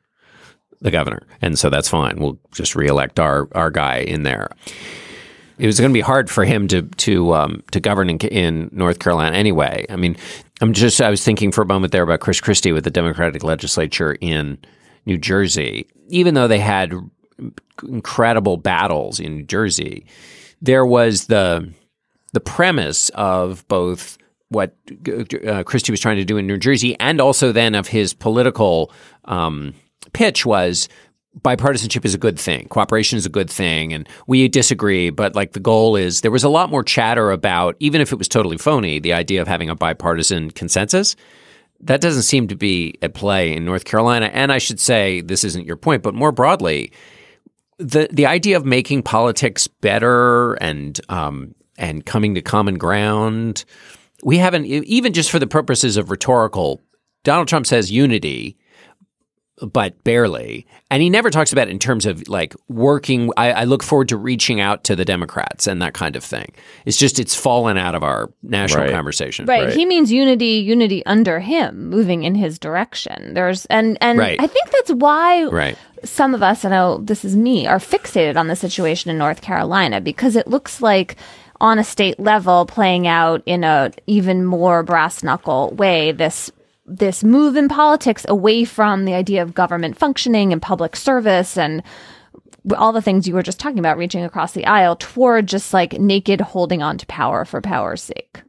the 0.82 0.92
governor, 0.92 1.22
and 1.42 1.58
so 1.58 1.70
that's 1.70 1.90
fine. 1.90 2.18
We'll 2.20 2.40
just 2.54 2.76
reelect 2.76 3.20
our 3.20 3.48
our 3.54 3.70
guy 3.72 3.98
in 3.98 4.24
there. 4.24 4.50
It 5.58 5.66
was 5.66 5.80
going 5.80 5.92
to 5.92 5.94
be 5.94 6.02
hard 6.02 6.30
for 6.30 6.46
him 6.46 6.68
to 6.70 6.84
to 6.84 7.34
um, 7.34 7.64
to 7.72 7.80
govern 7.80 8.10
in, 8.10 8.18
in 8.20 8.70
North 8.72 9.00
Carolina 9.00 9.36
anyway. 9.36 9.86
I 9.90 9.96
mean, 9.96 10.16
I'm 10.62 10.74
just 10.74 11.02
I 11.02 11.10
was 11.10 11.24
thinking 11.24 11.52
for 11.52 11.62
a 11.62 11.66
moment 11.66 11.92
there 11.92 12.04
about 12.04 12.22
Chris 12.22 12.40
Christie 12.40 12.72
with 12.72 12.86
the 12.86 12.92
Democratic 12.92 13.44
legislature 13.44 14.18
in 14.22 14.58
New 15.06 15.18
Jersey. 15.18 15.88
Even 16.08 16.34
though 16.34 16.48
they 16.48 16.60
had 16.60 16.94
incredible 17.84 18.58
battles 18.58 19.20
in 19.20 19.38
New 19.38 19.44
Jersey, 19.44 20.06
there 20.62 20.86
was 20.86 21.26
the 21.26 21.72
the 22.32 22.40
premise 22.40 23.10
of 23.10 23.68
both 23.68 24.18
what 24.50 24.76
uh, 25.48 25.64
Christie 25.64 25.92
was 25.92 26.00
trying 26.00 26.18
to 26.18 26.26
do 26.26 26.38
in 26.38 26.48
New 26.48 26.58
Jersey 26.58 27.00
and 27.00 27.22
also 27.22 27.52
then 27.52 27.76
of 27.76 27.88
his 27.88 28.14
political 28.14 28.92
um, 29.26 29.74
pitch 30.14 30.46
was 30.46 30.90
bipartisanship 31.42 32.06
is 32.06 32.14
a 32.14 32.18
good 32.18 32.40
thing. 32.40 32.68
Cooperation 32.68 33.18
is 33.18 33.26
a 33.26 33.30
good 33.30 33.50
thing. 33.50 33.94
And 33.94 34.08
we 34.28 34.48
disagree, 34.48 35.10
but 35.10 35.36
like 35.36 35.54
the 35.54 35.60
goal 35.60 35.96
is 35.96 36.22
there 36.22 36.32
was 36.32 36.44
a 36.44 36.50
lot 36.50 36.70
more 36.70 36.84
chatter 36.84 37.32
about, 37.32 37.76
even 37.80 38.02
if 38.02 38.12
it 38.12 38.18
was 38.18 38.28
totally 38.28 38.58
phony, 38.58 39.00
the 39.00 39.14
idea 39.14 39.42
of 39.42 39.48
having 39.48 39.70
a 39.70 39.76
bipartisan 39.76 40.52
consensus. 40.52 41.16
That 41.82 42.02
doesn't 42.02 42.24
seem 42.24 42.48
to 42.50 42.56
be 42.56 42.96
at 43.02 43.14
play 43.14 43.56
in 43.56 43.64
North 43.64 43.86
Carolina. 43.86 44.30
And 44.34 44.52
I 44.52 44.58
should 44.58 44.80
say, 44.80 45.22
this 45.22 45.44
isn't 45.44 45.66
your 45.66 45.78
point, 45.78 46.04
but 46.04 46.14
more 46.14 46.32
broadly, 46.32 46.92
the 47.78 48.10
the 48.12 48.26
idea 48.26 48.58
of 48.58 48.66
making 48.66 49.04
politics 49.04 49.68
better 49.68 50.56
and 50.56 51.00
um, 51.08 51.56
and 51.80 52.06
coming 52.06 52.36
to 52.36 52.42
common 52.44 52.78
ground, 52.78 53.66
we 54.24 54.38
haven't 54.38 54.66
even 54.66 55.14
just 55.14 55.32
for 55.32 55.40
the 55.40 55.48
purposes 55.48 55.98
of 55.98 56.12
rhetorical. 56.12 56.82
Donald 57.24 57.48
Trump 57.48 57.66
says 57.66 57.92
unity, 57.92 58.58
but 59.74 60.02
barely, 60.06 60.66
and 60.90 61.02
he 61.04 61.10
never 61.10 61.30
talks 61.30 61.52
about 61.52 61.68
it 61.68 61.72
in 61.72 61.80
terms 61.80 62.06
of 62.06 62.30
like 62.30 62.56
working. 62.70 63.30
I, 63.36 63.52
I 63.52 63.64
look 63.66 63.84
forward 63.84 64.08
to 64.10 64.18
reaching 64.18 64.62
out 64.62 64.86
to 64.86 64.96
the 64.96 65.04
Democrats 65.04 65.68
and 65.68 65.82
that 65.82 65.94
kind 65.94 66.16
of 66.16 66.24
thing. 66.24 66.54
It's 66.86 66.96
just 66.96 67.20
it's 67.20 67.36
fallen 67.36 67.78
out 67.78 67.94
of 67.94 68.02
our 68.02 68.32
national 68.42 68.86
Right. 68.86 68.94
conversation. 68.94 69.46
Right. 69.48 69.66
Right. 69.66 69.74
He 69.74 69.86
means 69.86 70.14
unity, 70.14 70.60
unity 70.66 71.06
under 71.06 71.42
him, 71.42 71.90
moving 71.90 72.24
in 72.24 72.36
his 72.36 72.58
direction. 72.58 73.34
There's 73.34 73.66
and 73.66 73.98
and 74.00 74.18
Right. 74.18 74.40
I 74.42 74.48
think 74.48 74.70
that's 74.72 74.92
why 74.92 75.44
Right. 75.46 75.78
some 76.06 76.34
of 76.34 76.42
us, 76.42 76.64
and 76.64 76.74
I 76.74 76.78
know 76.78 76.98
this 77.00 77.26
is 77.26 77.36
me, 77.36 77.68
are 77.68 77.80
fixated 77.80 78.38
on 78.38 78.48
the 78.48 78.56
situation 78.56 79.12
in 79.12 79.18
North 79.18 79.42
Carolina 79.42 80.00
because 80.00 80.38
it 80.38 80.48
looks 80.48 80.82
like 80.82 81.18
on 81.62 81.80
a 81.80 81.84
state 81.84 82.20
level 82.20 82.66
playing 82.66 83.08
out 83.08 83.42
in 83.46 83.64
a 83.64 83.92
even 84.08 84.46
more 84.46 84.84
brass 84.84 85.24
knuckle 85.24 85.72
way 85.72 86.12
this 86.12 86.52
this 86.86 87.24
move 87.24 87.56
in 87.56 87.68
politics 87.68 88.26
away 88.28 88.66
from 88.66 89.06
the 89.06 89.14
idea 89.14 89.42
of 89.42 89.54
government 89.54 89.98
functioning 89.98 90.52
and 90.52 90.62
public 90.62 90.96
service 90.96 91.58
and 91.58 91.84
all 92.76 92.92
the 92.92 93.02
things 93.02 93.28
you 93.28 93.34
were 93.34 93.44
just 93.44 93.60
talking 93.60 93.80
about 93.80 93.98
reaching 93.98 94.24
across 94.24 94.54
the 94.54 94.66
aisle 94.66 94.96
toward 94.96 95.48
just 95.48 95.74
like 95.74 95.94
naked 95.94 96.42
holding 96.42 96.82
on 96.82 96.98
to 96.98 97.06
power 97.06 97.46
for 97.46 97.62
power's 97.62 98.02
sake. 98.02 98.42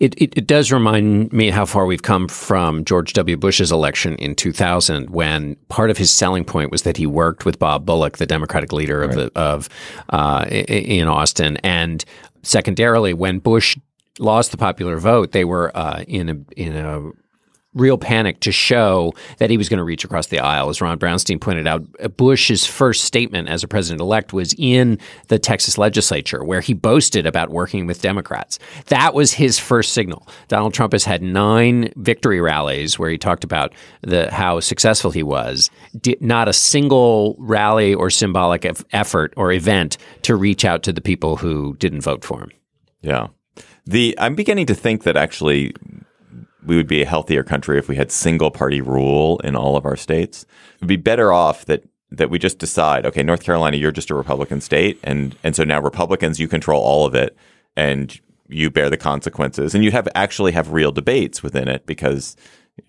It, 0.00 0.14
it, 0.16 0.36
it 0.36 0.46
does 0.46 0.72
remind 0.72 1.32
me 1.32 1.50
how 1.50 1.66
far 1.66 1.86
we've 1.86 2.02
come 2.02 2.28
from 2.28 2.84
George 2.84 3.12
W. 3.12 3.36
Bush's 3.36 3.70
election 3.70 4.16
in 4.16 4.34
2000, 4.34 5.10
when 5.10 5.56
part 5.68 5.90
of 5.90 5.98
his 5.98 6.10
selling 6.10 6.44
point 6.44 6.70
was 6.70 6.82
that 6.82 6.96
he 6.96 7.06
worked 7.06 7.44
with 7.44 7.58
Bob 7.58 7.84
Bullock, 7.84 8.18
the 8.18 8.26
Democratic 8.26 8.72
leader 8.72 9.02
of 9.02 9.14
the 9.14 9.30
of 9.36 9.68
uh, 10.08 10.46
in 10.48 11.06
Austin, 11.06 11.58
and 11.58 12.04
secondarily, 12.48 13.12
when 13.12 13.38
Bush 13.38 13.78
lost 14.18 14.50
the 14.50 14.56
popular 14.56 14.98
vote, 14.98 15.32
they 15.32 15.44
were 15.44 15.76
uh, 15.76 16.02
in 16.08 16.28
a 16.28 16.60
in 16.60 16.74
a 16.76 17.10
real 17.78 17.98
panic 17.98 18.40
to 18.40 18.52
show 18.52 19.14
that 19.38 19.50
he 19.50 19.56
was 19.56 19.68
going 19.68 19.78
to 19.78 19.84
reach 19.84 20.04
across 20.04 20.26
the 20.26 20.38
aisle. 20.38 20.68
As 20.68 20.80
Ron 20.80 20.98
Brownstein 20.98 21.40
pointed 21.40 21.66
out, 21.66 21.84
Bush's 22.16 22.66
first 22.66 23.04
statement 23.04 23.48
as 23.48 23.62
a 23.62 23.68
president 23.68 24.00
elect 24.00 24.32
was 24.32 24.54
in 24.58 24.98
the 25.28 25.38
Texas 25.38 25.78
legislature, 25.78 26.44
where 26.44 26.60
he 26.60 26.74
boasted 26.74 27.26
about 27.26 27.50
working 27.50 27.86
with 27.86 28.02
Democrats. 28.02 28.58
That 28.86 29.14
was 29.14 29.32
his 29.32 29.58
first 29.58 29.92
signal. 29.92 30.26
Donald 30.48 30.74
Trump 30.74 30.92
has 30.92 31.04
had 31.04 31.22
nine 31.22 31.92
victory 31.96 32.40
rallies 32.40 32.98
where 32.98 33.10
he 33.10 33.18
talked 33.18 33.44
about 33.44 33.72
the 34.02 34.30
how 34.30 34.60
successful 34.60 35.10
he 35.10 35.22
was. 35.22 35.70
Did 36.00 36.20
not 36.20 36.48
a 36.48 36.52
single 36.52 37.36
rally 37.38 37.94
or 37.94 38.10
symbolic 38.10 38.64
eff- 38.64 38.84
effort 38.92 39.32
or 39.36 39.52
event 39.52 39.98
to 40.22 40.36
reach 40.36 40.64
out 40.64 40.82
to 40.82 40.92
the 40.92 41.00
people 41.00 41.36
who 41.36 41.76
didn't 41.78 42.00
vote 42.00 42.24
for 42.24 42.40
him. 42.40 42.50
Yeah. 43.00 43.28
The 43.86 44.14
I'm 44.18 44.34
beginning 44.34 44.66
to 44.66 44.74
think 44.74 45.04
that 45.04 45.16
actually 45.16 45.74
we 46.68 46.76
would 46.76 46.86
be 46.86 47.02
a 47.02 47.06
healthier 47.06 47.42
country 47.42 47.78
if 47.78 47.88
we 47.88 47.96
had 47.96 48.12
single 48.12 48.50
party 48.50 48.82
rule 48.82 49.40
in 49.42 49.56
all 49.56 49.74
of 49.74 49.86
our 49.86 49.96
states. 49.96 50.44
It'd 50.76 50.86
be 50.86 50.96
better 50.96 51.32
off 51.32 51.64
that 51.64 51.82
that 52.10 52.30
we 52.30 52.38
just 52.38 52.58
decide, 52.58 53.04
okay, 53.04 53.22
North 53.22 53.42
Carolina, 53.42 53.76
you're 53.76 53.92
just 53.92 54.10
a 54.10 54.14
Republican 54.14 54.60
state 54.60 55.00
and 55.02 55.34
and 55.42 55.56
so 55.56 55.64
now 55.64 55.80
Republicans 55.80 56.38
you 56.38 56.46
control 56.46 56.82
all 56.82 57.06
of 57.06 57.14
it 57.14 57.36
and 57.74 58.20
you 58.48 58.70
bear 58.70 58.90
the 58.90 58.96
consequences 58.98 59.74
and 59.74 59.82
you 59.82 59.90
have 59.90 60.06
actually 60.14 60.52
have 60.52 60.72
real 60.72 60.92
debates 60.92 61.42
within 61.42 61.68
it 61.68 61.86
because 61.86 62.36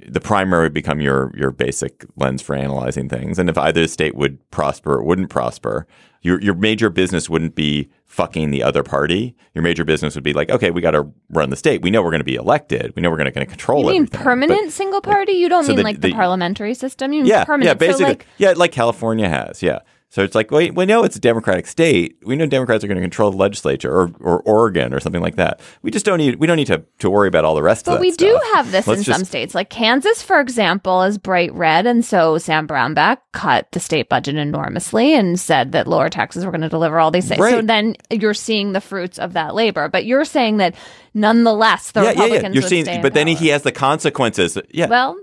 the 0.08 0.20
primary 0.22 0.64
would 0.66 0.74
become 0.74 1.02
your 1.02 1.32
your 1.36 1.52
basic 1.52 2.06
lens 2.16 2.42
for 2.42 2.56
analyzing 2.56 3.10
things. 3.10 3.40
And 3.40 3.50
if 3.50 3.58
either 3.58 3.88
state 3.88 4.16
would 4.16 4.38
prosper 4.52 4.94
or 4.96 5.04
wouldn't 5.04 5.30
prosper, 5.30 5.88
your 6.22 6.42
your 6.42 6.54
major 6.56 6.90
business 6.90 7.30
wouldn't 7.30 7.56
be 7.56 7.90
fucking 8.06 8.52
the 8.52 8.64
other 8.64 8.84
party. 8.84 9.36
Your 9.54 9.62
major 9.64 9.86
business 9.86 10.16
would 10.16 10.24
be 10.24 10.34
like, 10.34 10.50
okay, 10.50 10.72
we 10.72 10.82
got 10.82 10.92
to 10.92 11.08
run 11.30 11.50
the 11.52 11.56
state. 11.56 11.82
We 11.82 11.92
know 11.92 12.02
we're 12.02 12.10
going 12.12 12.20
to 12.22 12.24
be 12.26 12.36
elected. 12.36 12.94
We 12.96 13.02
know 13.02 13.10
we're 13.12 13.18
going 13.18 13.32
to 13.32 13.46
control. 13.46 13.82
It. 13.82 13.84
You 13.84 13.88
mean 13.92 14.02
everything. 14.04 14.24
permanent 14.24 14.66
But- 14.66 14.74
single 14.74 15.02
party? 15.02 15.34
You 15.34 15.48
don't 15.50 15.64
so 15.64 15.70
mean 15.70 15.78
the- 15.78 15.84
like 15.84 16.02
the, 16.02 16.10
the- 16.10 16.14
parliamentary 16.14 16.74
system. 16.74 17.14
You 17.14 17.22
mean 17.22 17.30
yeah, 17.30 17.46
permanent. 17.46 17.68
yeah, 17.68 17.74
basically, 17.88 18.04
So 18.06 18.10
like, 18.10 18.26
yeah, 18.38 18.54
like 18.56 18.72
California 18.72 19.30
has, 19.30 19.62
yeah. 19.62 19.80
So 20.12 20.24
it's 20.24 20.34
like, 20.34 20.50
wait, 20.50 20.74
we 20.74 20.88
know 20.88 21.04
it's 21.04 21.16
a 21.16 21.20
Democratic 21.20 21.68
state. 21.68 22.18
We 22.26 22.36
know 22.36 22.48
Democrats 22.48 22.84
are 22.84 22.88
going 22.88 22.98
to 22.98 23.02
control 23.02 23.30
the 23.30 23.38
legislature, 23.38 23.92
or, 23.92 24.12
or 24.20 24.42
Oregon, 24.42 24.92
or 24.92 25.00
something 25.00 25.22
like 25.22 25.36
that. 25.36 25.60
We 25.84 25.92
just 25.92 26.04
don't 26.04 26.18
need. 26.18 26.38
We 26.38 26.48
don't 26.48 26.58
need 26.58 26.68
to, 26.68 26.84
to 27.00 27.12
worry 27.12 27.28
about 27.28 27.46
all 27.46 27.54
the 27.54 27.62
rest 27.62 27.88
of 27.88 27.94
but 27.94 28.02
we 28.02 28.12
do 28.12 28.40
have 28.56 28.72
this 28.72 28.88
Let's 28.88 29.02
in 29.02 29.04
just- 29.04 29.20
some 29.20 29.26
states. 29.26 29.54
Like 29.54 29.70
Kansas, 29.70 30.24
for 30.24 30.40
example, 30.40 31.04
is 31.04 31.20
bright 31.20 31.54
red, 31.54 31.86
and 31.86 32.04
so 32.04 32.40
Sam 32.40 32.68
Brownback 32.68 33.18
cut 33.34 33.72
the 33.72 33.80
state 33.80 34.10
budget 34.10 34.36
enormously 34.36 35.14
and 35.14 35.40
said 35.40 35.74
that 35.74 35.88
lower 35.88 36.10
taxes 36.10 36.44
were 36.44 36.52
going 36.52 36.62
to 36.62 36.70
deliver 36.70 37.00
all 37.00 37.12
these 37.12 37.28
things. 37.28 37.48
So 37.48 37.62
then 37.62 37.96
you're 38.10 38.34
seeing 38.34 38.72
the 38.72 38.82
fruits 38.82 39.20
of 39.20 39.34
that 39.34 39.54
labor. 39.54 39.90
But 39.90 40.06
you're 40.06 40.26
saying 40.26 40.58
that 40.58 40.74
nonetheless, 41.14 41.92
the 41.92 42.02
yeah, 42.02 42.06
yeah, 42.06 42.12
yeah. 42.14 42.24
Republicans 42.24 42.56
You're 42.56 42.64
seeing, 42.64 43.02
but 43.04 43.14
then 43.14 43.28
power. 43.28 43.36
he 43.36 43.48
has 43.50 43.62
the 43.62 43.72
consequences. 43.72 44.58
Yeah. 44.72 44.88
well. 44.88 45.18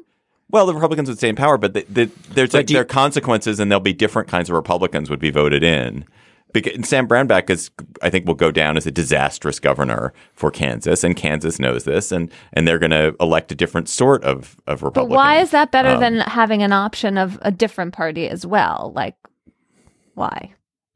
Well, 0.51 0.67
the 0.67 0.75
Republicans 0.75 1.09
would 1.09 1.19
stay 1.19 1.29
in 1.29 1.37
power, 1.37 1.59
but 1.59 1.75
the, 1.75 1.85
the, 1.89 2.11
there's 2.31 2.55
like 2.55 2.67
do 2.67 2.73
you- 2.73 2.77
there 2.77 2.83
are 2.83 2.85
consequences, 2.85 3.59
and 3.61 3.71
there'll 3.71 3.81
be 3.81 3.93
different 3.93 4.29
kinds 4.29 4.49
of 4.49 4.55
Republicans 4.55 5.11
would 5.11 5.19
be 5.21 5.31
voted 5.31 5.63
in. 5.65 6.05
Because 6.53 6.89
Sam 6.89 7.07
Brownback 7.09 7.51
is, 7.51 7.71
I 8.01 8.09
think, 8.09 8.25
will 8.25 8.35
go 8.35 8.51
down 8.53 8.77
as 8.77 8.87
a 8.87 8.91
disastrous 8.91 9.59
governor 9.59 10.15
for 10.33 10.51
Kansas, 10.51 11.03
and 11.05 11.15
Kansas 11.17 11.59
knows 11.59 11.85
this, 11.85 12.13
and 12.13 12.31
and 12.53 12.67
they're 12.67 12.79
going 12.79 12.93
to 12.93 13.15
elect 13.21 13.51
a 13.53 13.55
different 13.55 13.89
sort 13.89 14.23
of 14.25 14.57
of 14.67 14.81
But 14.95 15.09
why 15.09 15.41
is 15.41 15.51
that 15.51 15.73
better 15.73 15.91
Um, 15.91 16.01
than 16.01 16.21
having 16.21 16.63
an 16.63 16.73
option 16.73 17.19
of 17.19 17.39
a 17.43 17.51
different 17.51 17.93
party 17.93 18.29
as 18.29 18.47
well? 18.47 18.93
Like, 18.95 19.17
why? 20.15 20.55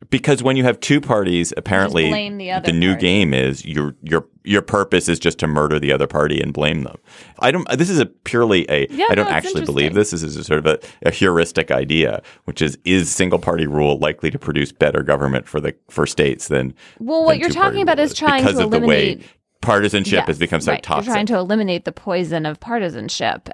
Because 0.09 0.43
when 0.43 0.57
you 0.57 0.65
have 0.65 0.81
two 0.81 0.99
parties, 0.99 1.53
apparently 1.59 2.11
the 2.31 2.51
other 2.53 2.73
new 2.73 2.93
party. 2.93 3.01
game 3.01 3.35
is 3.35 3.67
your 3.67 3.95
your 4.03 4.27
your 4.45 4.63
purpose 4.63 5.11
is 5.11 5.19
just 5.19 5.39
to 5.41 5.47
murder 5.47 5.79
the 5.79 5.93
other 5.93 6.07
party 6.07 6.41
and 6.41 6.55
blame 6.55 6.85
them. 6.85 6.97
I 7.41 7.51
don't. 7.51 7.69
This 7.77 7.91
is 7.91 7.99
a 7.99 8.07
purely 8.07 8.65
a. 8.71 8.87
Yeah, 8.89 9.07
I 9.11 9.15
don't 9.15 9.27
no, 9.27 9.31
actually 9.31 9.67
believe 9.67 9.93
this. 9.93 10.13
This 10.13 10.23
is 10.23 10.37
a 10.37 10.43
sort 10.45 10.61
of 10.61 10.67
a, 10.67 10.79
a 11.07 11.11
heuristic 11.11 11.71
idea, 11.71 12.23
which 12.45 12.63
is 12.63 12.79
is 12.87 13.11
single 13.11 13.39
party 13.39 13.67
rule 13.67 13.99
likely 13.99 14.31
to 14.31 14.39
produce 14.39 14.73
better 14.73 15.03
government 15.03 15.47
for 15.47 15.61
the 15.61 15.75
for 15.91 16.07
states 16.07 16.49
than 16.49 16.73
Well, 16.99 17.23
what 17.25 17.33
than 17.33 17.41
you're 17.41 17.51
talking 17.51 17.83
about 17.83 17.99
is 17.99 18.15
trying 18.15 18.43
because 18.43 18.57
to 18.57 18.65
of 18.65 18.71
the 18.71 18.81
way 18.81 19.13
eliminate- 19.13 19.27
partisanship 19.61 20.25
has 20.25 20.39
become 20.39 20.63
so 20.63 20.73
right. 20.73 20.83
toxic. 20.83 21.09
You're 21.09 21.15
trying 21.15 21.27
to 21.27 21.37
eliminate 21.37 21.85
the 21.85 21.93
poison 21.93 22.47
of 22.47 22.59
partisanship. 22.59 23.51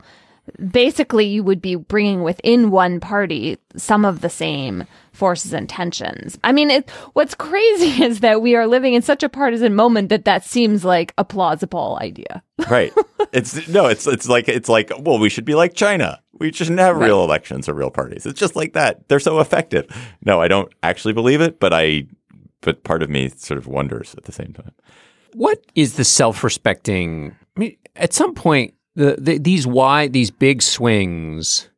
basically 0.70 1.26
you 1.26 1.42
would 1.42 1.60
be 1.60 1.74
bringing 1.74 2.22
within 2.22 2.70
one 2.70 3.00
party 3.00 3.58
some 3.76 4.04
of 4.04 4.20
the 4.20 4.30
same 4.30 4.84
forces 5.16 5.52
and 5.52 5.68
tensions. 5.68 6.38
I 6.44 6.52
mean, 6.52 6.70
it, 6.70 6.90
what's 7.14 7.34
crazy 7.34 8.02
is 8.04 8.20
that 8.20 8.42
we 8.42 8.54
are 8.54 8.66
living 8.66 8.94
in 8.94 9.02
such 9.02 9.22
a 9.22 9.28
partisan 9.28 9.74
moment 9.74 10.10
that 10.10 10.24
that 10.24 10.44
seems 10.44 10.84
like 10.84 11.12
a 11.18 11.24
plausible 11.24 11.98
idea. 12.00 12.42
right. 12.70 12.92
It's 13.32 13.68
no, 13.68 13.86
it's 13.86 14.06
it's 14.06 14.28
like 14.28 14.48
it's 14.48 14.68
like 14.68 14.92
well, 15.00 15.18
we 15.18 15.28
should 15.28 15.44
be 15.44 15.54
like 15.54 15.74
China. 15.74 16.22
We 16.32 16.52
shouldn't 16.52 16.78
have 16.78 16.98
real 16.98 17.24
elections 17.24 17.68
or 17.68 17.74
real 17.74 17.90
parties. 17.90 18.26
It's 18.26 18.38
just 18.38 18.56
like 18.56 18.74
that. 18.74 19.08
They're 19.08 19.20
so 19.20 19.40
effective. 19.40 19.86
No, 20.24 20.40
I 20.40 20.48
don't 20.48 20.72
actually 20.82 21.14
believe 21.14 21.40
it, 21.40 21.58
but 21.58 21.72
I 21.72 22.06
but 22.60 22.84
part 22.84 23.02
of 23.02 23.10
me 23.10 23.30
sort 23.30 23.58
of 23.58 23.66
wonders 23.66 24.14
at 24.16 24.24
the 24.24 24.32
same 24.32 24.52
time. 24.52 24.72
What 25.32 25.64
is 25.74 25.94
the 25.94 26.04
self-respecting? 26.04 27.34
I 27.56 27.60
mean, 27.60 27.76
at 27.94 28.12
some 28.12 28.34
point, 28.34 28.74
the, 28.94 29.16
the 29.18 29.38
these 29.38 29.66
why 29.66 30.08
these 30.08 30.30
big 30.30 30.62
swings 30.62 31.68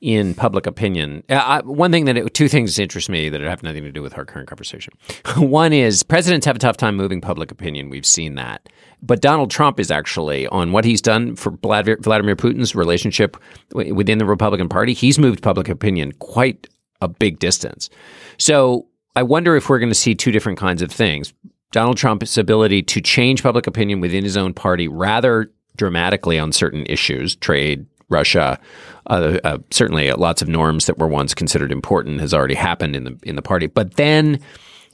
in 0.00 0.34
public 0.34 0.66
opinion. 0.66 1.22
Uh, 1.28 1.34
I, 1.34 1.60
one 1.62 1.90
thing 1.90 2.04
that 2.04 2.16
it, 2.16 2.34
two 2.34 2.48
things 2.48 2.78
interest 2.78 3.08
me 3.08 3.28
that 3.28 3.40
have 3.40 3.62
nothing 3.62 3.82
to 3.84 3.92
do 3.92 4.02
with 4.02 4.16
our 4.16 4.24
current 4.24 4.48
conversation. 4.48 4.92
one 5.36 5.72
is 5.72 6.02
presidents 6.02 6.46
have 6.46 6.56
a 6.56 6.58
tough 6.58 6.76
time 6.76 6.96
moving 6.96 7.20
public 7.20 7.50
opinion. 7.50 7.88
We've 7.88 8.06
seen 8.06 8.34
that, 8.34 8.68
but 9.02 9.20
Donald 9.20 9.50
Trump 9.50 9.80
is 9.80 9.90
actually 9.90 10.46
on 10.48 10.72
what 10.72 10.84
he's 10.84 11.00
done 11.00 11.36
for 11.36 11.52
Vladimir, 11.62 11.96
Putin's 12.36 12.74
relationship 12.74 13.36
within 13.72 14.18
the 14.18 14.26
Republican 14.26 14.68
Party. 14.68 14.92
He's 14.92 15.18
moved 15.18 15.42
public 15.42 15.68
opinion 15.68 16.12
quite 16.12 16.66
a 17.00 17.08
big 17.08 17.38
distance. 17.38 17.90
So 18.38 18.86
I 19.14 19.22
wonder 19.22 19.56
if 19.56 19.68
we're 19.68 19.78
going 19.78 19.90
to 19.90 19.94
see 19.94 20.14
two 20.14 20.32
different 20.32 20.58
kinds 20.58 20.82
of 20.82 20.90
things. 20.90 21.32
Donald 21.72 21.96
Trump's 21.96 22.38
ability 22.38 22.82
to 22.82 23.00
change 23.00 23.42
public 23.42 23.66
opinion 23.66 24.00
within 24.00 24.24
his 24.24 24.36
own 24.36 24.54
party 24.54 24.88
rather 24.88 25.50
dramatically 25.76 26.38
on 26.38 26.52
certain 26.52 26.86
issues, 26.86 27.36
trade, 27.36 27.86
Russia, 28.08 28.58
uh, 29.06 29.38
uh, 29.44 29.58
certainly 29.70 30.10
lots 30.12 30.42
of 30.42 30.48
norms 30.48 30.86
that 30.86 30.98
were 30.98 31.08
once 31.08 31.34
considered 31.34 31.72
important 31.72 32.20
has 32.20 32.32
already 32.32 32.54
happened 32.54 32.94
in 32.94 33.04
the 33.04 33.18
in 33.22 33.36
the 33.36 33.42
party. 33.42 33.66
But 33.66 33.94
then, 33.94 34.40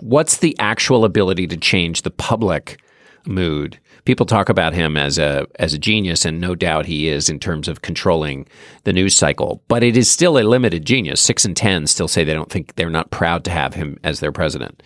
what's 0.01 0.39
the 0.39 0.57
actual 0.59 1.05
ability 1.05 1.47
to 1.49 1.57
change 1.57 2.03
the 2.03 2.11
public 2.11 2.81
mood? 3.27 3.79
People 4.05 4.27
talk 4.27 4.49
about 4.49 4.73
him 4.75 4.97
as 4.97 5.19
a 5.19 5.47
as 5.59 5.75
a 5.75 5.79
genius, 5.79 6.25
and 6.25 6.41
no 6.41 6.55
doubt 6.55 6.87
he 6.87 7.07
is 7.07 7.29
in 7.29 7.39
terms 7.39 7.69
of 7.69 7.83
controlling 7.83 8.49
the 8.85 8.93
news 8.93 9.15
cycle. 9.15 9.63
But 9.69 9.83
it 9.83 9.97
is 9.97 10.11
still 10.11 10.39
a 10.39 10.43
limited 10.43 10.85
genius. 10.85 11.21
Six 11.21 11.45
and 11.45 11.57
ten 11.57 11.87
still 11.87 12.09
say 12.09 12.25
they 12.25 12.35
don't 12.35 12.51
think 12.51 12.75
they're 12.75 12.91
not 12.91 13.11
proud 13.11 13.45
to 13.45 13.51
have 13.51 13.75
him 13.75 13.99
as 14.03 14.21
their 14.21 14.33
president. 14.33 14.83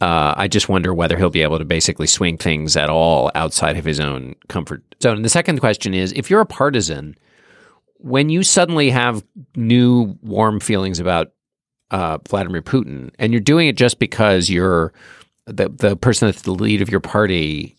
Uh, 0.00 0.32
I 0.36 0.48
just 0.48 0.68
wonder 0.68 0.94
whether 0.94 1.16
he'll 1.16 1.30
be 1.30 1.42
able 1.42 1.58
to 1.58 1.64
basically 1.64 2.06
swing 2.06 2.38
things 2.38 2.76
at 2.76 2.88
all 2.88 3.30
outside 3.34 3.76
of 3.76 3.84
his 3.84 4.00
own 4.00 4.34
comfort 4.48 4.82
zone. 5.02 5.16
And 5.16 5.24
the 5.24 5.28
second 5.28 5.60
question 5.60 5.92
is, 5.92 6.12
if 6.12 6.30
you're 6.30 6.40
a 6.40 6.46
partisan, 6.46 7.16
when 7.98 8.28
you 8.28 8.42
suddenly 8.42 8.90
have 8.90 9.24
new 9.56 10.16
warm 10.22 10.60
feelings 10.60 11.00
about 11.00 11.32
uh, 11.90 12.18
Vladimir 12.28 12.62
Putin, 12.62 13.10
and 13.18 13.32
you're 13.32 13.40
doing 13.40 13.68
it 13.68 13.76
just 13.76 13.98
because 13.98 14.48
you're 14.48 14.92
the 15.46 15.68
the 15.68 15.96
person 15.96 16.28
that's 16.28 16.42
the 16.42 16.52
lead 16.52 16.82
of 16.82 16.90
your 16.90 17.00
party, 17.00 17.76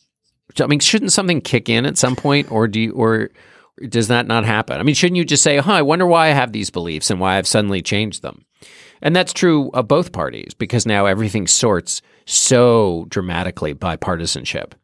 I 0.60 0.68
mean, 0.68 0.80
shouldn't 0.80 1.12
something 1.12 1.42
kick 1.42 1.70
in 1.70 1.86
at 1.86 1.98
some 1.98 2.16
point, 2.16 2.52
or 2.52 2.68
do 2.68 2.80
you, 2.80 2.92
or 2.94 3.30
does 3.88 4.08
that 4.08 4.28
not 4.28 4.46
happen? 4.46 4.80
I 4.80 4.84
mean, 4.84 4.96
shouldn't 4.96 5.18
you 5.18 5.26
just 5.26 5.44
say, 5.44 5.58
"Huh, 5.58 5.74
I 5.74 5.82
wonder 5.82 6.06
why 6.06 6.28
I 6.28 6.34
have 6.34 6.52
these 6.52 6.70
beliefs 6.70 7.10
and 7.10 7.20
why 7.20 7.38
I've 7.38 7.48
suddenly 7.48 7.82
changed 7.82 8.22
them"? 8.22 8.46
And 9.02 9.16
that's 9.16 9.32
true 9.32 9.70
of 9.74 9.88
both 9.88 10.12
parties 10.12 10.54
because 10.54 10.86
now 10.86 11.06
everything 11.06 11.48
sorts 11.48 12.02
so 12.26 13.06
dramatically 13.10 13.74
by 13.74 13.96
partisanship. 13.96 14.76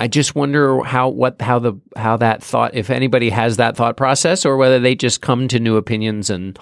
I 0.00 0.08
just 0.08 0.34
wonder 0.34 0.82
how 0.82 1.08
what 1.08 1.40
how 1.40 1.58
the 1.58 1.74
how 1.96 2.16
that 2.16 2.42
thought 2.42 2.74
if 2.74 2.90
anybody 2.90 3.30
has 3.30 3.56
that 3.58 3.76
thought 3.76 3.96
process 3.96 4.44
or 4.44 4.56
whether 4.56 4.78
they 4.80 4.94
just 4.94 5.20
come 5.20 5.46
to 5.48 5.60
new 5.60 5.76
opinions 5.76 6.30
and 6.30 6.58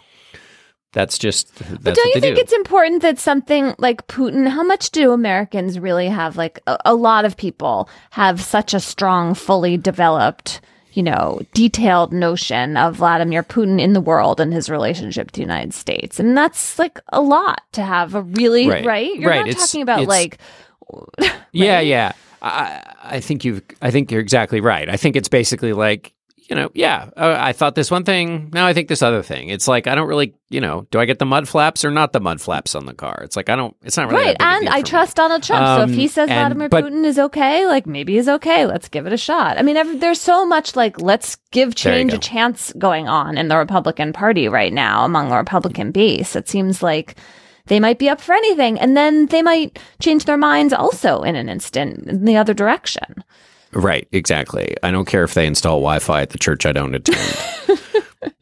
that's 0.93 1.17
just 1.17 1.55
that's 1.55 1.71
but 1.83 1.95
don't 1.95 2.15
you 2.15 2.21
think 2.21 2.37
do. 2.37 2.43
it's 2.43 2.53
important 2.53 3.01
that 3.01 3.19
something 3.19 3.75
like 3.79 4.07
Putin, 4.09 4.47
how 4.49 4.63
much 4.63 4.91
do 4.91 5.13
Americans 5.13 5.79
really 5.79 6.09
have? 6.09 6.37
Like 6.37 6.61
a, 6.67 6.77
a 6.85 6.95
lot 6.95 7.25
of 7.25 7.39
people 7.39 7.89
have 8.11 8.43
such 8.43 8.75
a 8.75 8.81
strong, 8.81 9.33
fully 9.33 9.79
developed, 9.79 10.61
you 10.93 11.03
know, 11.03 11.41
detailed 11.55 12.13
notion 12.13 12.77
of 12.77 12.97
Vladimir 12.97 13.43
Putin 13.43 13.81
in 13.81 13.95
the 13.95 14.03
world 14.03 14.39
and 14.39 14.53
his 14.53 14.69
relationship 14.69 15.31
to 15.31 15.39
the 15.39 15.47
United 15.47 15.73
States. 15.73 16.21
And 16.21 16.37
that's 16.37 16.79
like 16.79 17.01
a 17.11 17.23
lot 17.23 17.63
to 17.73 17.83
have 17.83 18.15
a 18.15 18.21
really, 18.21 18.69
Right. 18.69 18.85
right? 18.85 19.15
You're 19.15 19.31
Right. 19.31 19.39
not 19.39 19.49
It's- 19.49 19.67
talking 19.67 19.81
about 19.81 20.03
it's- 20.03 20.09
like, 20.09 20.37
Yeah, 21.53 21.81
yeah. 21.81 22.13
I 22.43 22.95
I 23.03 23.21
think 23.21 23.45
you've 23.45 23.63
I 23.81 23.91
think 23.91 24.11
you're 24.11 24.21
exactly 24.21 24.61
right. 24.61 24.89
I 24.89 24.97
think 24.97 25.17
it's 25.17 25.29
basically 25.29 25.73
like 25.73 26.13
you 26.51 26.57
know, 26.57 26.71
yeah, 26.75 27.09
uh, 27.17 27.37
I 27.39 27.53
thought 27.53 27.77
this 27.77 27.91
one 27.91 28.05
thing. 28.05 28.51
Now 28.53 28.67
I 28.67 28.75
think 28.75 28.89
this 28.89 29.01
other 29.01 29.23
thing. 29.23 29.49
It's 29.49 29.69
like 29.69 29.87
I 29.87 29.95
don't 29.95 30.09
really, 30.09 30.35
you 30.51 30.61
know, 30.61 30.87
do 30.91 30.99
I 30.99 31.05
get 31.07 31.19
the 31.21 31.25
mud 31.25 31.49
flaps 31.49 31.85
or 31.85 31.91
not 31.91 32.13
the 32.13 32.21
mud 32.21 32.41
flaps 32.41 32.75
on 32.75 32.85
the 32.85 32.93
car? 32.93 33.21
It's 33.23 33.37
like 33.37 33.49
I 33.49 33.55
don't. 33.57 33.75
It's 33.83 33.97
not 33.97 34.11
really 34.11 34.25
right. 34.25 34.37
that 34.39 34.59
big 34.61 34.67
a 34.67 34.67
And 34.67 34.69
I 34.69 34.81
for 34.81 34.85
me. 34.85 34.91
trust 34.91 35.17
Donald 35.17 35.43
Trump. 35.45 35.65
so 35.65 35.85
Um, 35.85 35.91
if 35.91 35.97
he 35.97 36.09
says 36.09 36.29
and- 36.29 36.39
Vladimir 36.41 36.69
but- 36.69 36.85
Putin 36.85 37.05
is 37.07 37.19
okay, 37.19 37.65
like 37.67 37.87
maybe 37.87 38.17
he's 38.17 38.29
okay. 38.29 38.67
Let's 38.67 38.89
give 38.89 39.07
it 39.07 39.13
a 39.13 39.17
shot. 39.17 39.57
I 39.57 39.63
mean, 39.63 40.01
there's 40.01 40.21
so 40.21 40.45
much 40.45 40.75
like 40.75 41.01
let's 41.01 41.37
give 41.53 41.77
change 41.77 42.13
a 42.13 42.19
chance 42.19 42.73
going 42.77 43.09
on 43.09 43.39
in 43.39 43.47
the 43.49 43.57
Republican 43.57 44.13
Party 44.13 44.49
right 44.49 44.73
now 44.73 45.05
among 45.05 45.29
the 45.31 45.37
Republican 45.37 45.93
base. 45.93 46.35
It 46.35 46.49
seems 46.49 46.83
like 46.83 47.15
they 47.67 47.81
might 47.81 47.99
be 47.99 48.09
up 48.09 48.21
for 48.21 48.33
anything, 48.35 48.79
and 48.79 48.97
then 48.97 49.27
they 49.27 49.43
might 49.43 49.79
change 50.01 50.25
their 50.25 50.37
minds 50.37 50.73
also 50.73 51.23
in 51.23 51.37
an 51.37 51.49
instant 51.49 52.07
in 52.09 52.25
the 52.25 52.37
other 52.37 52.55
direction. 52.55 53.25
Right, 53.73 54.07
exactly. 54.13 54.77
I 54.83 54.91
don't 54.91 55.07
care 55.07 55.25
if 55.25 55.35
they 55.35 55.47
install 55.47 55.77
Wi-Fi 55.77 56.23
at 56.23 56.31
the 56.31 56.39
church 56.39 56.67
I 56.67 56.73
don't 56.73 56.95
attend. 56.95 57.39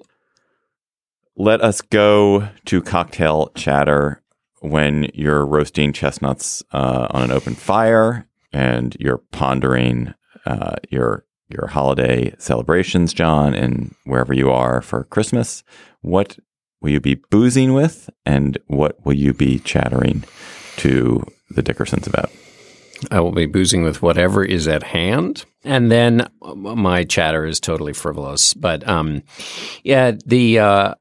Let 1.36 1.62
us 1.62 1.80
go 1.80 2.48
to 2.66 2.82
cocktail 2.82 3.50
chatter 3.54 4.22
when 4.60 5.08
you're 5.14 5.46
roasting 5.46 5.92
chestnuts 5.92 6.62
uh, 6.72 7.06
on 7.10 7.22
an 7.22 7.30
open 7.30 7.54
fire 7.54 8.26
and 8.52 8.96
you're 8.98 9.22
pondering 9.30 10.14
uh, 10.44 10.76
your 10.90 11.24
your 11.48 11.66
holiday 11.66 12.32
celebrations, 12.38 13.12
John, 13.12 13.54
and 13.54 13.94
wherever 14.04 14.32
you 14.32 14.50
are 14.50 14.80
for 14.80 15.04
Christmas. 15.04 15.64
What 16.00 16.38
will 16.80 16.90
you 16.90 17.00
be 17.00 17.16
boozing 17.30 17.72
with, 17.72 18.08
and 18.26 18.58
what 18.66 19.04
will 19.04 19.14
you 19.14 19.32
be 19.32 19.58
chattering 19.60 20.24
to 20.78 21.22
the 21.50 21.62
Dickersons 21.62 22.06
about? 22.06 22.30
I 23.10 23.20
will 23.20 23.32
be 23.32 23.46
boozing 23.46 23.82
with 23.82 24.02
whatever 24.02 24.44
is 24.44 24.68
at 24.68 24.82
hand, 24.82 25.44
and 25.64 25.90
then 25.90 26.28
uh, 26.42 26.54
my 26.54 27.04
chatter 27.04 27.46
is 27.46 27.58
totally 27.58 27.92
frivolous. 27.94 28.52
But 28.52 28.86
um, 28.86 29.22
yeah, 29.84 30.12
the 30.26 30.58
uh, 30.58 30.94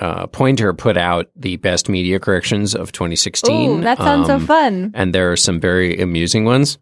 uh, 0.00 0.26
Poynter 0.28 0.72
put 0.74 0.96
out 0.96 1.30
the 1.36 1.56
best 1.56 1.88
media 1.88 2.18
corrections 2.18 2.74
of 2.74 2.90
2016. 2.90 3.70
Ooh, 3.70 3.80
that 3.82 3.98
sounds 3.98 4.26
so 4.26 4.34
Um, 4.36 4.46
fun. 4.46 4.90
and 4.94 5.14
there 5.14 5.30
are 5.30 5.36
some 5.36 5.60
very 5.60 6.00
amusing 6.00 6.44
ones. 6.44 6.76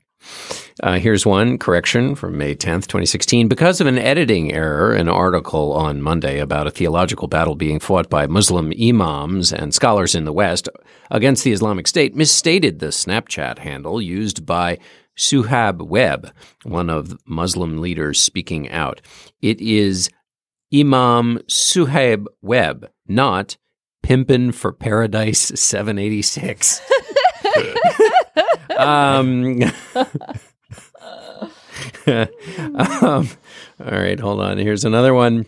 Uh, 0.82 0.98
here's 0.98 1.24
one 1.24 1.56
correction 1.56 2.14
from 2.14 2.36
May 2.36 2.54
10th, 2.54 2.82
2016. 2.82 3.48
Because 3.48 3.80
of 3.80 3.86
an 3.86 3.98
editing 3.98 4.52
error, 4.52 4.92
an 4.92 5.08
article 5.08 5.72
on 5.72 6.02
Monday 6.02 6.38
about 6.38 6.66
a 6.66 6.70
theological 6.70 7.28
battle 7.28 7.54
being 7.54 7.80
fought 7.80 8.10
by 8.10 8.26
Muslim 8.26 8.72
imams 8.80 9.52
and 9.52 9.74
scholars 9.74 10.14
in 10.14 10.24
the 10.24 10.32
West 10.32 10.68
against 11.10 11.44
the 11.44 11.52
Islamic 11.52 11.86
State 11.86 12.14
misstated 12.14 12.78
the 12.78 12.88
Snapchat 12.88 13.58
handle 13.58 14.02
used 14.02 14.44
by 14.44 14.78
Suhaib 15.16 15.80
Webb, 15.80 16.30
one 16.62 16.90
of 16.90 17.16
Muslim 17.26 17.78
leaders 17.78 18.20
speaking 18.20 18.70
out. 18.70 19.00
It 19.40 19.60
is 19.60 20.10
Imam 20.74 21.38
Suhaib 21.48 22.26
Webb, 22.42 22.90
not 23.06 23.56
Pimpin' 24.02 24.54
for 24.54 24.72
Paradise 24.72 25.40
786. 25.54 26.80
um, 28.78 29.60
um, 32.06 33.28
all 33.80 33.90
right, 33.90 34.18
hold 34.20 34.40
on. 34.40 34.58
Here's 34.58 34.84
another 34.84 35.14
one. 35.14 35.46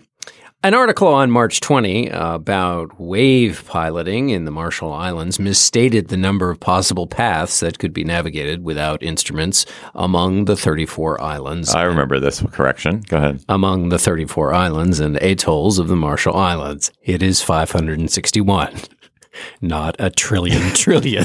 An 0.64 0.74
article 0.74 1.06
on 1.06 1.30
March 1.30 1.60
20 1.60 2.08
about 2.08 3.00
wave 3.00 3.62
piloting 3.68 4.30
in 4.30 4.44
the 4.44 4.50
Marshall 4.50 4.92
Islands 4.92 5.38
misstated 5.38 6.08
the 6.08 6.16
number 6.16 6.50
of 6.50 6.58
possible 6.58 7.06
paths 7.06 7.60
that 7.60 7.78
could 7.78 7.92
be 7.92 8.02
navigated 8.02 8.64
without 8.64 9.00
instruments 9.00 9.66
among 9.94 10.46
the 10.46 10.56
34 10.56 11.22
islands. 11.22 11.72
I 11.72 11.84
remember 11.84 12.18
this 12.18 12.42
correction. 12.50 13.02
Go 13.06 13.18
ahead. 13.18 13.44
among 13.48 13.90
the 13.90 14.00
34 14.00 14.52
islands 14.52 14.98
and 14.98 15.16
atolls 15.18 15.78
of 15.78 15.86
the 15.86 15.94
Marshall 15.94 16.34
Islands. 16.34 16.90
It 17.02 17.22
is 17.22 17.40
561, 17.40 18.74
not 19.60 19.94
a 20.00 20.10
trillion 20.10 20.74
trillion. 20.74 21.24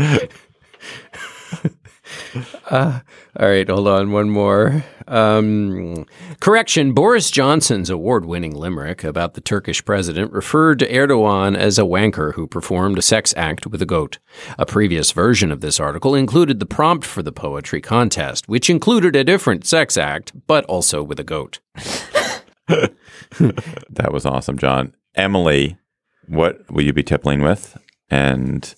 Uh, 2.70 3.00
all 3.38 3.48
right, 3.48 3.68
hold 3.68 3.88
on. 3.88 4.12
One 4.12 4.30
more. 4.30 4.84
Um, 5.08 6.06
correction 6.40 6.92
Boris 6.92 7.30
Johnson's 7.30 7.90
award 7.90 8.24
winning 8.24 8.54
limerick 8.54 9.02
about 9.04 9.34
the 9.34 9.40
Turkish 9.40 9.84
president 9.84 10.32
referred 10.32 10.78
to 10.80 10.88
Erdogan 10.88 11.56
as 11.56 11.78
a 11.78 11.82
wanker 11.82 12.34
who 12.34 12.46
performed 12.46 12.98
a 12.98 13.02
sex 13.02 13.34
act 13.36 13.66
with 13.66 13.82
a 13.82 13.86
goat. 13.86 14.18
A 14.58 14.66
previous 14.66 15.12
version 15.12 15.50
of 15.50 15.60
this 15.60 15.80
article 15.80 16.14
included 16.14 16.60
the 16.60 16.66
prompt 16.66 17.04
for 17.04 17.22
the 17.22 17.32
poetry 17.32 17.80
contest, 17.80 18.48
which 18.48 18.70
included 18.70 19.16
a 19.16 19.24
different 19.24 19.66
sex 19.66 19.96
act, 19.96 20.32
but 20.46 20.64
also 20.66 21.02
with 21.02 21.18
a 21.20 21.24
goat. 21.24 21.60
That 23.90 24.12
was 24.12 24.26
awesome, 24.26 24.58
John. 24.58 24.94
Emily, 25.14 25.76
what 26.26 26.70
will 26.70 26.84
you 26.84 26.92
be 26.92 27.02
tippling 27.02 27.42
with? 27.42 27.76
And 28.08 28.74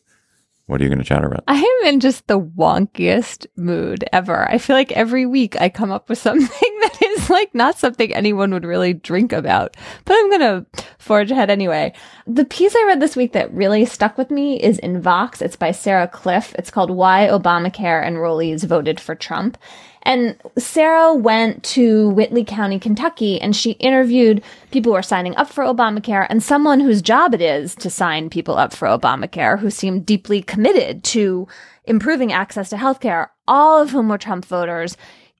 what 0.66 0.80
are 0.80 0.84
you 0.84 0.90
going 0.90 1.00
to 1.00 1.04
chat 1.04 1.24
about? 1.24 1.44
I 1.48 1.56
am 1.56 1.88
in 1.88 2.00
just 2.00 2.26
the 2.28 2.38
wonkiest 2.40 3.46
mood 3.56 4.04
ever. 4.12 4.48
I 4.48 4.58
feel 4.58 4.76
like 4.76 4.92
every 4.92 5.26
week 5.26 5.60
I 5.60 5.68
come 5.68 5.90
up 5.90 6.08
with 6.08 6.18
something 6.22 6.78
that 6.82 7.02
is 7.02 7.30
like 7.30 7.54
not 7.54 7.78
something 7.78 8.12
anyone 8.12 8.52
would 8.52 8.64
really 8.64 8.94
drink 8.94 9.32
about, 9.32 9.76
but 10.04 10.14
I'm 10.14 10.30
going 10.30 10.40
to 10.40 10.84
forge 10.98 11.30
ahead 11.30 11.50
anyway. 11.50 11.92
The 12.26 12.44
piece 12.44 12.74
I 12.76 12.84
read 12.86 13.00
this 13.00 13.16
week 13.16 13.32
that 13.32 13.52
really 13.52 13.84
stuck 13.84 14.16
with 14.16 14.30
me 14.30 14.60
is 14.60 14.78
in 14.78 15.02
Vox. 15.02 15.42
It's 15.42 15.56
by 15.56 15.72
Sarah 15.72 16.08
Kliff. 16.08 16.54
It's 16.54 16.70
called 16.70 16.90
Why 16.90 17.28
Obamacare 17.30 18.06
Enrollees 18.06 18.64
Voted 18.64 19.00
for 19.00 19.14
Trump. 19.14 19.58
And 20.02 20.36
Sarah 20.58 21.14
went 21.14 21.62
to 21.64 22.10
Whitley 22.10 22.44
County, 22.44 22.78
Kentucky, 22.78 23.40
and 23.40 23.54
she 23.54 23.72
interviewed 23.72 24.42
people 24.70 24.92
who 24.92 24.96
are 24.96 25.02
signing 25.02 25.36
up 25.36 25.48
for 25.48 25.64
Obamacare 25.64 26.26
and 26.28 26.42
someone 26.42 26.80
whose 26.80 27.02
job 27.02 27.34
it 27.34 27.40
is 27.40 27.74
to 27.76 27.90
sign 27.90 28.30
people 28.30 28.56
up 28.56 28.72
for 28.72 28.88
Obamacare 28.88 29.58
who 29.58 29.70
seemed 29.70 30.04
deeply 30.04 30.42
committed 30.42 31.04
to 31.04 31.46
improving 31.84 32.32
access 32.32 32.70
to 32.70 32.76
healthcare, 32.76 33.28
all 33.46 33.80
of 33.80 33.90
whom 33.90 34.08
were 34.08 34.18
Trump 34.18 34.44
voters. 34.44 34.96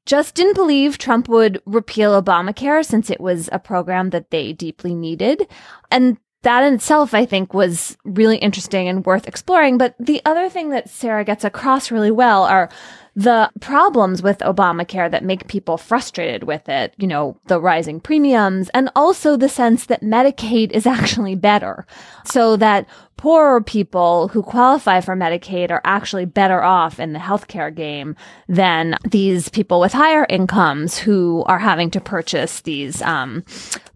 Just 0.07 0.35
didn't 0.35 0.55
believe 0.55 0.99
Trump 0.99 1.29
would 1.29 1.63
repeal 1.65 2.21
Obamacare 2.21 2.85
since 2.85 3.11
it 3.11 3.21
was 3.21 3.49
a 3.53 3.59
program 3.59 4.11
that 4.11 4.31
they 4.31 4.53
deeply 4.53 4.95
needed. 4.95 5.47
And 5.91 6.19
that 6.43 6.65
in 6.65 6.75
itself, 6.75 7.15
I 7.15 7.25
think, 7.25 7.55
was 7.55 7.97
really 8.05 8.37
interesting 8.39 8.89
and 8.89 9.07
worth 9.07 9.29
exploring. 9.29 9.79
But 9.79 9.95
the 9.99 10.21
other 10.25 10.49
thing 10.49 10.71
that 10.71 10.91
Sarah 10.91 11.25
gets 11.25 11.45
across 11.45 11.93
really 11.93 12.11
well 12.11 12.43
are 12.43 12.69
the 13.15 13.51
problems 13.61 14.23
with 14.23 14.39
Obamacare 14.39 15.11
that 15.11 15.25
make 15.25 15.47
people 15.47 15.77
frustrated 15.77 16.45
with 16.45 16.69
it, 16.69 16.95
you 16.97 17.07
know, 17.07 17.37
the 17.47 17.61
rising 17.61 18.01
premiums 18.01 18.71
and 18.71 18.91
also 18.97 19.37
the 19.37 19.49
sense 19.49 19.87
that 19.87 20.03
Medicaid 20.03 20.71
is 20.73 20.87
actually 20.87 21.35
better. 21.35 21.87
So 22.25 22.57
that 22.57 22.87
poorer 23.23 23.61
people 23.61 24.29
who 24.29 24.43
qualify 24.43 25.01
for 25.01 25.15
Medicaid 25.15 25.71
are 25.71 25.83
actually 25.85 26.25
better 26.25 26.63
off 26.63 26.99
in 26.99 27.13
the 27.13 27.19
healthcare 27.19 27.73
game 27.73 28.17
than 28.49 28.97
these 29.09 29.49
people 29.49 29.79
with 29.79 29.93
higher 29.93 30.27
incomes 30.29 30.99
who 30.99 31.45
are 31.47 31.61
having 31.61 31.91
to 31.91 32.01
purchase 32.01 32.63
these 32.63 33.01
um, 33.03 33.45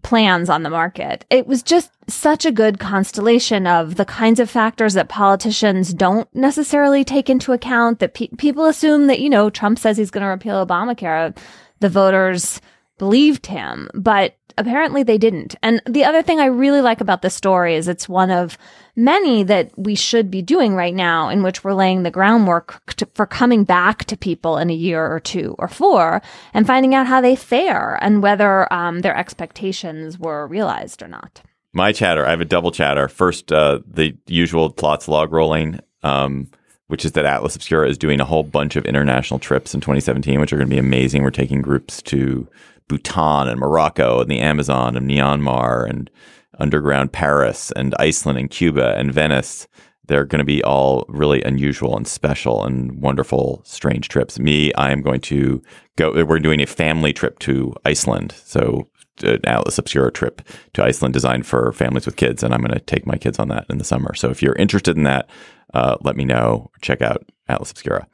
plans 0.07 0.49
on 0.49 0.63
the 0.63 0.69
market. 0.69 1.25
It 1.29 1.47
was 1.47 1.61
just 1.61 1.91
such 2.07 2.45
a 2.45 2.51
good 2.51 2.79
constellation 2.79 3.67
of 3.67 3.95
the 3.95 4.05
kinds 4.05 4.39
of 4.39 4.49
factors 4.49 4.93
that 4.93 5.09
politicians 5.09 5.93
don't 5.93 6.33
necessarily 6.33 7.03
take 7.03 7.29
into 7.29 7.51
account 7.51 7.99
that 7.99 8.13
pe- 8.13 8.29
people 8.37 8.67
assume 8.67 9.07
that, 9.07 9.19
you 9.19 9.29
know, 9.29 9.49
Trump 9.49 9.77
says 9.77 9.97
he's 9.97 10.09
going 10.09 10.21
to 10.21 10.29
repeal 10.29 10.65
Obamacare. 10.65 11.37
The 11.81 11.89
voters 11.89 12.61
believed 12.97 13.47
him, 13.47 13.89
but 13.95 14.37
apparently 14.57 15.03
they 15.03 15.17
didn't. 15.17 15.55
And 15.61 15.81
the 15.85 16.05
other 16.05 16.21
thing 16.21 16.39
I 16.39 16.45
really 16.45 16.79
like 16.79 17.01
about 17.01 17.21
this 17.21 17.35
story 17.35 17.75
is 17.75 17.89
it's 17.89 18.07
one 18.07 18.31
of 18.31 18.57
many 18.97 19.43
that 19.43 19.71
we 19.77 19.95
should 19.95 20.29
be 20.29 20.41
doing 20.41 20.73
right 20.73 20.93
now 20.93 21.29
in 21.29 21.43
which 21.43 21.63
we're 21.63 21.73
laying 21.73 22.03
the 22.03 22.11
groundwork 22.11 22.83
to, 22.95 23.05
for 23.13 23.27
coming 23.27 23.63
back 23.63 24.03
to 24.05 24.17
people 24.17 24.57
in 24.57 24.69
a 24.69 24.73
year 24.73 25.05
or 25.05 25.19
two 25.19 25.55
or 25.59 25.67
four 25.67 26.21
and 26.53 26.65
finding 26.65 26.95
out 26.95 27.07
how 27.07 27.21
they 27.21 27.35
fare 27.35 27.97
and 28.01 28.23
whether 28.23 28.71
um, 28.73 29.01
their 29.01 29.15
expectations 29.15 30.17
were 30.17 30.47
realized 30.47 31.03
or 31.03 31.07
not. 31.07 31.41
My 31.73 31.91
chatter, 31.91 32.25
I 32.25 32.31
have 32.31 32.41
a 32.41 32.45
double 32.45 32.71
chatter. 32.71 33.07
First, 33.07 33.51
uh, 33.51 33.79
the 33.85 34.17
usual 34.25 34.73
Plotz 34.73 35.07
log 35.07 35.31
rolling, 35.31 35.79
um, 36.01 36.49
which 36.87 37.05
is 37.05 37.11
that 37.11 37.25
Atlas 37.25 37.55
Obscura 37.55 37.87
is 37.87 37.99
doing 37.99 38.19
a 38.19 38.25
whole 38.25 38.43
bunch 38.43 38.75
of 38.75 38.85
international 38.85 39.39
trips 39.39 39.75
in 39.75 39.81
2017, 39.81 40.39
which 40.39 40.51
are 40.51 40.57
going 40.57 40.67
to 40.67 40.73
be 40.73 40.79
amazing. 40.79 41.21
We're 41.21 41.29
taking 41.29 41.61
groups 41.61 42.01
to 42.03 42.47
Bhutan 42.87 43.47
and 43.47 43.59
Morocco 43.59 44.21
and 44.21 44.31
the 44.31 44.39
Amazon 44.39 44.97
and 44.97 45.07
Myanmar 45.07 45.87
and 45.87 46.09
underground 46.59 47.11
Paris 47.11 47.71
and 47.75 47.95
Iceland 47.99 48.39
and 48.39 48.49
Cuba 48.49 48.97
and 48.97 49.13
Venice. 49.13 49.67
They're 50.07 50.25
going 50.25 50.39
to 50.39 50.45
be 50.45 50.63
all 50.63 51.05
really 51.09 51.41
unusual 51.43 51.97
and 51.97 52.07
special 52.07 52.63
and 52.63 53.01
wonderful, 53.01 53.61
strange 53.65 54.07
trips. 54.07 54.39
Me, 54.39 54.73
I 54.73 54.91
am 54.91 55.01
going 55.01 55.21
to 55.21 55.61
go. 55.97 56.23
We're 56.23 56.39
doing 56.39 56.61
a 56.61 56.65
family 56.65 57.11
trip 57.11 57.39
to 57.39 57.73
Iceland. 57.83 58.33
So, 58.45 58.89
an 59.23 59.39
Atlas 59.45 59.77
Obscura 59.77 60.11
trip 60.11 60.41
to 60.73 60.83
Iceland 60.83 61.13
designed 61.13 61.45
for 61.45 61.73
families 61.73 62.05
with 62.05 62.15
kids. 62.15 62.43
And 62.43 62.53
I'm 62.53 62.61
going 62.61 62.71
to 62.71 62.79
take 62.79 63.05
my 63.05 63.17
kids 63.17 63.39
on 63.39 63.49
that 63.49 63.65
in 63.69 63.79
the 63.79 63.83
summer. 63.83 64.13
So, 64.15 64.29
if 64.29 64.41
you're 64.41 64.55
interested 64.55 64.95
in 64.95 65.03
that, 65.03 65.29
uh, 65.73 65.97
let 66.01 66.15
me 66.15 66.23
know. 66.23 66.71
Check 66.81 67.01
out 67.01 67.25
Atlas 67.49 67.71
Obscura. 67.71 68.07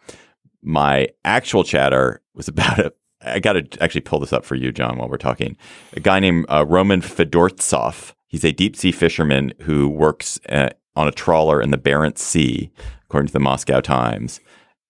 My 0.63 1.09
actual 1.23 1.63
chatter 1.63 2.21
was 2.34 2.47
about 2.47 2.79
it. 2.79 2.97
I 3.25 3.39
got 3.39 3.53
to 3.53 3.84
actually 3.84 4.01
pull 4.01 4.19
this 4.19 4.34
up 4.34 4.45
for 4.45 4.55
you, 4.55 4.71
John, 4.71 4.97
while 4.97 5.07
we're 5.07 5.17
talking. 5.17 5.57
A 5.93 5.99
guy 5.99 6.19
named 6.19 6.45
uh, 6.49 6.65
Roman 6.67 7.01
Fedortsov. 7.01 8.13
He's 8.34 8.43
a 8.43 8.51
deep 8.51 8.75
sea 8.75 8.91
fisherman 8.91 9.53
who 9.61 9.88
works 9.88 10.39
uh, 10.49 10.69
on 10.95 11.07
a 11.07 11.11
trawler 11.11 11.61
in 11.61 11.69
the 11.69 11.77
Barents 11.77 12.17
Sea, 12.17 12.71
according 13.03 13.27
to 13.27 13.34
the 13.34 13.39
Moscow 13.39 13.79
Times. 13.79 14.39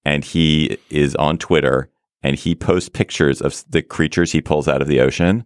And 0.05 0.23
he 0.23 0.77
is 0.89 1.13
on 1.15 1.37
Twitter 1.37 1.89
and 2.23 2.37
he 2.37 2.55
posts 2.55 2.87
pictures 2.87 3.41
of 3.41 3.65
the 3.69 3.81
creatures 3.81 4.31
he 4.31 4.39
pulls 4.39 4.69
out 4.69 4.81
of 4.81 4.87
the 4.87 5.01
ocean. 5.01 5.45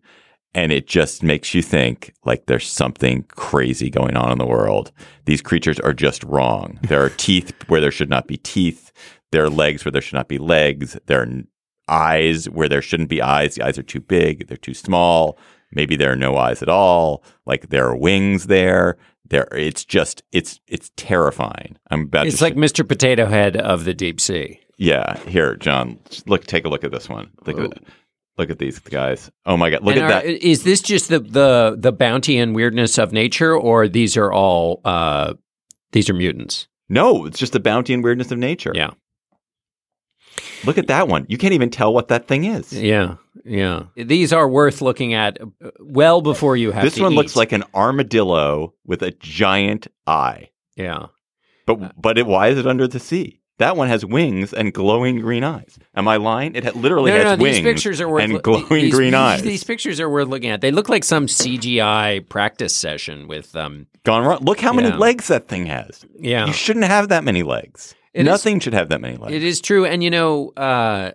And 0.53 0.71
it 0.71 0.85
just 0.85 1.23
makes 1.23 1.55
you 1.55 1.63
think 1.63 2.13
like 2.23 2.45
there's 2.45 2.67
something 2.67 3.23
crazy 3.29 3.89
going 3.89 4.15
on 4.15 4.31
in 4.31 4.37
the 4.37 4.45
world. 4.45 4.91
These 5.25 5.41
creatures 5.41 5.79
are 5.79 5.91
just 5.91 6.23
wrong. 6.23 6.79
There 6.87 7.03
are 7.03 7.09
teeth 7.09 7.51
where 7.67 7.81
there 7.81 7.89
should 7.89 8.11
not 8.11 8.27
be 8.27 8.37
teeth. 8.37 8.91
There 9.31 9.43
are 9.43 9.49
legs 9.49 9.83
where 9.83 9.91
there 9.91 10.03
should 10.03 10.13
not 10.13 10.27
be 10.27 10.37
legs. 10.37 10.99
There 11.07 11.23
are 11.23 11.43
eyes 11.87 12.47
where 12.47 12.69
there 12.69 12.83
shouldn't 12.83 13.09
be 13.09 13.23
eyes. 13.23 13.55
The 13.55 13.63
eyes 13.63 13.79
are 13.79 13.83
too 13.83 14.01
big, 14.01 14.45
they're 14.45 14.55
too 14.55 14.75
small. 14.75 15.39
Maybe 15.71 15.95
there 15.95 16.11
are 16.11 16.15
no 16.17 16.37
eyes 16.37 16.61
at 16.61 16.69
all. 16.69 17.23
Like 17.45 17.69
there 17.69 17.87
are 17.87 17.95
wings 17.95 18.47
there. 18.47 18.97
There, 19.29 19.47
it's 19.51 19.83
just 19.83 20.23
it's 20.31 20.59
it's 20.67 20.91
terrifying. 20.95 21.77
I'm 21.91 22.03
about. 22.03 22.27
It's 22.27 22.41
like 22.41 22.55
Mr. 22.55 22.87
Potato 22.87 23.25
Head 23.25 23.57
of 23.57 23.83
the 23.83 23.93
deep 23.93 24.21
sea. 24.21 24.61
Yeah, 24.77 25.17
here, 25.27 25.55
John. 25.57 25.99
Look, 26.27 26.45
take 26.45 26.63
a 26.65 26.69
look 26.69 26.83
at 26.85 26.91
this 26.91 27.09
one. 27.09 27.31
Look 27.45 27.59
at 27.59 27.79
look 28.37 28.49
at 28.49 28.59
these 28.59 28.79
guys. 28.79 29.29
Oh 29.45 29.57
my 29.57 29.69
god, 29.69 29.83
look 29.83 29.95
And 29.97 30.05
at 30.05 30.23
are- 30.23 30.27
that. 30.27 30.45
Is 30.47 30.63
this 30.63 30.81
just 30.81 31.09
the, 31.09 31.19
the 31.19 31.75
the 31.77 31.91
bounty 31.91 32.37
and 32.37 32.55
weirdness 32.55 32.97
of 32.97 33.11
nature, 33.11 33.53
or 33.53 33.89
these 33.89 34.15
are 34.15 34.31
all 34.31 34.79
uh, 34.85 35.33
these 35.91 36.09
are 36.09 36.13
mutants? 36.13 36.67
No, 36.87 37.25
it's 37.25 37.37
just 37.39 37.51
the 37.51 37.59
bounty 37.59 37.93
and 37.93 38.01
weirdness 38.03 38.31
of 38.31 38.37
nature. 38.37 38.71
Yeah. 38.73 38.91
Look 40.65 40.77
at 40.77 40.87
that 40.87 41.07
one. 41.07 41.25
You 41.27 41.37
can't 41.37 41.53
even 41.53 41.69
tell 41.69 41.93
what 41.93 42.07
that 42.09 42.27
thing 42.27 42.45
is. 42.45 42.71
Yeah, 42.71 43.15
yeah. 43.47 43.83
These 43.95 44.33
are 44.33 44.47
worth 44.47 44.81
looking 44.81 45.13
at 45.13 45.39
uh, 45.41 45.69
well 45.79 46.21
before 46.21 46.57
you 46.57 46.71
have. 46.71 46.83
This 46.83 46.95
to 46.95 47.03
one 47.03 47.13
eat. 47.13 47.15
looks 47.15 47.35
like 47.35 47.51
an 47.51 47.63
armadillo 47.73 48.73
with 48.85 49.01
a 49.01 49.11
giant 49.11 49.87
eye. 50.05 50.49
yeah. 50.75 51.07
But 51.65 51.99
but 52.01 52.17
it, 52.17 52.25
why 52.25 52.47
is 52.49 52.57
it 52.57 52.65
under 52.67 52.87
the 52.87 52.99
sea? 52.99 53.41
That 53.59 53.75
one 53.75 53.87
has 53.87 54.05
wings 54.05 54.53
and 54.53 54.71
glowing 54.71 55.19
green 55.19 55.43
eyes. 55.43 55.79
Am 55.95 56.07
I 56.07 56.17
lying? 56.17 56.53
It 56.55 56.63
ha- 56.63 56.71
literally 56.75 57.09
No, 57.11 57.17
no, 57.17 57.23
has 57.23 57.39
no, 57.39 57.43
wings 57.43 57.55
these 57.57 57.63
pictures 57.65 57.99
are 58.01 58.07
worth 58.07 58.23
and 58.23 58.33
loo- 58.33 58.39
glowing 58.41 58.67
these- 58.69 58.93
green 58.93 59.11
these- 59.11 59.15
eyes. 59.15 59.41
These 59.41 59.63
pictures 59.63 59.99
are 59.99 60.09
worth 60.09 60.27
looking 60.27 60.51
at. 60.51 60.61
They 60.61 60.69
look 60.71 60.89
like 60.89 61.03
some 61.03 61.25
CGI 61.27 62.29
practice 62.29 62.75
session 62.75 63.27
with 63.27 63.55
um. 63.55 63.87
Gone 64.05 64.23
wrong. 64.25 64.39
Look 64.41 64.59
how 64.61 64.71
many 64.73 64.89
Yeah. 64.89 64.97
legs 64.97 65.27
that 65.27 65.47
thing 65.47 65.65
has. 65.65 66.05
Yeah, 66.19 66.45
You 66.45 66.53
shouldn't 66.53 66.85
have 66.85 67.09
that 67.09 67.23
many 67.23 67.43
legs. 67.43 67.95
It 68.13 68.21
is- 68.21 68.25
Nothing 68.27 68.59
should 68.59 68.73
have 68.73 68.89
that 68.89 69.01
many 69.01 69.17
legs. 69.17 69.33
it 69.33 69.43
is 69.43 69.59
true, 69.59 69.85
and 69.85 70.03
you 70.03 70.09
know, 70.11 70.49
uh, 70.55 71.11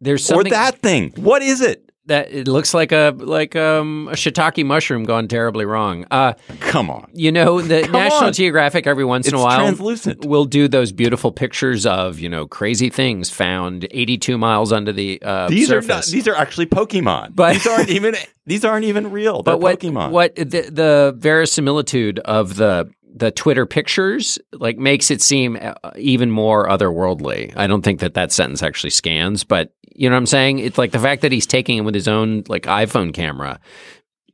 there's 0.00 0.22
or 0.30 0.34
something 0.34 0.52
that 0.52 0.78
thing. 0.80 1.12
What 1.16 1.42
is 1.42 1.60
it? 1.60 1.82
that 2.08 2.30
it 2.30 2.46
looks 2.46 2.72
like 2.72 2.92
a 2.92 3.12
like 3.18 3.56
um, 3.56 4.06
a 4.06 4.14
shiitake 4.14 4.64
mushroom 4.64 5.02
gone 5.02 5.26
terribly 5.26 5.64
wrong. 5.64 6.06
Uh, 6.08 6.34
Come 6.60 6.88
on. 6.88 7.10
you 7.12 7.32
know, 7.32 7.60
the 7.60 7.82
Come 7.82 7.90
National 7.90 8.26
on. 8.28 8.32
Geographic 8.32 8.86
every 8.86 9.04
once 9.04 9.26
in 9.26 9.34
a 9.34 9.40
while 9.40 9.58
translucent. 9.58 10.24
will 10.24 10.44
do 10.44 10.68
those 10.68 10.92
beautiful 10.92 11.32
pictures 11.32 11.84
of 11.84 12.20
you 12.20 12.28
know 12.28 12.46
crazy 12.46 12.90
things 12.90 13.28
found 13.28 13.88
82 13.90 14.38
miles 14.38 14.72
under 14.72 14.92
the 14.92 15.20
uh, 15.20 15.48
These 15.48 15.68
are 15.72 15.82
surface. 15.82 15.88
not, 15.88 16.12
these 16.14 16.28
are 16.28 16.36
actually 16.36 16.66
Pokemon. 16.66 17.34
But- 17.34 17.54
these 17.54 17.66
aren't 17.66 17.88
even 17.90 18.14
these 18.46 18.64
aren't 18.64 18.84
even 18.84 19.10
real. 19.10 19.42
They're 19.42 19.54
but 19.54 19.60
what 19.60 19.80
Pokemon. 19.80 20.10
what 20.12 20.36
the, 20.36 20.44
the 20.70 21.12
verisimilitude 21.18 22.20
of 22.20 22.54
the 22.54 22.88
the 23.16 23.30
Twitter 23.30 23.64
pictures 23.64 24.38
like 24.52 24.76
makes 24.78 25.10
it 25.10 25.22
seem 25.22 25.58
uh, 25.60 25.72
even 25.96 26.30
more 26.30 26.68
otherworldly. 26.68 27.52
I 27.56 27.66
don't 27.66 27.82
think 27.82 28.00
that 28.00 28.14
that 28.14 28.30
sentence 28.30 28.62
actually 28.62 28.90
scans, 28.90 29.42
but 29.42 29.72
you 29.94 30.08
know 30.10 30.14
what 30.14 30.18
I'm 30.20 30.26
saying? 30.26 30.58
It's 30.58 30.76
like 30.76 30.92
the 30.92 30.98
fact 30.98 31.22
that 31.22 31.32
he's 31.32 31.46
taking 31.46 31.78
it 31.78 31.80
with 31.80 31.94
his 31.94 32.06
own 32.08 32.44
like 32.48 32.64
iPhone 32.64 33.14
camera 33.14 33.58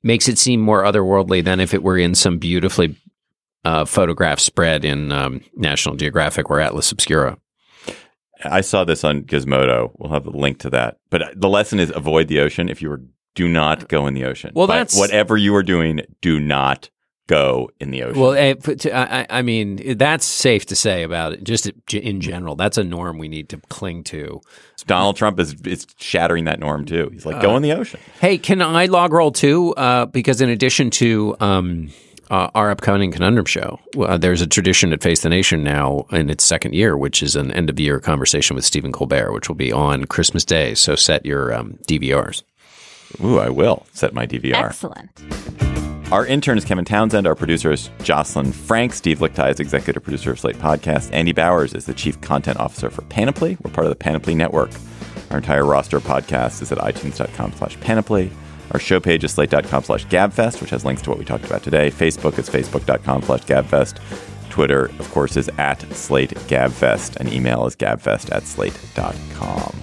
makes 0.02 0.26
it 0.28 0.36
seem 0.36 0.60
more 0.60 0.82
otherworldly 0.82 1.44
than 1.44 1.60
if 1.60 1.72
it 1.72 1.84
were 1.84 1.96
in 1.96 2.16
some 2.16 2.38
beautifully 2.38 2.96
uh, 3.64 3.84
photograph 3.84 4.40
spread 4.40 4.84
in 4.84 5.12
um, 5.12 5.40
National 5.54 5.94
Geographic 5.94 6.50
or 6.50 6.58
Atlas 6.58 6.90
Obscura. 6.90 7.38
I 8.44 8.60
saw 8.62 8.82
this 8.82 9.04
on 9.04 9.22
Gizmodo. 9.22 9.92
We'll 9.98 10.10
have 10.10 10.26
a 10.26 10.30
link 10.30 10.58
to 10.60 10.70
that. 10.70 10.96
But 11.10 11.22
uh, 11.22 11.28
the 11.36 11.48
lesson 11.48 11.78
is 11.78 11.92
avoid 11.94 12.26
the 12.26 12.40
ocean. 12.40 12.68
If 12.68 12.82
you 12.82 12.90
are, 12.90 13.00
do 13.36 13.46
not 13.48 13.88
go 13.88 14.08
in 14.08 14.14
the 14.14 14.24
ocean. 14.24 14.50
Well, 14.54 14.66
But 14.66 14.72
that's- 14.74 14.98
whatever 14.98 15.36
you 15.36 15.54
are 15.54 15.62
doing. 15.62 16.00
Do 16.20 16.40
not 16.40 16.90
go 17.32 17.70
in 17.80 17.90
the 17.90 18.02
ocean. 18.02 18.20
Well, 18.20 18.32
eh, 18.34 18.54
f- 18.62 18.76
to- 18.78 18.92
I, 18.94 19.20
I 19.20 19.26
I 19.38 19.42
mean, 19.42 19.96
that's 19.96 20.24
safe 20.24 20.66
to 20.66 20.76
say 20.76 21.02
about 21.02 21.32
it. 21.32 21.44
Just 21.44 21.70
in 21.92 22.20
general, 22.20 22.56
that's 22.56 22.78
a 22.78 22.84
norm 22.84 23.18
we 23.18 23.28
need 23.28 23.48
to 23.50 23.56
cling 23.68 24.04
to. 24.04 24.40
Donald 24.86 25.16
Trump 25.16 25.38
is 25.40 25.54
is 25.64 25.86
shattering 25.98 26.44
that 26.44 26.58
norm 26.60 26.84
too. 26.84 27.08
He's 27.12 27.24
like, 27.24 27.40
go 27.40 27.56
in 27.56 27.62
the 27.62 27.72
ocean. 27.72 28.00
Hey, 28.20 28.36
can 28.38 28.60
I 28.60 28.86
log 28.86 29.12
roll 29.12 29.30
too? 29.30 29.74
Uh, 29.74 30.06
because 30.06 30.40
in 30.40 30.48
addition 30.50 30.90
to 30.90 31.36
um, 31.40 31.90
uh, 32.30 32.50
our 32.54 32.70
upcoming 32.70 33.12
conundrum 33.12 33.46
show, 33.46 33.78
uh, 33.98 34.18
there's 34.18 34.40
a 34.40 34.46
tradition 34.46 34.92
at 34.92 35.02
Face 35.02 35.20
the 35.22 35.28
Nation 35.28 35.62
now 35.62 36.06
in 36.10 36.28
its 36.30 36.44
second 36.44 36.74
year, 36.74 36.96
which 36.96 37.22
is 37.22 37.36
an 37.36 37.52
end 37.52 37.70
of 37.70 37.76
the 37.76 37.84
year 37.84 38.00
conversation 38.00 38.56
with 38.56 38.64
Stephen 38.64 38.92
Colbert, 38.92 39.32
which 39.32 39.48
will 39.48 39.56
be 39.56 39.72
on 39.72 40.04
Christmas 40.06 40.44
Day. 40.44 40.74
So 40.74 40.96
set 40.96 41.24
your 41.24 41.54
um, 41.54 41.78
DVRs. 41.88 42.42
Ooh, 43.22 43.38
I 43.38 43.50
will 43.50 43.86
set 43.92 44.14
my 44.14 44.26
DVR. 44.26 44.54
Excellent. 44.54 45.91
Our 46.12 46.26
intern 46.26 46.58
is 46.58 46.66
Kevin 46.66 46.84
Townsend. 46.84 47.26
Our 47.26 47.34
producer 47.34 47.72
is 47.72 47.88
Jocelyn 48.02 48.52
Frank. 48.52 48.92
Steve 48.92 49.20
Lickteig 49.20 49.52
is 49.52 49.60
executive 49.60 50.02
producer 50.02 50.32
of 50.32 50.38
Slate 50.38 50.58
Podcast. 50.58 51.10
Andy 51.10 51.32
Bowers 51.32 51.72
is 51.72 51.86
the 51.86 51.94
chief 51.94 52.20
content 52.20 52.60
officer 52.60 52.90
for 52.90 53.00
Panoply. 53.00 53.56
We're 53.62 53.70
part 53.70 53.86
of 53.86 53.90
the 53.90 53.96
Panoply 53.96 54.34
Network. 54.34 54.72
Our 55.30 55.38
entire 55.38 55.64
roster 55.64 55.96
of 55.96 56.02
podcasts 56.02 56.60
is 56.60 56.70
at 56.70 56.76
itunes.com 56.76 57.54
slash 57.54 57.80
panoply. 57.80 58.30
Our 58.72 58.78
show 58.78 59.00
page 59.00 59.24
is 59.24 59.32
slate.com 59.32 59.84
slash 59.84 60.04
gabfest, 60.08 60.60
which 60.60 60.68
has 60.68 60.84
links 60.84 61.00
to 61.00 61.08
what 61.08 61.18
we 61.18 61.24
talked 61.24 61.46
about 61.46 61.62
today. 61.62 61.90
Facebook 61.90 62.38
is 62.38 62.50
facebook.com 62.50 63.22
slash 63.22 63.44
gabfest. 63.44 63.98
Twitter, 64.50 64.90
of 64.98 65.10
course, 65.12 65.38
is 65.38 65.48
at 65.56 65.80
slate 65.94 66.32
gabfest. 66.46 67.16
And 67.16 67.32
email 67.32 67.64
is 67.64 67.74
gabfest 67.74 68.30
at 68.36 68.42
slate.com. 68.42 69.74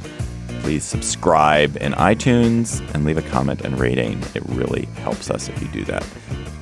Please 0.62 0.84
subscribe 0.84 1.78
in 1.78 1.94
iTunes 1.94 2.80
and 2.94 3.06
leave 3.06 3.18
a 3.18 3.22
comment 3.24 3.62
and 3.62 3.80
rating. 3.80 4.22
It 4.36 4.44
really 4.50 4.86
helps 5.02 5.30
us 5.30 5.50
if 5.50 5.62
you 5.62 5.68
do 5.70 5.84
that. 5.86 6.04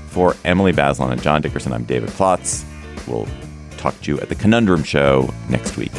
For 0.10 0.36
Emily 0.46 0.72
Bazelon 0.72 1.12
and 1.12 1.22
John 1.22 1.42
Dickerson, 1.42 1.74
I'm 1.74 1.84
David 1.84 2.10
Plotz. 2.10 2.64
We'll 3.08 3.28
talk 3.78 4.00
to 4.02 4.12
you 4.12 4.20
at 4.22 4.30
the 4.30 4.36
Conundrum 4.36 4.84
Show 4.84 5.34
next 5.50 5.78
week. 5.78 5.94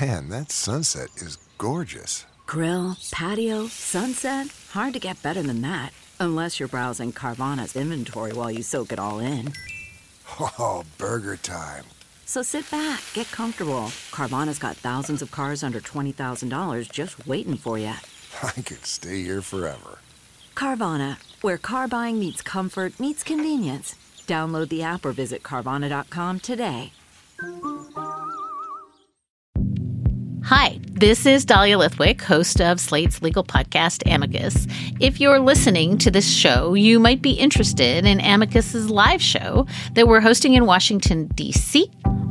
Man, 0.00 0.28
that 0.28 0.50
sunset 0.50 1.08
is 1.16 1.38
gorgeous. 1.58 2.26
Grill, 2.46 2.96
patio, 3.10 3.66
sunset. 3.66 4.48
Hard 4.70 4.92
to 4.94 5.00
get 5.00 5.22
better 5.22 5.42
than 5.42 5.62
that. 5.62 5.92
Unless 6.20 6.58
you're 6.60 6.68
browsing 6.68 7.12
Carvana's 7.12 7.76
inventory 7.76 8.32
while 8.32 8.50
you 8.50 8.62
soak 8.62 8.92
it 8.92 8.98
all 8.98 9.18
in. 9.18 9.52
Oh, 10.58 10.82
burger 10.98 11.36
time. 11.36 11.84
So 12.28 12.42
sit 12.42 12.68
back, 12.72 13.02
get 13.14 13.30
comfortable. 13.30 13.92
Carvana's 14.10 14.58
got 14.58 14.76
thousands 14.76 15.22
of 15.22 15.30
cars 15.30 15.62
under 15.62 15.80
$20,000 15.80 16.90
just 16.90 17.24
waiting 17.24 17.56
for 17.56 17.78
you. 17.78 17.94
I 18.42 18.50
could 18.50 18.84
stay 18.84 19.22
here 19.22 19.40
forever. 19.40 20.00
Carvana, 20.56 21.18
where 21.40 21.56
car 21.56 21.86
buying 21.86 22.18
meets 22.18 22.42
comfort, 22.42 22.98
meets 22.98 23.22
convenience. 23.22 23.94
Download 24.26 24.68
the 24.68 24.82
app 24.82 25.04
or 25.04 25.12
visit 25.12 25.44
Carvana.com 25.44 26.40
today. 26.40 26.92
Hi, 30.46 30.80
this 30.90 31.26
is 31.26 31.44
Dahlia 31.44 31.76
Lithwick, 31.76 32.22
host 32.22 32.60
of 32.60 32.80
Slate's 32.80 33.22
legal 33.22 33.44
podcast, 33.44 34.02
Amicus. 34.12 34.66
If 35.00 35.20
you're 35.20 35.40
listening 35.40 35.98
to 35.98 36.10
this 36.10 36.28
show, 36.28 36.74
you 36.74 36.98
might 36.98 37.22
be 37.22 37.32
interested 37.32 38.04
in 38.04 38.20
Amicus's 38.20 38.90
live 38.90 39.22
show 39.22 39.66
that 39.94 40.08
we're 40.08 40.20
hosting 40.20 40.54
in 40.54 40.66
Washington, 40.66 41.28
D.C. 41.34 41.90